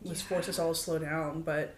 [0.02, 1.41] was forced us all to slow down.
[1.43, 1.76] But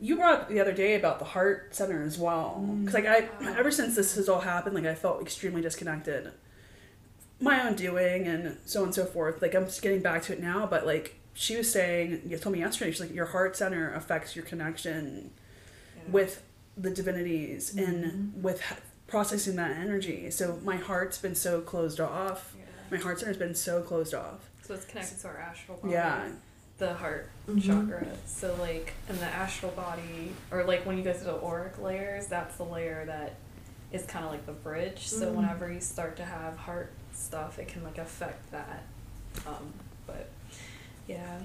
[0.00, 3.28] you brought up the other day about the heart center as well, because like I,
[3.58, 6.32] ever since this has all happened, like I felt extremely disconnected.
[7.40, 9.42] My own doing and so on and so forth.
[9.42, 12.52] Like I'm just getting back to it now, but like she was saying, you told
[12.52, 15.30] me yesterday, she's like your heart center affects your connection
[15.96, 16.02] yeah.
[16.10, 16.42] with
[16.76, 18.04] the divinities and
[18.34, 18.42] Mhm.
[18.42, 18.60] with
[19.06, 20.32] processing that energy.
[20.32, 22.56] So my heart's been so closed off.
[22.58, 22.64] Yeah.
[22.90, 24.50] My heart center's been so closed off.
[24.64, 25.92] So it's connected to our astral body.
[25.92, 26.28] Yeah.
[26.78, 27.60] the heart Mhm.
[27.66, 28.06] chakra.
[28.26, 32.28] So like in the astral body, or like when you go through the auric layers,
[32.28, 33.34] that's the layer that
[33.90, 35.08] is kind of like the bridge.
[35.08, 35.34] So Mhm.
[35.34, 38.84] whenever you start to have heart stuff, it can like affect that.
[39.44, 39.72] Um,
[40.06, 40.28] but
[41.08, 41.38] yeah.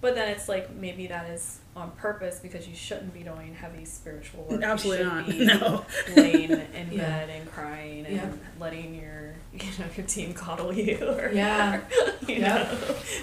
[0.00, 3.84] But then it's like maybe that is on purpose because you shouldn't be doing heavy
[3.84, 4.62] spiritual work.
[4.62, 5.26] Absolutely not.
[5.26, 5.84] be No.
[6.14, 6.98] laying in Yeah.
[6.98, 8.28] bed and crying and Yeah.
[8.60, 11.80] letting your you know your team coddle you or Yeah.
[12.28, 12.62] you Yeah.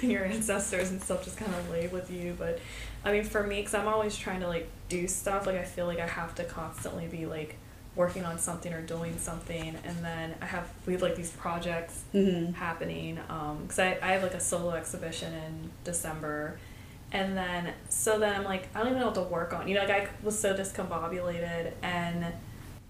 [0.01, 2.59] know your ancestors and stuff just kind of lay with you but
[3.05, 5.85] i mean for me because i'm always trying to like do stuff like i feel
[5.85, 7.55] like i have to constantly be like
[7.95, 12.03] working on something or doing something and then i have we have like these projects
[12.11, 13.15] hmm happening
[13.61, 16.57] because I, I have like a solo exhibition in december
[17.11, 19.75] and then so then i'm like i don't even know what to work on you
[19.75, 22.25] know like i was so discombobulated and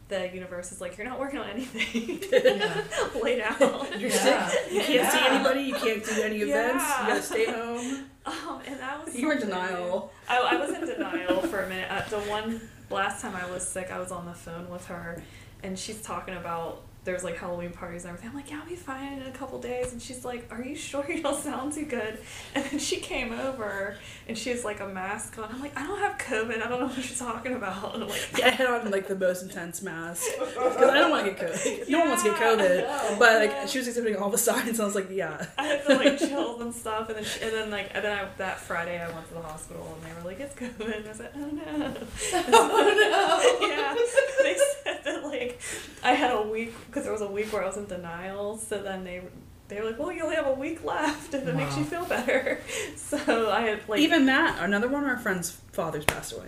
[0.09, 2.83] the universe is like you're not working on anything Yeah.
[3.21, 3.57] lay down
[3.99, 4.47] You're Yeah.
[4.47, 4.71] sick.
[4.71, 5.61] You can't see anybody.
[5.61, 6.83] You can't do any events.
[6.85, 7.01] Yeah.
[7.01, 8.05] You gotta stay home.
[8.25, 10.11] um, and that was You were in denial.
[10.29, 11.87] I, I was in denial for a minute.
[11.89, 12.61] Uh, the one
[12.93, 15.21] last time I was sick, I was on the phone with her,
[15.63, 18.29] and she's talking about there's like Halloween parties and everything.
[18.29, 19.91] I'm like, yeah, I'll be fine in a couple days.
[19.91, 22.17] And she's like, are you sure you don't sound too good?
[22.55, 23.97] And then she came over
[24.27, 25.49] and she has like a mask on.
[25.51, 26.63] I'm like, I don't have COVID.
[26.63, 27.95] I don't know what you're talking about.
[27.95, 31.11] And I'm like, Yeah, I had on like the most intense mask because I don't
[31.11, 31.89] want to get COVID.
[31.89, 33.19] No one wants to get COVID.
[33.19, 33.65] But like Yeah.
[33.65, 35.45] she was exhibiting all the signs, and I was like, yeah.
[35.57, 38.17] I had the like chills and stuff, and then she, and then like and then
[38.17, 40.97] I, that Friday I went to the hospital and they were like it's COVID.
[40.97, 41.93] And I said oh no.
[42.53, 45.59] oh yeah, they said that like
[46.03, 48.57] I had a week because there was a week where I was in denial.
[48.57, 49.21] So then they
[49.69, 52.05] they were like, "Well, you only have a week left if it makes you feel
[52.05, 52.59] better."
[52.97, 56.47] So I had like Even that, another one of our friends' fathers passed away.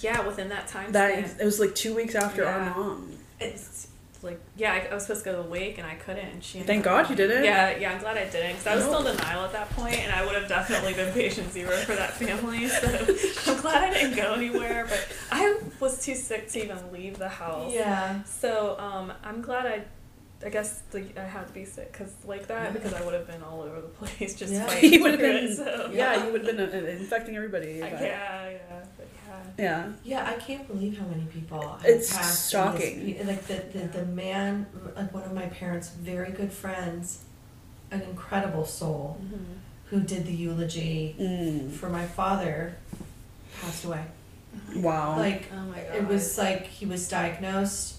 [0.00, 1.40] yeah within that time That span.
[1.40, 2.54] it was like two weeks after Yeah.
[2.70, 3.12] our mom.
[3.40, 3.87] It's
[4.22, 6.24] like yeah, I, I was supposed to go to the wake and I couldn't.
[6.26, 7.44] And she Thank God you did it.
[7.44, 8.94] Yeah, yeah, I'm glad I didn't because I was Nope.
[8.96, 11.94] still in denial at that point, and I would have definitely been patient zero for
[11.94, 12.68] that family.
[12.68, 17.18] So I'm glad I didn't go anywhere, but I was too sick to even leave
[17.18, 17.72] the house.
[17.72, 18.22] Yeah.
[18.24, 19.82] So um, I'm glad I,
[20.44, 23.26] I guess like, I had to be sick because like that because I would have
[23.26, 24.66] been all over the place just Yeah.
[24.66, 25.90] fighting You would have been, So.
[25.94, 27.80] yeah, you would have been uh, infecting everybody.
[27.80, 29.42] But- yeah, yeah, but yeah.
[29.58, 29.92] yeah.
[30.04, 32.54] Yeah, I can't believe how many people have It's passed.
[32.54, 32.82] in this
[33.18, 33.26] shocking.
[33.26, 37.24] like the, the, the man, like one of my parents' very good friends,
[37.90, 39.20] an incredible soul,
[39.86, 41.72] who did the eulogy Mm.
[41.72, 42.76] for my father,
[43.60, 44.04] passed away.
[44.76, 45.16] Wow.
[45.18, 45.96] Like Oh my god.
[45.96, 47.96] it was like he was diagnosed.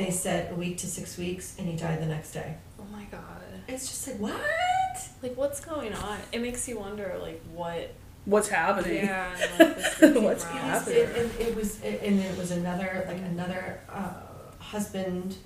[0.00, 0.06] Wow.
[0.06, 2.56] They said a week to six weeks, and he died the next day.
[2.78, 3.20] Oh my god.
[3.68, 4.40] It's just like what?
[5.22, 6.18] Like what's going on?
[6.32, 7.92] It makes you wonder like what.
[8.26, 9.04] What's happening?
[9.04, 9.34] Yeah.
[10.02, 10.96] And, like, What's realms happening?
[10.98, 14.12] It, are- and it was, and it was another like another uh,
[14.58, 15.36] husband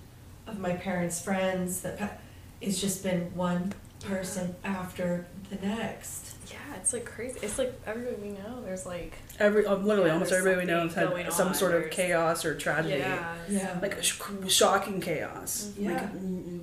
[0.47, 2.21] of my parents' friends that
[2.61, 6.24] it's just been one person after the next.
[6.51, 7.39] Yeah, it's like crazy.
[7.43, 8.63] It's like everybody we know.
[8.65, 11.55] There's like Every uh, literally Yeah, almost everybody we know has had some on.
[11.55, 12.99] sort of There's- chaos or tragedy.
[12.99, 13.79] yeah, Yeah.
[13.81, 15.73] Like sh- shocking chaos.
[15.79, 15.93] Yeah.
[15.93, 16.11] Like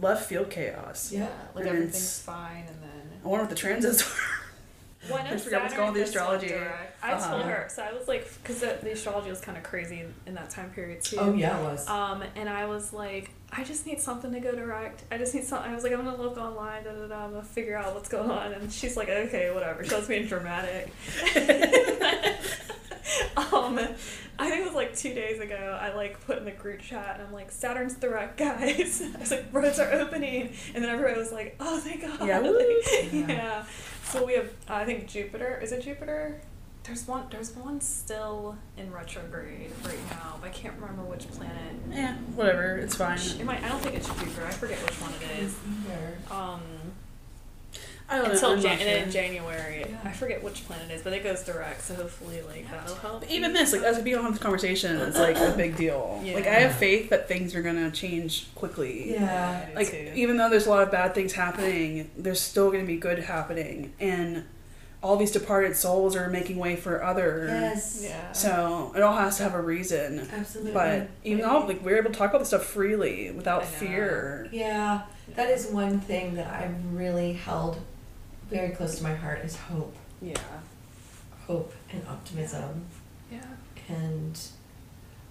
[0.01, 1.11] left field chaos.
[1.11, 1.27] Yeah.
[1.55, 4.21] like And everything's fine, and then I wonder what the transits were.
[5.09, 6.49] Well, I I forgot what's going on with the astrology.
[6.49, 7.03] direct.
[7.03, 7.31] I Uh-huh.
[7.31, 10.13] told her, so I was like, because the, the astrology was kind of crazy in,
[10.27, 11.17] in that time period too.
[11.19, 11.87] Oh yeah, it was.
[11.89, 15.03] Um, and I was like, I just need something to go direct.
[15.11, 15.69] I just need something.
[15.71, 17.25] I was like, I'm gonna look online, da da da.
[17.25, 18.53] I'm gonna figure out what's going on.
[18.53, 19.83] And she's like, okay, whatever.
[19.83, 20.91] She was being dramatic.
[23.35, 23.77] um,
[24.39, 25.77] I think it was like two days ago.
[25.81, 29.01] I like put in the group chat, and I'm like, Saturn's direct, guys.
[29.15, 32.25] I was like, roads are opening, and then everybody was like, oh, thank God.
[32.27, 33.23] Yeah, Like, woo.
[33.27, 33.65] yeah.
[34.05, 35.59] So we have, uh, I think Jupiter.
[35.61, 36.39] Is it Jupiter?
[36.83, 37.25] There's one.
[37.29, 41.75] There's one still in retrograde right now, but I can't remember which planet.
[41.91, 42.77] Yeah, whatever.
[42.77, 43.19] It's fine.
[43.39, 43.63] It might.
[43.63, 44.45] I don't think it's Jupiter.
[44.47, 45.55] I forget which one it is.
[46.31, 46.61] Um,
[48.09, 48.55] I don't until know.
[48.55, 49.11] I'm Jan- not and then in.
[49.11, 49.97] January, Yeah.
[50.03, 51.81] I forget which planet it is, but it goes direct.
[51.83, 53.21] So hopefully, like that'll help.
[53.21, 56.19] But even this, like as we begin on this conversation, it's like a big deal.
[56.25, 56.33] Yeah.
[56.35, 59.11] Like I have faith that things are gonna change quickly.
[59.13, 59.67] Yeah.
[59.69, 62.97] I Like even though there's a lot of bad things happening, there's still gonna be
[62.97, 64.45] good happening, and
[65.03, 67.45] all these departed souls are making way for other.
[67.47, 68.01] Yes.
[68.03, 68.31] yeah.
[68.33, 70.27] So it all has to have a reason.
[70.31, 70.73] Absolutely.
[70.73, 74.47] But even though like we're able to talk about this stuff freely without fear.
[74.51, 75.01] Yeah,
[75.35, 77.79] that is one thing that I've really held
[78.49, 80.35] very close to my heart is hope, yeah.
[81.47, 82.85] hope and optimism,
[83.31, 83.39] Yeah.
[83.87, 84.37] and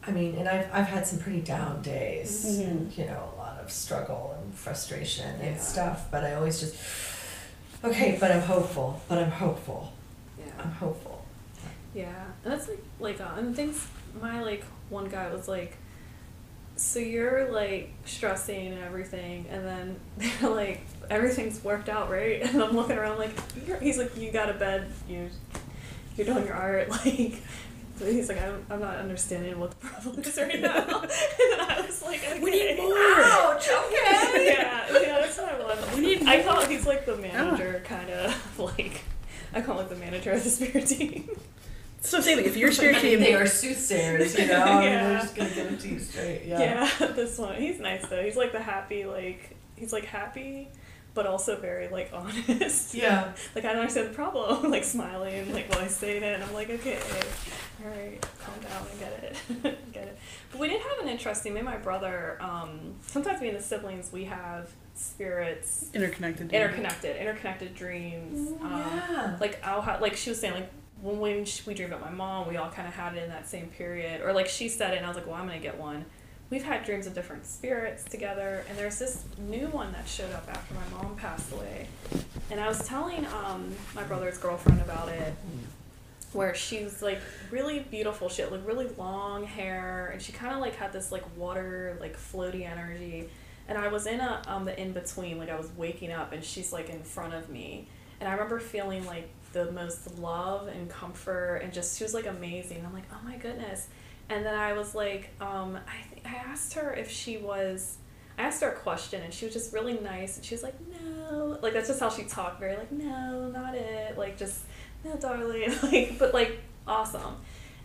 [0.06, 2.64] I mean, and I've I've had some pretty down days, Mhm.
[2.70, 5.46] and you know, a lot of struggle and frustration Yeah.
[5.48, 6.06] and stuff.
[6.10, 6.74] But I always just
[7.84, 9.00] okay, but I'm hopeful.
[9.08, 9.92] But I'm hopeful.
[10.38, 10.52] Yeah.
[10.58, 11.24] I'm hopeful.
[11.94, 13.86] Yeah, and that's like like uh, and things.
[14.20, 15.76] My like one guy was like,
[16.76, 22.42] so you're like stressing and everything, and then they're like everything's worked out, right?
[22.46, 23.32] And I'm looking around like
[23.80, 25.30] he's like you got a bed, you
[26.16, 27.42] you're doing your art, like.
[28.00, 31.00] So he's like, I'm, I'm not understanding what the problem is right now.
[31.02, 32.40] and then I was like, okay.
[32.40, 32.94] We need more.
[32.96, 33.68] Ouch!
[33.68, 34.46] Okay.
[34.54, 35.94] yeah, yeah, that's what I want.
[35.94, 37.20] We need I call he's like the ah.
[37.20, 39.02] manager, kind of like.
[39.52, 41.28] I call him like the manager of the spirit team.
[42.00, 44.80] So I'm saying like if you're spirit I mean, team, they are soothsayers, you know.
[44.80, 45.12] Yeah.
[45.12, 46.44] We're just gonna give it to you straight.
[46.46, 46.88] Yeah.
[47.00, 47.56] this one.
[47.56, 48.22] He's nice though.
[48.22, 50.70] He's like the happy, like he's like happy,
[51.14, 52.94] but also very like honest.
[52.94, 53.32] Yeah.
[53.54, 54.70] Like I don't understand the problem.
[54.70, 56.98] like smiling, like while I say it, and I'm like, okay,
[57.82, 59.12] all right, calm down, I get
[59.64, 60.18] it, get it.
[60.50, 61.54] But we did have an interesting.
[61.54, 62.36] Me and my brother.
[62.40, 66.52] Um, sometimes me and the siblings, we have spirits interconnected.
[66.52, 68.50] interconnected, interconnected dreams.
[68.50, 69.36] Ooh, um, yeah.
[69.40, 70.70] like I'll have like she was saying like
[71.02, 73.48] when we we dreamed about my mom, we all kind of had it in that
[73.48, 74.20] same period.
[74.22, 76.04] Or like she said it, and I was like, well, I'm gonna get one.
[76.50, 80.48] We've had dreams of different spirits together, and there's this new one that showed up
[80.50, 81.86] after my mom passed away.
[82.50, 85.32] And I was telling um, my brother's girlfriend about it,
[86.32, 87.20] where she was like
[87.52, 88.28] really beautiful.
[88.28, 91.96] She had like really long hair, and she kind of like had this like water
[92.00, 93.28] like floaty energy.
[93.68, 96.42] And I was in a um the in between, like I was waking up, and
[96.42, 97.86] she's like in front of me,
[98.18, 102.26] and I remember feeling like the most love and comfort, and just she was like
[102.26, 102.84] amazing.
[102.84, 103.86] I'm like, oh my goodness.
[104.28, 107.98] And then I was like, um, I I asked her if she was.
[108.38, 110.74] I asked her a question, and she was just really nice, and she was like,
[110.90, 114.64] no, like that's just how she talked, very like, no, not it, like just
[115.04, 117.36] no, darling, like, but like awesome.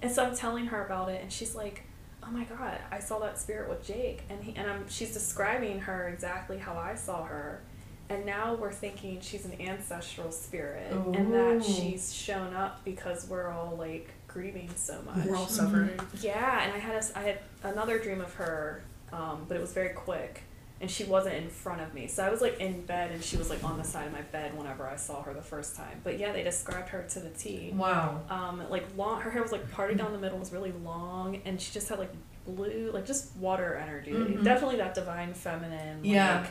[0.02, 1.84] And so I'm telling her about it, and she's like,
[2.24, 5.80] oh my god, I saw that spirit with Jake, and he and I'm she's describing
[5.82, 7.62] her exactly how I saw her,
[8.10, 13.50] and now we're thinking she's an ancestral spirit, and that she's shown up because we're
[13.50, 15.26] all like grieving so much.
[15.26, 15.92] We're all suffering.
[16.22, 18.84] Yeah, and I had a I had another dream of her,
[19.14, 20.42] um, but it was very quick,
[20.82, 22.08] and she wasn't in front of me.
[22.08, 24.24] So I was like in bed, and she was like on the side of my
[24.24, 26.02] bed whenever I saw her the first time.
[26.04, 27.72] But yeah, they described her to the T.
[27.74, 28.22] Wow.
[28.30, 31.60] Um, like long, her hair was like parted down the middle, was really long, and
[31.60, 32.12] she just had like
[32.46, 34.12] blue, like just water energy.
[34.12, 34.44] Mhm.
[34.44, 36.46] Definitely that divine feminine, Yeah.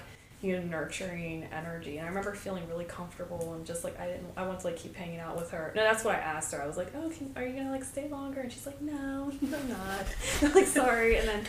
[0.45, 1.97] You know, nurturing energy.
[1.97, 4.77] And I remember feeling really comfortable and just like I didn't, I wanted to like
[4.77, 5.73] keep hanging out with her.
[5.75, 6.63] No, that's what I asked her.
[6.63, 8.43] I was like, oh, can, are you gonna like stay longer?
[8.43, 10.07] And she's like, no, I'm not.
[10.43, 11.17] I'm like sorry.
[11.17, 11.45] And then,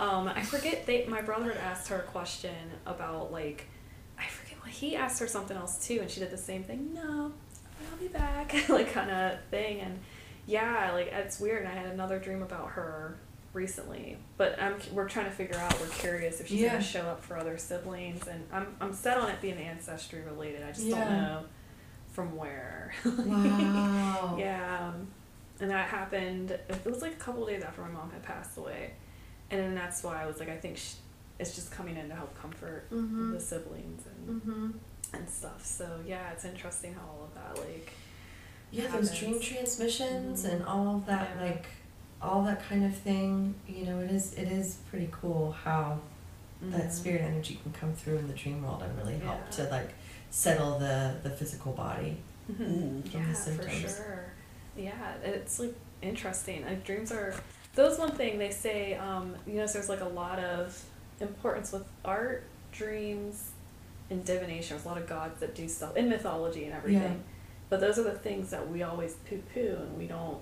[0.00, 2.54] um, I forget they, my brother had asked her a question
[2.86, 3.66] about like,
[4.18, 6.94] I forget what he asked her something else too, and she did the same thing.
[6.94, 7.32] No,
[7.92, 9.80] I'll be back, like kind of thing.
[9.80, 9.98] And
[10.46, 11.66] yeah, like it's weird.
[11.66, 13.18] And I had another dream about her
[13.58, 15.78] recently, but I'm we're trying to figure out.
[15.80, 16.72] We're curious if she's Yeah.
[16.72, 20.62] gonna show up for other siblings, and I'm I'm set on it being ancestry related.
[20.62, 21.04] I just Yeah.
[21.04, 21.44] don't know
[22.12, 22.92] from where.
[23.04, 24.36] Wow.
[24.38, 25.08] Yeah, um,
[25.60, 26.52] and that happened.
[26.52, 28.92] It was like a couple days after my mom had passed away,
[29.50, 30.94] and then that's why I was like, I think sh
[31.40, 33.32] it's just coming in to help comfort Mhm.
[33.32, 34.74] the siblings and Mhm.
[35.14, 35.64] and stuff.
[35.64, 37.90] So yeah, it's interesting how all of that like
[38.70, 40.52] Yeah, those dream transmissions Mhm.
[40.52, 41.42] and all of that, Yeah.
[41.42, 41.66] like,
[42.20, 43.54] all that kind of thing.
[43.68, 45.98] You know, it is it is pretty cool how
[46.60, 46.92] that Mhm.
[46.92, 49.50] spirit energy can come through in the dream world and really help Yeah.
[49.64, 49.90] to like
[50.30, 52.18] settle the the physical body.
[52.50, 52.58] Mhm.
[52.58, 53.10] Mm.
[53.10, 53.96] From Yeah, the for symptoms.
[53.96, 54.24] sure.
[54.76, 56.64] Yeah, it's like interesting.
[56.64, 57.34] Like dreams are.
[57.74, 58.94] Those one thing they say.
[58.94, 60.82] Um, you know, there's like a lot of
[61.20, 62.42] importance with art,
[62.72, 63.50] dreams,
[64.10, 64.76] and divination.
[64.76, 67.02] There's a lot of gods that do stuff in mythology and everything.
[67.02, 67.34] Yeah.
[67.68, 70.38] But those are the things that we always poo poo and we don't.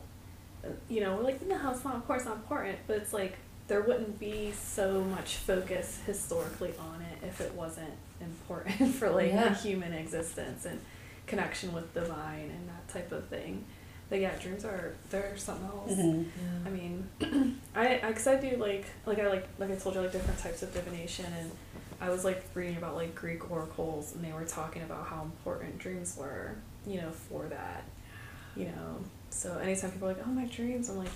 [0.89, 2.79] You know, we're like, no, it's not of course, not important.
[2.87, 3.37] But it's like
[3.69, 9.29] there wouldn't be so much focus historically on it if it wasn't important for like
[9.33, 9.49] Yeah.
[9.49, 10.81] the human existence and
[11.27, 13.65] connection with divine and that type of thing.
[14.09, 15.93] But yeah, dreams are they're something else.
[15.93, 16.27] Mhm.
[16.65, 17.09] I mean,
[17.75, 20.39] I I cause I do like like I like like I told you like different
[20.39, 21.51] types of divination and
[22.01, 25.79] I was like reading about like Greek oracles and they were talking about how important
[25.79, 26.55] dreams were,
[26.87, 27.83] you know, for that,
[28.55, 28.99] you know.
[29.37, 31.09] So anytime people are like, oh my dreams, I'm like,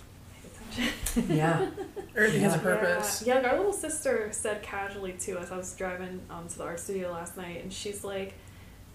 [0.43, 1.37] pay attention.
[1.37, 1.71] Yeah.
[2.17, 2.63] Everything has a Yeah.
[2.63, 3.23] purpose.
[3.27, 6.65] Yeah, yeah, our little sister said casually too as I was driving um, to the
[6.65, 8.35] art studio last night, and she's like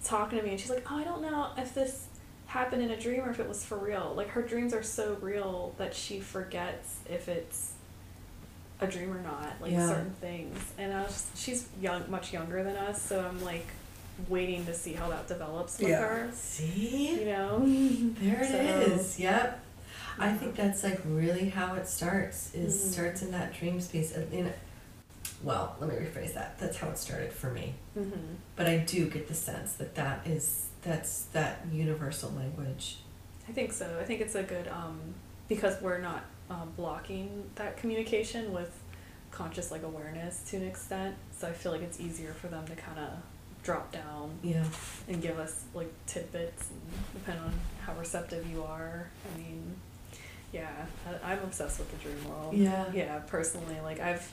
[0.03, 2.07] talking to me, and she's like, "Oh, I don't know if this
[2.45, 4.13] happened in a dream or if it was for real.
[4.15, 7.73] Like her dreams are so real that she forgets if it's
[8.79, 9.87] a dream or not, like Yeah.
[9.89, 13.65] certain things." And I was, she's young, much younger than us, so I'm like
[14.29, 15.99] waiting to see how that develops with Yeah.
[15.99, 16.29] her.
[16.33, 17.19] See?
[17.19, 17.59] You know.
[17.65, 19.19] There it So- is.
[19.19, 19.59] Yep.
[20.17, 22.53] I think that's like really how it starts.
[22.55, 22.91] Is Mhm.
[22.93, 24.13] starts in that dream space.
[24.13, 24.53] And In,
[25.43, 26.57] well, let me rephrase that.
[26.57, 27.75] That's how it started for me.
[27.97, 28.35] Mm-hmm.
[28.55, 32.99] But I do get the sense that that is that's that universal language.
[33.49, 33.97] I think so.
[33.99, 34.99] I think it's a good um,
[35.47, 38.71] because we're not um, blocking that communication with
[39.31, 41.15] conscious like awareness to an extent.
[41.37, 43.09] So I feel like it's easier for them to kind of
[43.65, 44.63] drop down Yeah.
[45.09, 46.81] and give us like tidbits, and
[47.13, 47.53] depending on
[47.85, 49.09] how receptive you are.
[49.33, 49.75] I mean,
[50.53, 50.85] yeah,
[51.23, 52.53] I, I'm obsessed with the dream world.
[52.53, 52.85] Yeah.
[52.93, 54.31] Yeah, personally, like I've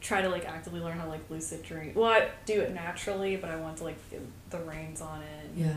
[0.00, 1.92] tried to like actively learn how to like lucid dream.
[1.94, 5.50] Well, I do it naturally, but I want to like get the reins on it
[5.56, 5.74] Yeah.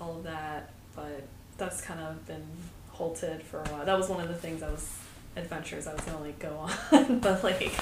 [0.00, 1.24] all of that, but
[1.56, 2.46] that's kind of been
[2.90, 3.84] halted for a while.
[3.86, 4.88] That was one of the things I was
[5.36, 6.56] adventures I was gonna like go
[6.92, 7.72] on, but like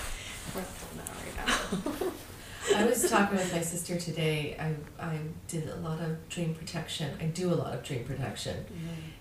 [0.54, 0.62] we're
[0.96, 2.12] not right now.
[2.74, 4.56] I was talking with my sister today.
[4.58, 5.18] I I
[5.48, 7.16] did a lot of dream protection.
[7.20, 8.64] I do a lot of dream protection.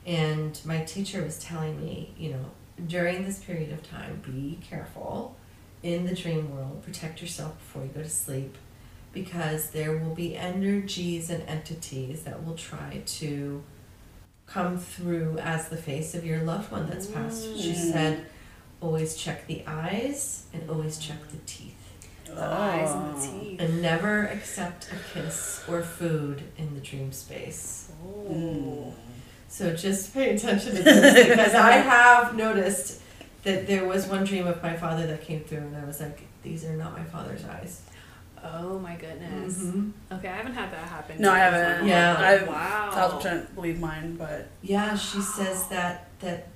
[0.06, 2.45] And my teacher was telling me, you know,
[2.88, 5.36] during this period of time, be careful
[5.84, 8.56] in the dream world, protect yourself before you go to sleep,
[9.14, 13.64] because there will be energies and entities that will try to
[14.45, 17.44] come through as the face of your loved one that's passed.
[17.57, 17.91] She Mm.
[17.91, 18.26] said,
[18.82, 21.74] always check the eyes and always check the teeth.
[22.36, 23.40] The eyes and the Oh.
[23.41, 23.60] teeth.
[23.62, 27.90] And never accept a kiss or food in the dream space.
[28.06, 28.94] Oh.
[29.49, 33.02] So just pay attention to this because I have noticed
[33.44, 36.20] that there was one dream of my father that came through, and I was like,
[36.44, 37.82] "These are not my father's eyes."
[38.44, 39.58] Oh my goodness.
[39.58, 39.91] Mhm.
[40.12, 41.20] Okay, I haven't had that happen.
[41.22, 41.88] No, I haven't.
[41.88, 42.16] Yeah.
[42.20, 42.91] I wow.
[42.91, 46.49] thousand percent believe mine, but Yeah, she says that that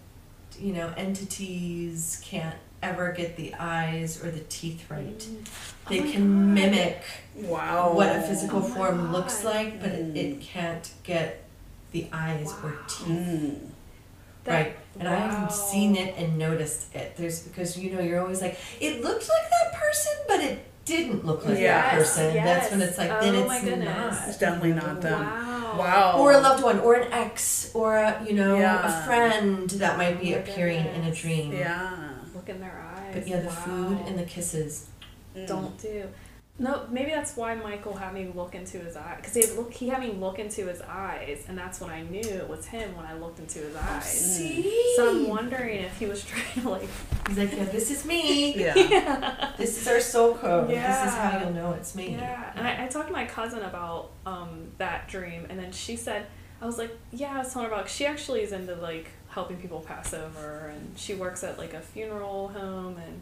[0.60, 5.18] you know entities can't ever get the eyes or the teeth right.
[5.20, 5.46] Mm.
[5.90, 6.54] They Oh my can God.
[6.56, 7.04] mimic
[7.36, 7.94] wow.
[7.94, 10.18] what a physical Oh my form looks like, but it, Mm.
[10.18, 11.44] it can't get
[11.92, 12.78] the eyes or Wow.
[12.88, 13.08] teeth.
[13.08, 13.58] Mm.
[14.46, 14.78] That- right.
[15.00, 15.30] And I wow.
[15.42, 17.16] have seen it and noticed it.
[17.18, 21.26] There's because you know you're always like it looked like that person, but it didn't
[21.26, 22.34] look like Yes, that person.
[22.44, 22.90] That's when yes.
[22.90, 24.18] it's like then Oh it's my goodness.
[24.28, 24.40] It's not.
[24.40, 25.22] definitely not them.
[25.22, 25.78] Wow.
[25.78, 26.16] Wow.
[26.20, 29.02] Or a loved one, or an ex, or a you know Yeah.
[29.02, 31.22] a friend that might be Oh my appearing in a goodness.
[31.22, 31.52] dream.
[31.54, 31.92] Yeah.
[32.42, 33.14] Look in their eyes.
[33.14, 33.54] But yeah, the wow.
[33.54, 34.88] food and the kisses.
[35.36, 35.48] Mm.
[35.48, 36.08] don't do.
[36.60, 39.74] No, maybe that's why Michael had me look into his eyes because he had look
[39.74, 42.96] he had me look into his eyes, and that's when I knew it was him
[42.96, 44.36] when I looked into his eyes.
[44.36, 44.94] See.
[44.96, 46.90] So I'm wondering if he was trying to like,
[47.28, 48.56] He's like, yeah, this is me.
[48.56, 49.54] Yeah.
[49.58, 50.70] This is our soul code.
[50.72, 51.04] Yeah.
[51.04, 52.12] This is how you'll know it's me.
[52.12, 52.52] yeah.
[52.56, 56.26] And I, I talked to my cousin about um that dream, and then she said,
[56.62, 57.90] I was like, yeah, I was telling her about.
[57.90, 61.82] She actually is into like helping people pass over, and she works at like a
[61.82, 63.22] funeral home, and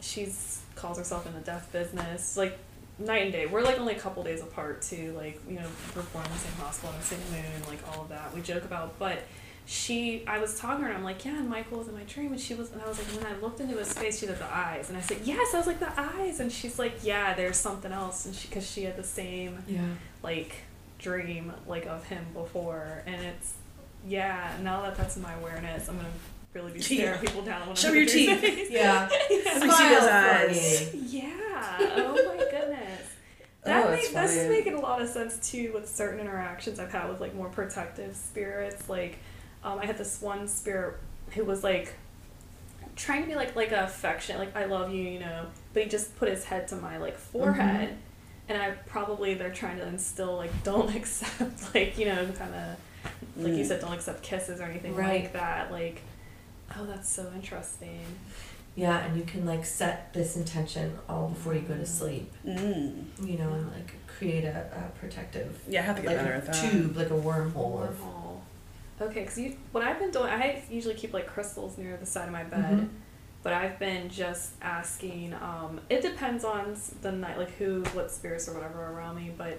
[0.00, 2.58] she's calls herself in the death business, like
[2.98, 3.46] night and day.
[3.46, 5.12] We're like only a couple days apart too.
[5.16, 8.02] Like you know, we're born in the same hospital, in the same moon, like all
[8.04, 8.34] of that.
[8.34, 9.22] We joke about, but
[9.66, 12.32] she, I was talking to her, and I'm like, yeah, Michael was in my dream,
[12.32, 14.36] and she was, and I was like, when I looked into his face, she had
[14.38, 17.34] the eyes, and I said, yes, I was like the eyes, and she's like, yeah,
[17.34, 19.82] there's something else, and she, because she had the same Yeah.
[20.24, 20.54] like
[20.98, 23.54] dream like of him before, and it's,
[24.06, 26.08] yeah, now that that's in my awareness, I'm gonna
[26.54, 27.20] really be staring Yeah.
[27.20, 28.40] people down when Show I'm your teeth.
[28.40, 28.70] face.
[28.70, 29.08] Yeah.
[29.30, 30.94] Let me see those eyes.
[30.94, 31.76] Yeah.
[31.96, 33.06] Oh my goodness.
[33.62, 36.78] That Oh, makes that's this is making a lot of sense too with certain interactions
[36.80, 38.88] I've had with like more protective spirits.
[38.88, 39.18] Like,
[39.62, 40.96] um, I had this one spirit
[41.34, 41.92] who was like
[42.96, 45.44] trying to be like like a affection, like I love you, you know,
[45.74, 47.96] but he just put his head to my like forehead,
[48.48, 52.76] and I probably they're trying to instill like don't accept like you know kind of
[53.36, 53.66] like you Mm.
[53.66, 55.22] said don't accept kisses or anything Right.
[55.22, 55.70] like that.
[55.72, 56.02] Like,
[56.76, 58.00] oh, that's so interesting.
[58.76, 62.32] Yeah, and you can like set this intention all before you go to sleep.
[62.46, 63.04] Mm.
[63.26, 66.32] You know, and like create a, a protective Yeah, I have to get like better
[66.32, 66.70] a at that.
[66.70, 68.40] tube, like a wormhole of Wormhole.
[69.00, 72.26] Okay, because you what I've been doing, I usually keep like crystals near the side
[72.26, 72.88] of my bed, Mhm.
[73.42, 75.32] but I've been just asking.
[75.34, 79.32] Um, it depends on the night, like who, what spirits or whatever are around me,
[79.36, 79.58] but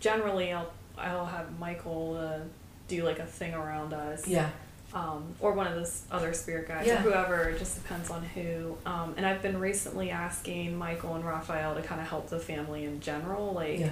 [0.00, 2.38] generally I'll I'll have Michael uh,
[2.88, 4.50] do like a thing around us, yeah.
[4.92, 6.98] um, or one of those other spirit guides Yeah.
[7.00, 7.48] or whoever.
[7.48, 8.76] It just depends on who.
[8.86, 12.84] Um, and I've been recently asking Michael and Raphael to kind of help the family
[12.84, 13.90] in general, like Yeah.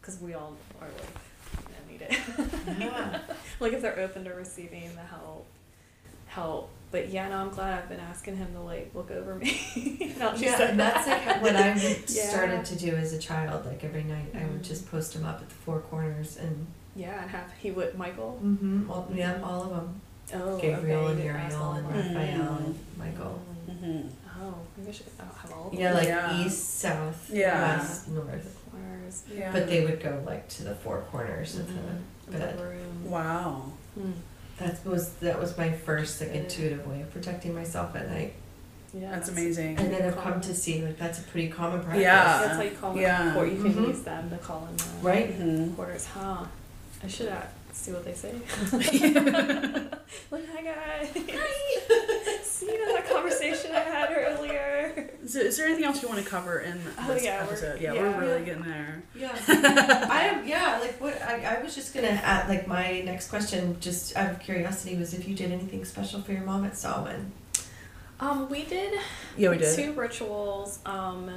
[0.00, 2.78] because we all are like I need it.
[2.78, 3.20] Yeah.
[3.60, 5.46] like if they're open to receiving the help
[6.26, 9.52] help but yeah no i'm glad i've been asking him to like look over me
[10.18, 11.68] Now that Yeah, said that's like what I
[12.08, 12.28] Yeah.
[12.28, 13.64] started to do as a child.
[13.64, 14.68] Like every night, I would Mhm.
[14.68, 18.38] just post him up at the four corners and yeah and have he would michael
[18.44, 20.00] mm-hmm, all, yeah, all of them.
[20.34, 21.86] oh Gabriel okay, and you did ask Uriel all and.
[21.88, 22.64] Raphael Mm.
[22.66, 23.40] and Michael.
[23.70, 24.08] Mm-hmm.
[24.42, 26.44] oh maybe i should oh, have all of them Yeah, like Yeah.
[26.44, 27.78] east, south, Yeah.
[27.78, 28.58] west, north.
[28.70, 29.52] corners Yeah.
[29.52, 32.60] But they would go like to the four corners of the the bed.
[32.60, 33.72] room Wow.
[33.94, 34.12] Hmm.
[34.60, 38.34] That was that was my first like intuitive way of protecting myself at night.
[38.94, 39.78] yeah That's amazing.
[39.78, 42.02] And then I've come to see like that's a pretty common practice.
[42.02, 42.38] Yeah.
[42.44, 43.24] that's how you call Yeah.
[43.24, 43.88] them or you can Mhm.
[43.88, 45.28] use them to call in the Right?
[45.38, 45.74] Mm-hmm.
[45.74, 46.44] quarters huh
[47.02, 47.40] i should uh,
[47.72, 48.32] see what they say
[50.30, 52.38] like hi guys Hi.
[52.42, 56.22] see you know that conversation i had earlier So, is there anything else you want
[56.22, 57.80] to cover in Oh, this yeah, we're- episode?
[57.80, 58.02] Yeah, yeah.
[58.02, 59.02] we're really getting there.
[59.14, 59.30] Yeah.
[59.48, 63.76] I am yeah, like what I, I was just gonna add like my next question,
[63.80, 67.30] just out of curiosity, was if you did anything special for your mom at Samhain.
[68.18, 68.98] Um, we did
[69.36, 69.76] Yeah, we did.
[69.76, 70.80] two rituals.
[70.84, 71.30] Um,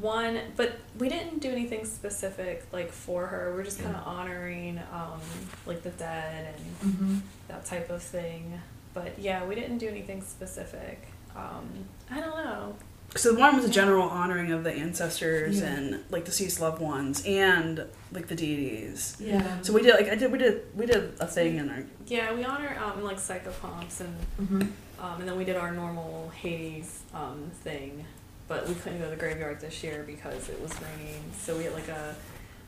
[0.00, 3.52] one, but we didn't do anything specific like for her.
[3.54, 5.20] We're just kind of honoring um,
[5.66, 7.16] like the dead and Mm-hmm.
[7.48, 8.60] that type of thing.
[8.94, 11.06] But yeah, we didn't do anything specific.
[11.36, 11.68] Um,
[12.10, 12.74] I don't know.
[13.14, 15.66] So the one was a general honoring of the ancestors Yeah.
[15.66, 19.16] and like deceased loved ones and like the deities.
[19.20, 19.60] Yeah.
[19.62, 22.32] So we did like I did we did we did a thing in our Yeah,
[22.34, 24.62] we honor um, like psychopomps and Mm-hmm.
[25.04, 28.04] Um, and then we did our normal Hades um, thing,
[28.52, 31.22] but we couldn't go to the graveyard this year because it was raining.
[31.40, 32.14] So we had like a,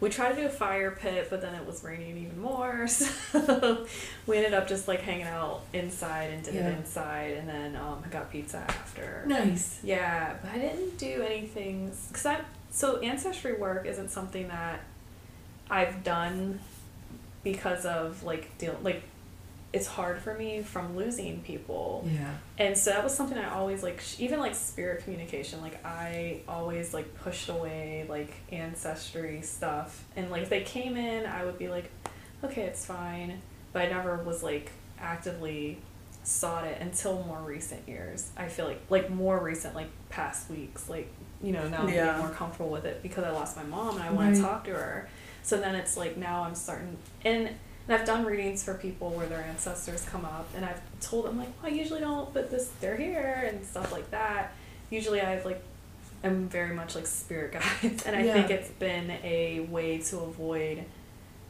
[0.01, 2.87] we tried to do a fire pit, but then it was raining even more.
[3.35, 3.87] So
[4.27, 6.69] we ended up just like hanging out inside and did Yeah.
[6.71, 9.25] it inside, and then um, I got pizza after.
[9.27, 9.81] Nice.
[9.83, 12.41] Yeah, but I didn't do anything because I
[12.71, 14.81] so ancestry work isn't something that
[15.71, 16.61] I've done
[17.43, 19.03] because of like deal like
[19.75, 22.35] it's hard for me from losing people Yeah.
[22.59, 26.95] and so that was something I always like even like spirit communication like I always
[26.95, 31.69] like pushed away like ancestry stuff and like if they came in I would be
[31.69, 31.91] like
[32.45, 33.41] okay it's fine
[33.73, 34.71] but I never was like
[35.01, 35.79] actively
[36.23, 40.89] sought it until more recent years I feel like like more recent like past weeks
[40.89, 42.07] like you know now I'm Yeah.
[42.07, 44.37] getting more comfortable with it because I lost my mom and I want Right.
[44.37, 45.09] to talk to her
[45.43, 47.51] so then it's like now I'm starting and
[47.87, 51.37] And I've done readings for people where their ancestors come up, and I've told them
[51.39, 54.53] like, well, I usually don't, but this they're here and stuff like that.
[54.91, 55.63] Usually, I've like,
[56.23, 57.53] I'm very much like spirit
[57.83, 58.33] guides, and I Yeah.
[58.35, 60.85] think it's been a way to avoid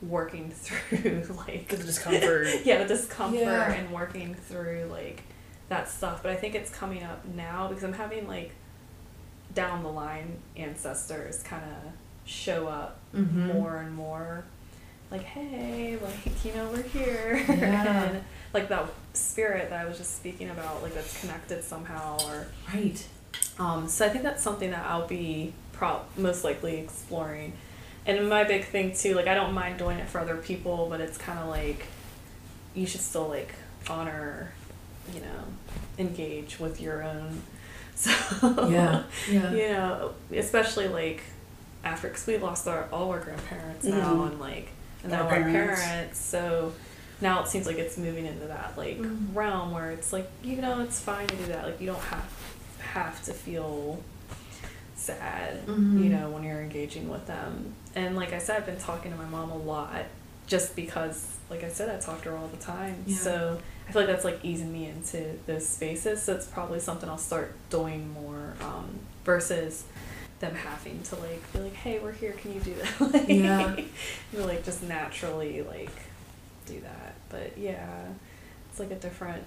[0.02, 2.48] working through like The discomfort.
[2.64, 3.72] yeah the discomfort Yeah.
[3.72, 5.22] and working through like
[5.70, 8.50] that stuff but i think it's coming up now because i'm having like
[9.54, 11.92] down the line ancestors kind of
[12.28, 13.46] show up Mm-hmm.
[13.54, 14.44] more and more
[15.14, 18.04] like hey like you know we're here Yeah.
[18.04, 22.46] and like that spirit that i was just speaking about like that's connected somehow or
[22.74, 23.06] Right.
[23.60, 27.52] um, so I think that's something that I'll be pro- most likely exploring.
[28.06, 31.00] And my big thing too, like I don't mind doing it for other people, but
[31.00, 31.86] it's kind of like
[32.74, 33.54] you should still like
[33.88, 34.52] honor,
[35.14, 35.44] you know,
[35.98, 37.42] engage with your own.
[37.96, 38.10] So
[38.68, 39.04] Yeah.
[39.30, 39.50] Yeah.
[39.60, 41.22] you know, especially like
[41.84, 44.30] after because we lost our all our grandparents now Mhm.
[44.32, 44.68] and like
[45.04, 45.82] and Our now our parents.
[45.84, 46.18] parents.
[46.18, 46.72] So
[47.20, 49.34] now it seems like it's moving into that like Mhm.
[49.34, 51.64] realm where it's like you know it's fine to do that.
[51.64, 52.28] Like you don't have
[52.80, 54.00] have to feel
[54.96, 56.02] sad, Mhm.
[56.02, 57.74] you know, when you're engaging with them.
[57.94, 60.04] And like I said, I've been talking to my mom a lot
[60.46, 63.02] just because, like I said, I talk to her all the time.
[63.06, 63.16] Yeah.
[63.16, 63.58] So
[63.88, 66.22] I feel like that's like easing me into those spaces.
[66.22, 69.84] So it's probably something I'll start doing more um, versus
[70.44, 73.00] them having to like be like, hey, we're here, can you do that?
[73.14, 73.76] like, Yeah.
[73.76, 75.90] you know, like just naturally like
[76.66, 77.14] do that.
[77.28, 78.04] But yeah,
[78.70, 79.42] it's like a different.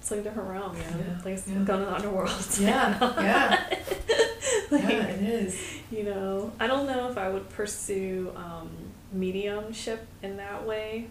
[0.00, 1.04] It's like a different realm, you know.
[1.06, 1.54] Yeah, Like it's yeah.
[1.62, 2.46] going to the underworld.
[2.60, 2.98] Yeah.
[3.22, 3.64] Yeah.
[4.70, 5.06] like, yeah.
[5.06, 5.60] It is.
[5.92, 8.68] you know, I don't know if I would pursue um,
[9.12, 11.06] mediumship in that way,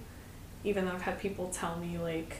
[0.65, 2.35] even though I've had people tell me, like,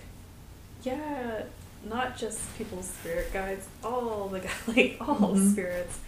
[0.84, 1.43] yeah,
[1.89, 5.51] not just people's spirit guides, all the like all Mhm.
[5.53, 5.99] spirits,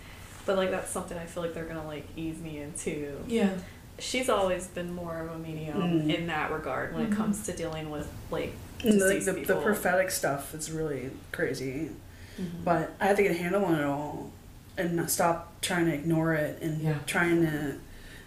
[0.45, 3.18] but like that's something I feel like they're gonna like ease me into.
[3.28, 3.52] Yeah.
[3.99, 6.14] She's always been more of a medium Mm.
[6.14, 7.11] in that regard when Mhm.
[7.11, 8.53] it comes to dealing with like
[8.84, 11.91] And the, the, the prophetic stuff is really crazy.
[12.40, 12.64] Mhm.
[12.65, 14.32] But I have to get a handle on it all
[14.78, 16.95] and not stop trying to ignore it and Yeah.
[17.06, 17.76] trying to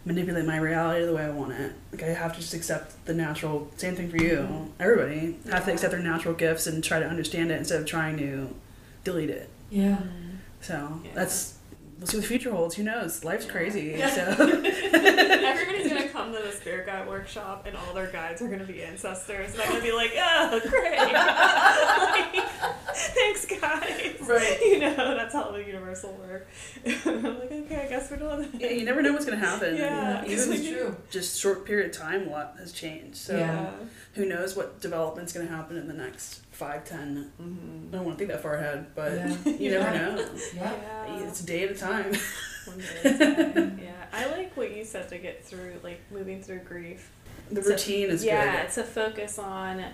[0.05, 1.73] manipulate my reality the way I want it.
[1.93, 3.69] Like I have to just accept the natural.
[3.77, 4.37] Same thing for you.
[4.49, 4.69] Mhm.
[4.79, 8.17] Everybody have to accept their natural gifts and try to understand it instead of trying
[8.19, 8.55] to
[9.03, 9.51] delete it.
[9.69, 9.97] Yeah.
[9.97, 10.37] Mhm.
[10.61, 11.11] So Yeah.
[11.13, 11.55] that's
[11.99, 12.75] we'll see what the future holds.
[12.77, 13.25] Who knows?
[13.25, 13.53] Life's Yeah.
[13.53, 13.95] crazy.
[13.99, 14.11] Yeah.
[14.11, 14.23] So
[14.93, 18.83] Everybody's gonna come to the spirit guide workshop, and all their guides are gonna be
[18.83, 20.99] ancestors, and I'm gonna be like, "Oh, great!
[22.35, 22.49] like,
[22.95, 24.59] thanks, guys." Right.
[24.65, 26.49] You know, that's how the universal work.
[26.85, 29.77] I'm like, okay, I guess we're doing yeah, you never know what's gonna happen.
[29.77, 30.25] Yeah.
[30.25, 30.97] Even This is true.
[31.11, 33.17] just short period of time, a lot has changed.
[33.17, 33.71] So Yeah.
[34.15, 37.31] who knows what development's gonna happen in the next five, ten.
[37.41, 37.89] Mm-hmm.
[37.95, 39.37] I don't want to think that far ahead, but Yeah.
[39.59, 40.15] you never Yeah.
[40.15, 40.29] know.
[40.55, 41.06] Yeah.
[41.25, 42.13] It's a day at a time.
[42.15, 43.79] At a time.
[43.83, 47.11] yeah, I like what you said to get through, like moving through grief.
[47.51, 48.73] The So- routine is yeah, good.
[48.75, 49.85] to focus on,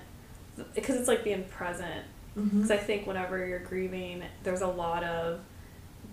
[0.74, 2.04] because it's like being present
[2.34, 2.62] Mm-hmm.
[2.62, 5.40] Because I think whenever you're grieving, there's a lot of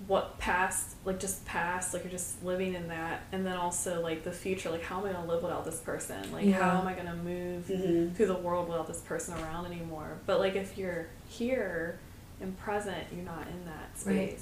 [0.06, 4.26] what past, like just past, like you're just living in that, and then also like
[4.26, 6.30] the future, like how am I gonna live without this person?
[6.34, 6.62] Like Yeah.
[6.62, 10.18] how am I gonna move hmm through the world without this person around anymore?
[10.26, 12.00] But like if you're here
[12.42, 14.38] and present, you're not in that Right.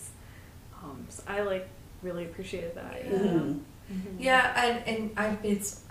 [0.79, 0.83] Space.
[0.83, 1.67] Um, so I like
[2.01, 3.03] really appreciated that.
[3.05, 3.11] Yeah.
[3.11, 3.39] you know?
[3.39, 3.59] hmm
[3.89, 4.15] Mhm.
[4.19, 5.81] Yeah, and and I've it's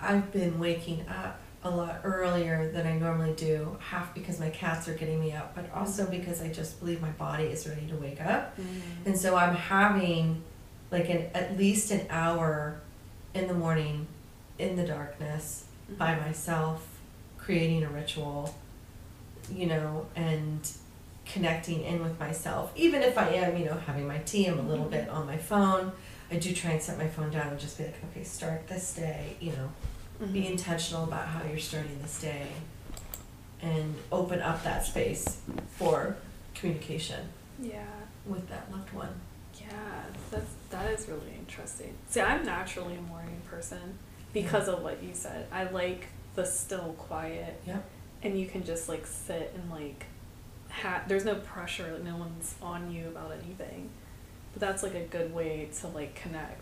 [0.00, 4.86] I've been waking up a lot earlier than I normally do, half because my cats
[4.86, 7.96] are getting me up, but also because I just believe my body is ready to
[7.96, 8.56] wake up.
[8.56, 9.06] Mhm.
[9.06, 10.42] And so I'm having
[10.92, 12.80] like an at least an hour
[13.34, 14.06] in the morning
[14.58, 15.64] in the darkness
[15.98, 16.86] by myself
[17.38, 18.54] creating a ritual,
[19.52, 20.70] you know, and
[21.26, 22.72] connecting in with myself.
[22.76, 25.36] Even if I am, you know, having my tea, I'm a little bit on my
[25.38, 25.92] phone.
[26.30, 28.94] I do try and set my phone down and just be like, okay, start this
[28.94, 29.70] day, you know,
[30.32, 30.50] be Mhm.
[30.52, 32.46] intentional about how you're starting this day
[33.62, 35.38] and open up that space
[35.76, 36.16] for
[36.54, 37.28] communication
[37.60, 37.84] Yeah.
[38.26, 39.20] with that loved one.
[39.60, 39.68] Yeah,
[40.30, 41.94] that's that is really interesting.
[42.08, 43.98] See, I'm naturally a morning person
[44.32, 45.46] because of what you said.
[45.52, 47.84] I like the still quiet, Yep.
[48.22, 50.06] and you can just like sit and like,
[50.82, 51.92] ha- there's no pressure.
[51.92, 53.90] Like no one's on you about anything.
[54.52, 56.60] But that's like a good way to like connect,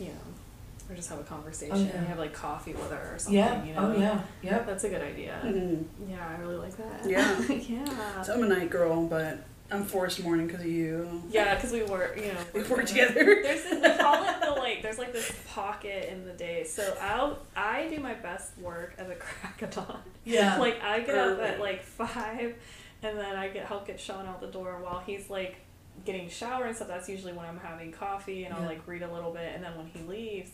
[0.00, 1.76] you know, or just have a conversation.
[1.76, 2.00] Oh, yeah.
[2.00, 3.38] You have like coffee with her or something.
[3.38, 3.64] Yeah.
[3.64, 3.92] You know?
[3.94, 4.20] Oh yeah.
[4.42, 4.66] Yep.
[4.66, 5.34] That's a good idea.
[5.42, 7.08] hmm Yeah, I really like that.
[7.08, 7.40] Yeah.
[7.50, 8.22] yeah.
[8.22, 9.38] So I'm a night girl, but
[9.70, 11.22] I'm forced morning because of you.
[11.30, 13.14] Yeah, because we work, you know, We work work together.
[13.20, 13.42] together.
[13.42, 14.82] There's this, we call it the like.
[14.82, 16.64] There's like this pocket in the day.
[16.64, 20.00] So I'll I do my best work at the crack of dawn.
[20.24, 20.56] Yeah.
[20.58, 22.54] Like I get up at like five,
[23.02, 25.56] and then I get help get Sean out the door while he's like
[26.04, 26.88] getting shower and stuff.
[26.88, 28.68] That's usually when I'm having coffee and I'll Yeah.
[28.68, 30.50] like read a little bit, and then when he leaves,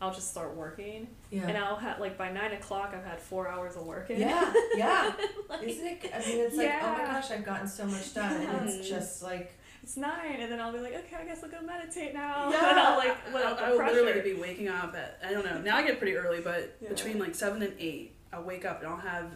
[0.00, 1.46] I'll just start working, Yeah.
[1.46, 4.18] and I'll have like by nine o'clock I've had four hours of working.
[4.20, 5.12] Yeah, yeah.
[5.48, 6.10] Like, Isn't it?
[6.14, 9.22] I mean, it's like, oh my gosh, I've gotten so much done, and it's just
[9.22, 9.52] like,
[9.82, 12.50] it's nine, and then I'll be like, okay, I guess I'll go meditate now.
[12.52, 12.70] Yeah.
[12.70, 15.30] and I'll like let out I, I the will literally be waking up at I
[15.32, 15.60] don't know.
[15.60, 16.88] Now I get pretty early, but Yeah.
[16.90, 19.30] between like seven and eight, I'll wake up and I'll have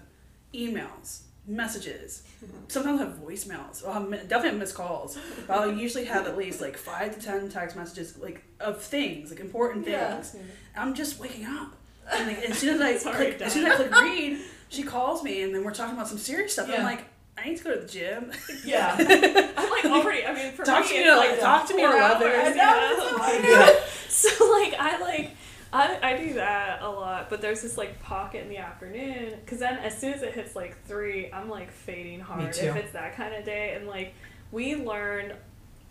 [0.52, 2.22] emails, messages.
[2.68, 3.86] Sometimes I have voicemails.
[3.86, 5.18] I'll have, mi- definitely have missed calls.
[5.46, 9.30] But I'll usually have at least like five to ten text messages, like of things,
[9.30, 10.20] like important Yeah.
[10.20, 10.36] things.
[10.76, 11.72] I'm just waking up.
[12.12, 14.38] And like, as soon as I It's already click, as soon as I click read,
[14.68, 16.68] she calls me, and then we're talking about some serious stuff.
[16.68, 16.76] Yeah.
[16.78, 17.04] I'm like,
[17.38, 18.32] I need to go to the gym.
[18.64, 18.96] yeah.
[19.56, 20.24] I'm like already.
[20.24, 21.98] I mean, for Talk me, to me it's like like, talk to me at four
[21.98, 22.26] eleven.
[22.28, 22.96] hours, I you know, know?
[22.96, 25.30] that's what I So like I like
[25.72, 29.58] I, I do that a lot, but there's this like pocket in the afternoon because
[29.58, 33.16] then as soon as it hits like three, I'm like fading hard if it's that
[33.16, 33.74] kind of day.
[33.74, 34.14] And like
[34.52, 35.34] we learned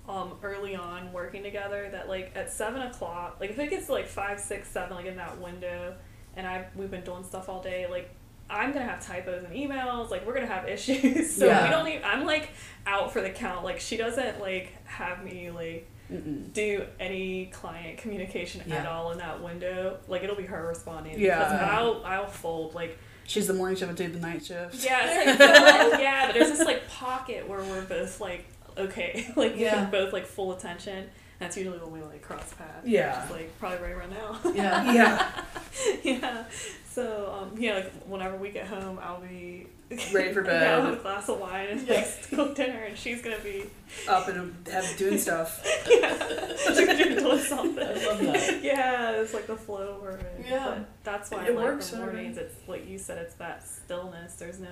[0.08, 3.92] um early on working together that like at seven o'clock, like if it gets to
[3.94, 5.96] like five, six, seven, like in that window,
[6.38, 8.10] and I we've been doing stuff all day, like.
[8.48, 10.12] I'm gonna have typos and emails.
[10.12, 11.64] Like we're gonna have issues, so Yeah.
[11.64, 11.88] we don't.
[11.88, 12.50] Even, I'm like
[12.86, 13.64] out for the count.
[13.66, 16.54] Like she doesn't like have me like Mm-mm.
[16.54, 19.98] do any client communication at all in that window.
[20.08, 21.20] Like it'll be her responding.
[21.20, 21.70] Yeah.
[21.72, 24.76] I'll I'll fold like She's the morning shift, and do the night shift.
[24.86, 25.40] yeah like,
[26.00, 26.28] yeah.
[26.28, 28.46] But there's this like pocket where we're both like
[28.78, 29.86] okay like we Yeah.
[29.86, 31.10] both like full attention.
[31.40, 32.86] That's usually when we like cross paths.
[32.88, 33.16] Yeah.
[33.22, 34.40] Which is, like probably right around now.
[34.54, 34.92] Yeah.
[34.94, 35.32] Yeah.
[36.04, 36.44] yeah.
[36.92, 39.68] So um yeah like whenever we get home I'll be
[40.12, 40.90] Ready for yeah, bed.
[40.90, 41.94] with a glass of wine and Yeah.
[41.96, 43.66] like cook dinner and she's gonna be
[44.08, 45.62] Up and have doing stuff.
[45.90, 46.18] yeah
[46.58, 47.84] she's gonna be doing something.
[47.86, 48.64] I love that.
[48.64, 50.46] Yeah, it's like the flow over it.
[50.50, 50.66] Yeah.
[50.70, 52.14] But that's why It I like works, the whatever.
[52.14, 52.38] mornings.
[52.38, 54.34] It's like you said, it's that stillness.
[54.36, 54.70] There's no,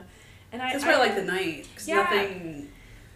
[0.52, 0.72] and I.
[0.73, 1.68] That's why I like the night.
[1.76, 1.95] Cause Yeah.
[1.98, 2.69] nothing,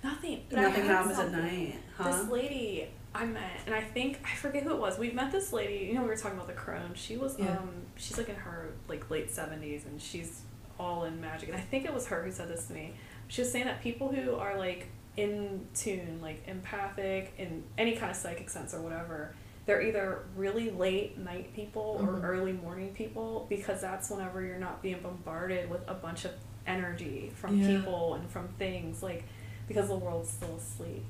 [0.03, 0.43] nothing.
[0.51, 2.11] Nothing had happens at night, huh?
[2.11, 4.99] This lady I met, and I think I forget who it was.
[4.99, 5.85] We met this lady.
[5.87, 6.91] You know, we were talking about the crone.
[6.93, 7.57] She was Yeah.
[7.57, 10.41] um, she's like in her like late seventies, and she's
[10.79, 11.49] all in magic.
[11.49, 12.93] And I think it was her who said this to me.
[13.27, 18.11] She was saying that people who are like in tune, like empathic, in any kind
[18.11, 19.33] of psychic sense or whatever,
[19.65, 22.23] they're either really late night people or Mhm.
[22.23, 26.31] early morning people because that's whenever you're not being bombarded with a bunch of
[26.65, 27.67] energy from Yeah.
[27.67, 29.23] people and from things like
[29.67, 31.03] because the world's still asleep.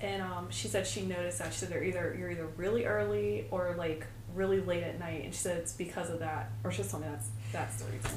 [0.00, 3.46] And um, she said she noticed that she said they're either you're either really early
[3.50, 6.82] or like really late at night, and she said it's because of that, or she
[6.82, 8.10] was telling me that's that's the reason.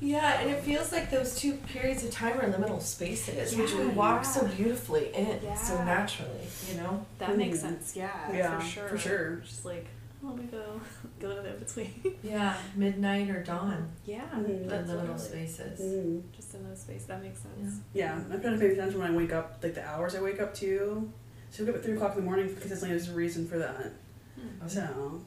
[0.00, 3.86] Yeah, and it feels like those two periods of time are liminal spaces, which we
[3.88, 6.40] walk so beautifully in, so naturally,
[6.70, 7.04] you know?
[7.18, 7.60] That makes Mhm.
[7.60, 7.96] sense.
[7.96, 8.88] Yeah, Yeah, for sure.
[8.88, 9.36] for sure.
[9.44, 9.86] Just like
[10.22, 10.80] let me go,
[11.20, 12.16] go to the in between.
[12.22, 14.64] Yeah, midnight or dawn, yeah, Mhm.
[14.64, 15.80] the that's liminal really- spaces.
[15.80, 16.22] Mm.
[16.36, 17.06] Just in those spaces.
[17.06, 17.80] That makes sense.
[17.94, 20.40] Yeah, I'm trying to pay attention when I wake up, like the hours I wake
[20.40, 21.10] up to.
[21.50, 23.58] So I wake up at 3 o'clock in the morning consistently, there's a reason for
[23.58, 23.92] that.
[24.36, 24.66] Hmm.
[24.68, 25.20] So,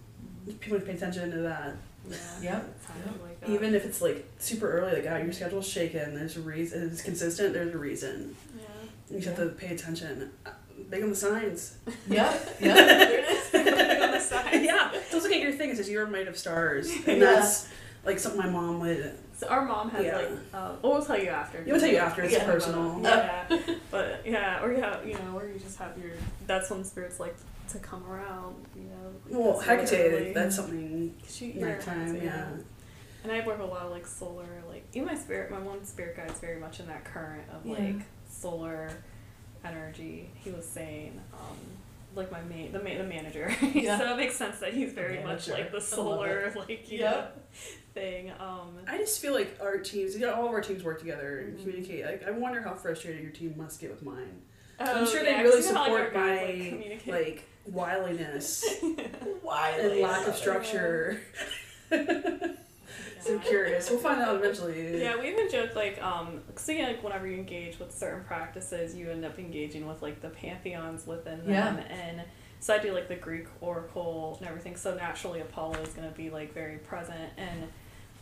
[0.59, 1.75] people need to pay attention to that.
[2.09, 2.17] Yeah.
[2.41, 2.75] Yep.
[2.81, 3.53] That's how you.
[3.55, 7.01] Even if it's like super early, like, oh, your schedule's shaken, there's a reason, it's
[7.01, 8.35] consistent, there's a reason.
[8.57, 8.63] Yeah.
[9.09, 10.31] You just have to pay attention.
[10.45, 10.51] Uh,
[10.89, 11.77] Big on the signs.
[12.07, 13.53] Yep, yep, there it is.
[14.03, 14.63] on the side.
[14.63, 16.89] yeah, don't look at your thing, it says you're made of stars.
[17.07, 17.35] And Yeah.
[17.35, 17.67] that's
[18.05, 19.13] like something my mom would.
[19.38, 20.17] So our mom has Yeah.
[20.17, 21.63] like, uh, well, we'll tell you after.
[21.65, 22.45] We'll tell you after, it's Yeah.
[22.45, 22.99] personal.
[23.01, 23.45] Yeah,
[23.91, 26.11] but yeah, or yeah, you know, or you just have your.
[26.47, 27.35] That's when spirits like
[27.73, 28.55] to come around.
[28.75, 29.39] You know.
[29.39, 30.33] Well, that's Hecate, early.
[30.33, 32.47] that's something She, you're nighttime, Hecate, yeah.
[33.23, 35.83] And I work with a lot of like solar, like even my spirit, my one
[35.85, 37.73] spirit guide is very much in that current of Yeah.
[37.79, 38.89] like solar
[39.63, 40.29] energy.
[40.35, 41.57] He was saying, um,
[42.15, 43.49] like my main, the ma- the manager.
[43.73, 43.97] Yeah.
[43.97, 47.35] so it makes sense that he's very much like the solar, like you Yep.
[47.35, 47.41] know,
[47.93, 48.31] thing.
[48.39, 51.39] Um, I just feel like our teams, you know, all of our teams work together
[51.39, 51.61] and Mhm.
[51.61, 52.05] communicate.
[52.05, 54.41] Like, I wonder how frustrated your team must get with mine.
[54.79, 57.07] oh, I'm sure yeah, they really 'cause you like, support our guys, my like, communicate.
[57.13, 58.65] like wiliness
[59.41, 59.72] Why?
[59.80, 61.22] and lack of structure.
[63.22, 63.90] so curious.
[63.90, 65.02] We'll find out eventually.
[65.02, 68.95] Yeah, we even joke like, um, cause again, like whenever you engage with certain practices,
[68.95, 71.76] you end up engaging with like the pantheons within them, Yeah.
[71.90, 72.22] and
[72.60, 74.76] so I do like the Greek oracle and everything.
[74.76, 77.64] So naturally, Apollo is going to be like very present, and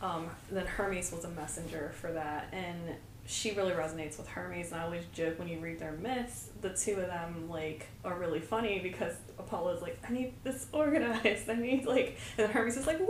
[0.00, 2.78] um, then Hermes was a messenger for that, and
[3.24, 4.72] she really resonates with Hermes.
[4.72, 8.18] And I always joke when you read their myths, the two of them like are
[8.18, 9.14] really funny because
[9.46, 11.48] Apollo's like, I need this organized.
[11.48, 13.06] I need like, and Hermes is like, woo!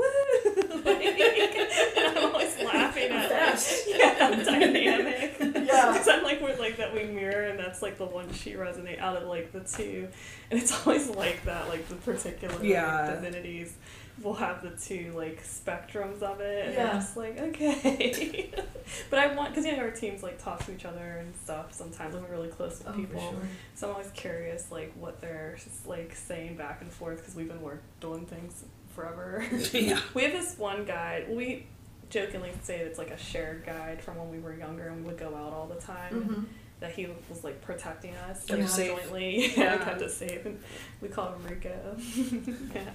[0.85, 1.05] like,
[1.97, 5.37] and I'm always laughing at like, yeah, dynamic.
[5.63, 5.93] Yeah.
[5.93, 8.99] Because I'm like we're like that we mirror, and that's like the one she resonate
[9.01, 10.09] out of like the two,
[10.51, 11.69] and it's always like that.
[11.69, 13.11] Like the particular like, Yeah.
[13.15, 13.75] divinities
[14.23, 16.93] will have the two like spectrums of it, and Yeah.
[16.95, 18.51] Just like okay.
[19.11, 21.73] but I want because you know our teams like talk to each other and stuff
[21.73, 23.21] sometimes, and we're really close with Oh, people.
[23.21, 23.41] sure.
[23.75, 27.49] So I'm always curious, like what they're just, like saying back and forth because we've
[27.49, 28.65] been work doing things
[28.95, 29.45] forever.
[29.73, 29.99] yeah.
[30.15, 31.27] we have this one guide.
[31.31, 31.67] We
[32.11, 35.19] jokingly say it's like a shared guide from when we were younger and we would
[35.19, 36.13] go out all the time.
[36.15, 36.45] Mhm.
[36.83, 39.47] That he was like protecting us Kept like, us jointly.
[39.57, 39.63] Yeah.
[39.63, 40.45] Yeah, kept us safe.
[40.45, 40.59] And
[41.01, 41.97] we call him Rico.
[42.75, 42.91] yeah.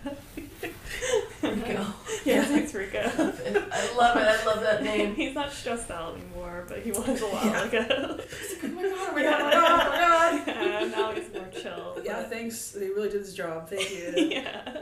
[1.41, 1.85] Rico.
[2.25, 2.99] Yeah, thanks Rico.
[2.99, 4.27] I love it.
[4.27, 5.15] I love that name.
[5.15, 7.63] He's not stressed out anymore, but he was a while Yeah.
[7.63, 8.19] ago.
[8.63, 10.47] Oh my god, oh my god, oh my god, oh my god.
[10.47, 11.97] yeah, now he's more chill.
[12.03, 12.73] Yeah, but- thanks.
[12.77, 13.69] He really did his job.
[13.69, 14.13] Thank you.
[14.29, 14.77] yeah.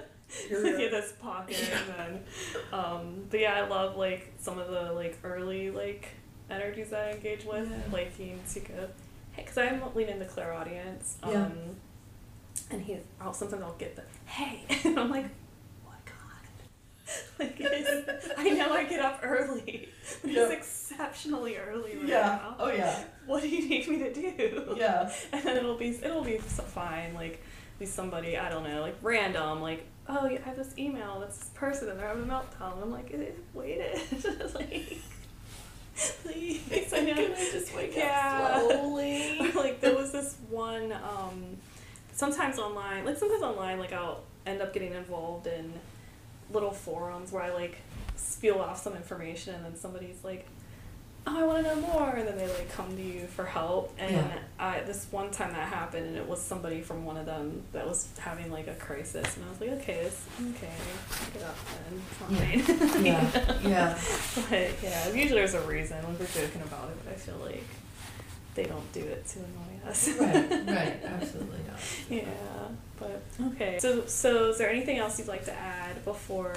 [0.49, 0.85] Here we Look go.
[0.85, 2.23] at this pocket and then
[2.73, 6.09] um but yeah I love like some of the like early like
[6.49, 7.77] energies I engage with Yeah.
[7.91, 8.89] like he Tsuka
[9.35, 11.47] because I'm leaning into clairaudience um Yeah.
[12.71, 15.25] and he I'll sometimes I'll get the hey and I'm like
[15.83, 17.61] what god like
[18.37, 19.89] I know I get up early
[20.21, 20.43] but Yeah.
[20.49, 22.21] it's exceptionally early right Yeah.
[22.41, 23.03] now Oh yeah.
[23.25, 25.11] what do you need me to do Yeah.
[25.33, 27.41] and then it'll be it'll be fine like
[27.79, 31.49] be somebody I don't know like random like oh yeah I have this email this
[31.55, 33.11] person and they're having a meltdown and I'm like
[33.53, 34.97] wait it like
[35.95, 38.51] please I know Can I just wake Yeah.
[38.53, 39.51] up slowly?
[39.55, 41.57] Like there was this one um
[42.13, 45.73] sometimes online like sometimes online like I'll end up getting involved in
[46.51, 47.77] little forums where I like
[48.15, 50.45] spiel off some information and then somebody's like
[51.27, 53.93] oh I want to know more and then they like come to you for help
[53.97, 54.37] and Yeah.
[54.59, 57.87] I this one time that happened and it was somebody from one of them that
[57.87, 60.69] was having like a crisis and I was like okay this okay
[61.33, 61.57] get up
[61.89, 63.59] then fine Yeah.
[63.63, 63.99] Yeah.
[64.49, 67.63] but yeah usually there's a reason when we're joking about it but I feel like
[68.53, 70.49] they don't do it to annoy us Right.
[70.67, 70.99] Right.
[71.05, 71.79] Absolutely not.
[72.09, 72.23] yeah,
[72.97, 73.77] but okay.
[73.79, 76.55] So, so is there anything else you'd like to add before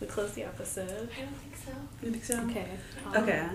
[0.00, 1.10] we close the episode?
[1.14, 1.72] I don't think so.
[2.02, 2.38] You think so?
[2.50, 2.66] Okay.
[3.04, 3.46] um, Okay.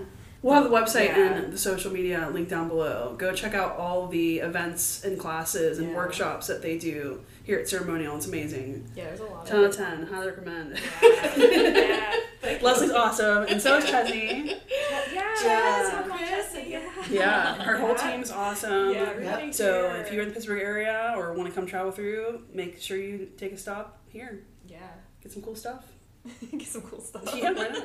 [0.42, 1.34] We'll have the website Yeah.
[1.34, 3.14] and the social media link down below.
[3.16, 5.96] Go check out all the events and classes and Yeah.
[5.96, 8.16] workshops that they do here at Ceremonial.
[8.16, 8.90] It's amazing.
[8.96, 9.70] Yeah, there's a lot 10 out of.
[9.70, 10.06] of 10.
[10.06, 10.80] Highly recommend.
[11.00, 11.36] Yeah.
[12.42, 12.58] yeah.
[12.60, 14.56] Leslie's awesome, and so is Chesney.
[15.14, 15.34] Yeah.
[15.42, 16.82] Jazz and my Chris God, and- Yeah.
[17.10, 18.10] Yeah, her whole Yeah.
[18.12, 18.92] team's awesome.
[18.92, 20.02] Yeah, everybody So here.
[20.02, 23.28] if you're in the Pittsburgh area or want to come travel through, make sure you
[23.36, 24.40] take a stop here.
[24.66, 24.78] Yeah.
[25.22, 25.84] Get some cool stuff.
[26.52, 27.24] Get some cool stuff.
[27.34, 27.52] Yeah,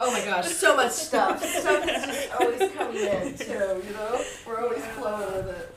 [0.00, 1.42] oh my gosh, so much stuff.
[1.42, 4.24] Stuff is just always coming in too, you know?
[4.46, 5.74] We're always flowing with it.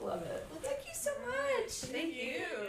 [0.00, 0.46] Love it.
[0.50, 1.70] Well, thank you so much.
[1.70, 2.22] Thank, thank you.
[2.22, 2.66] you.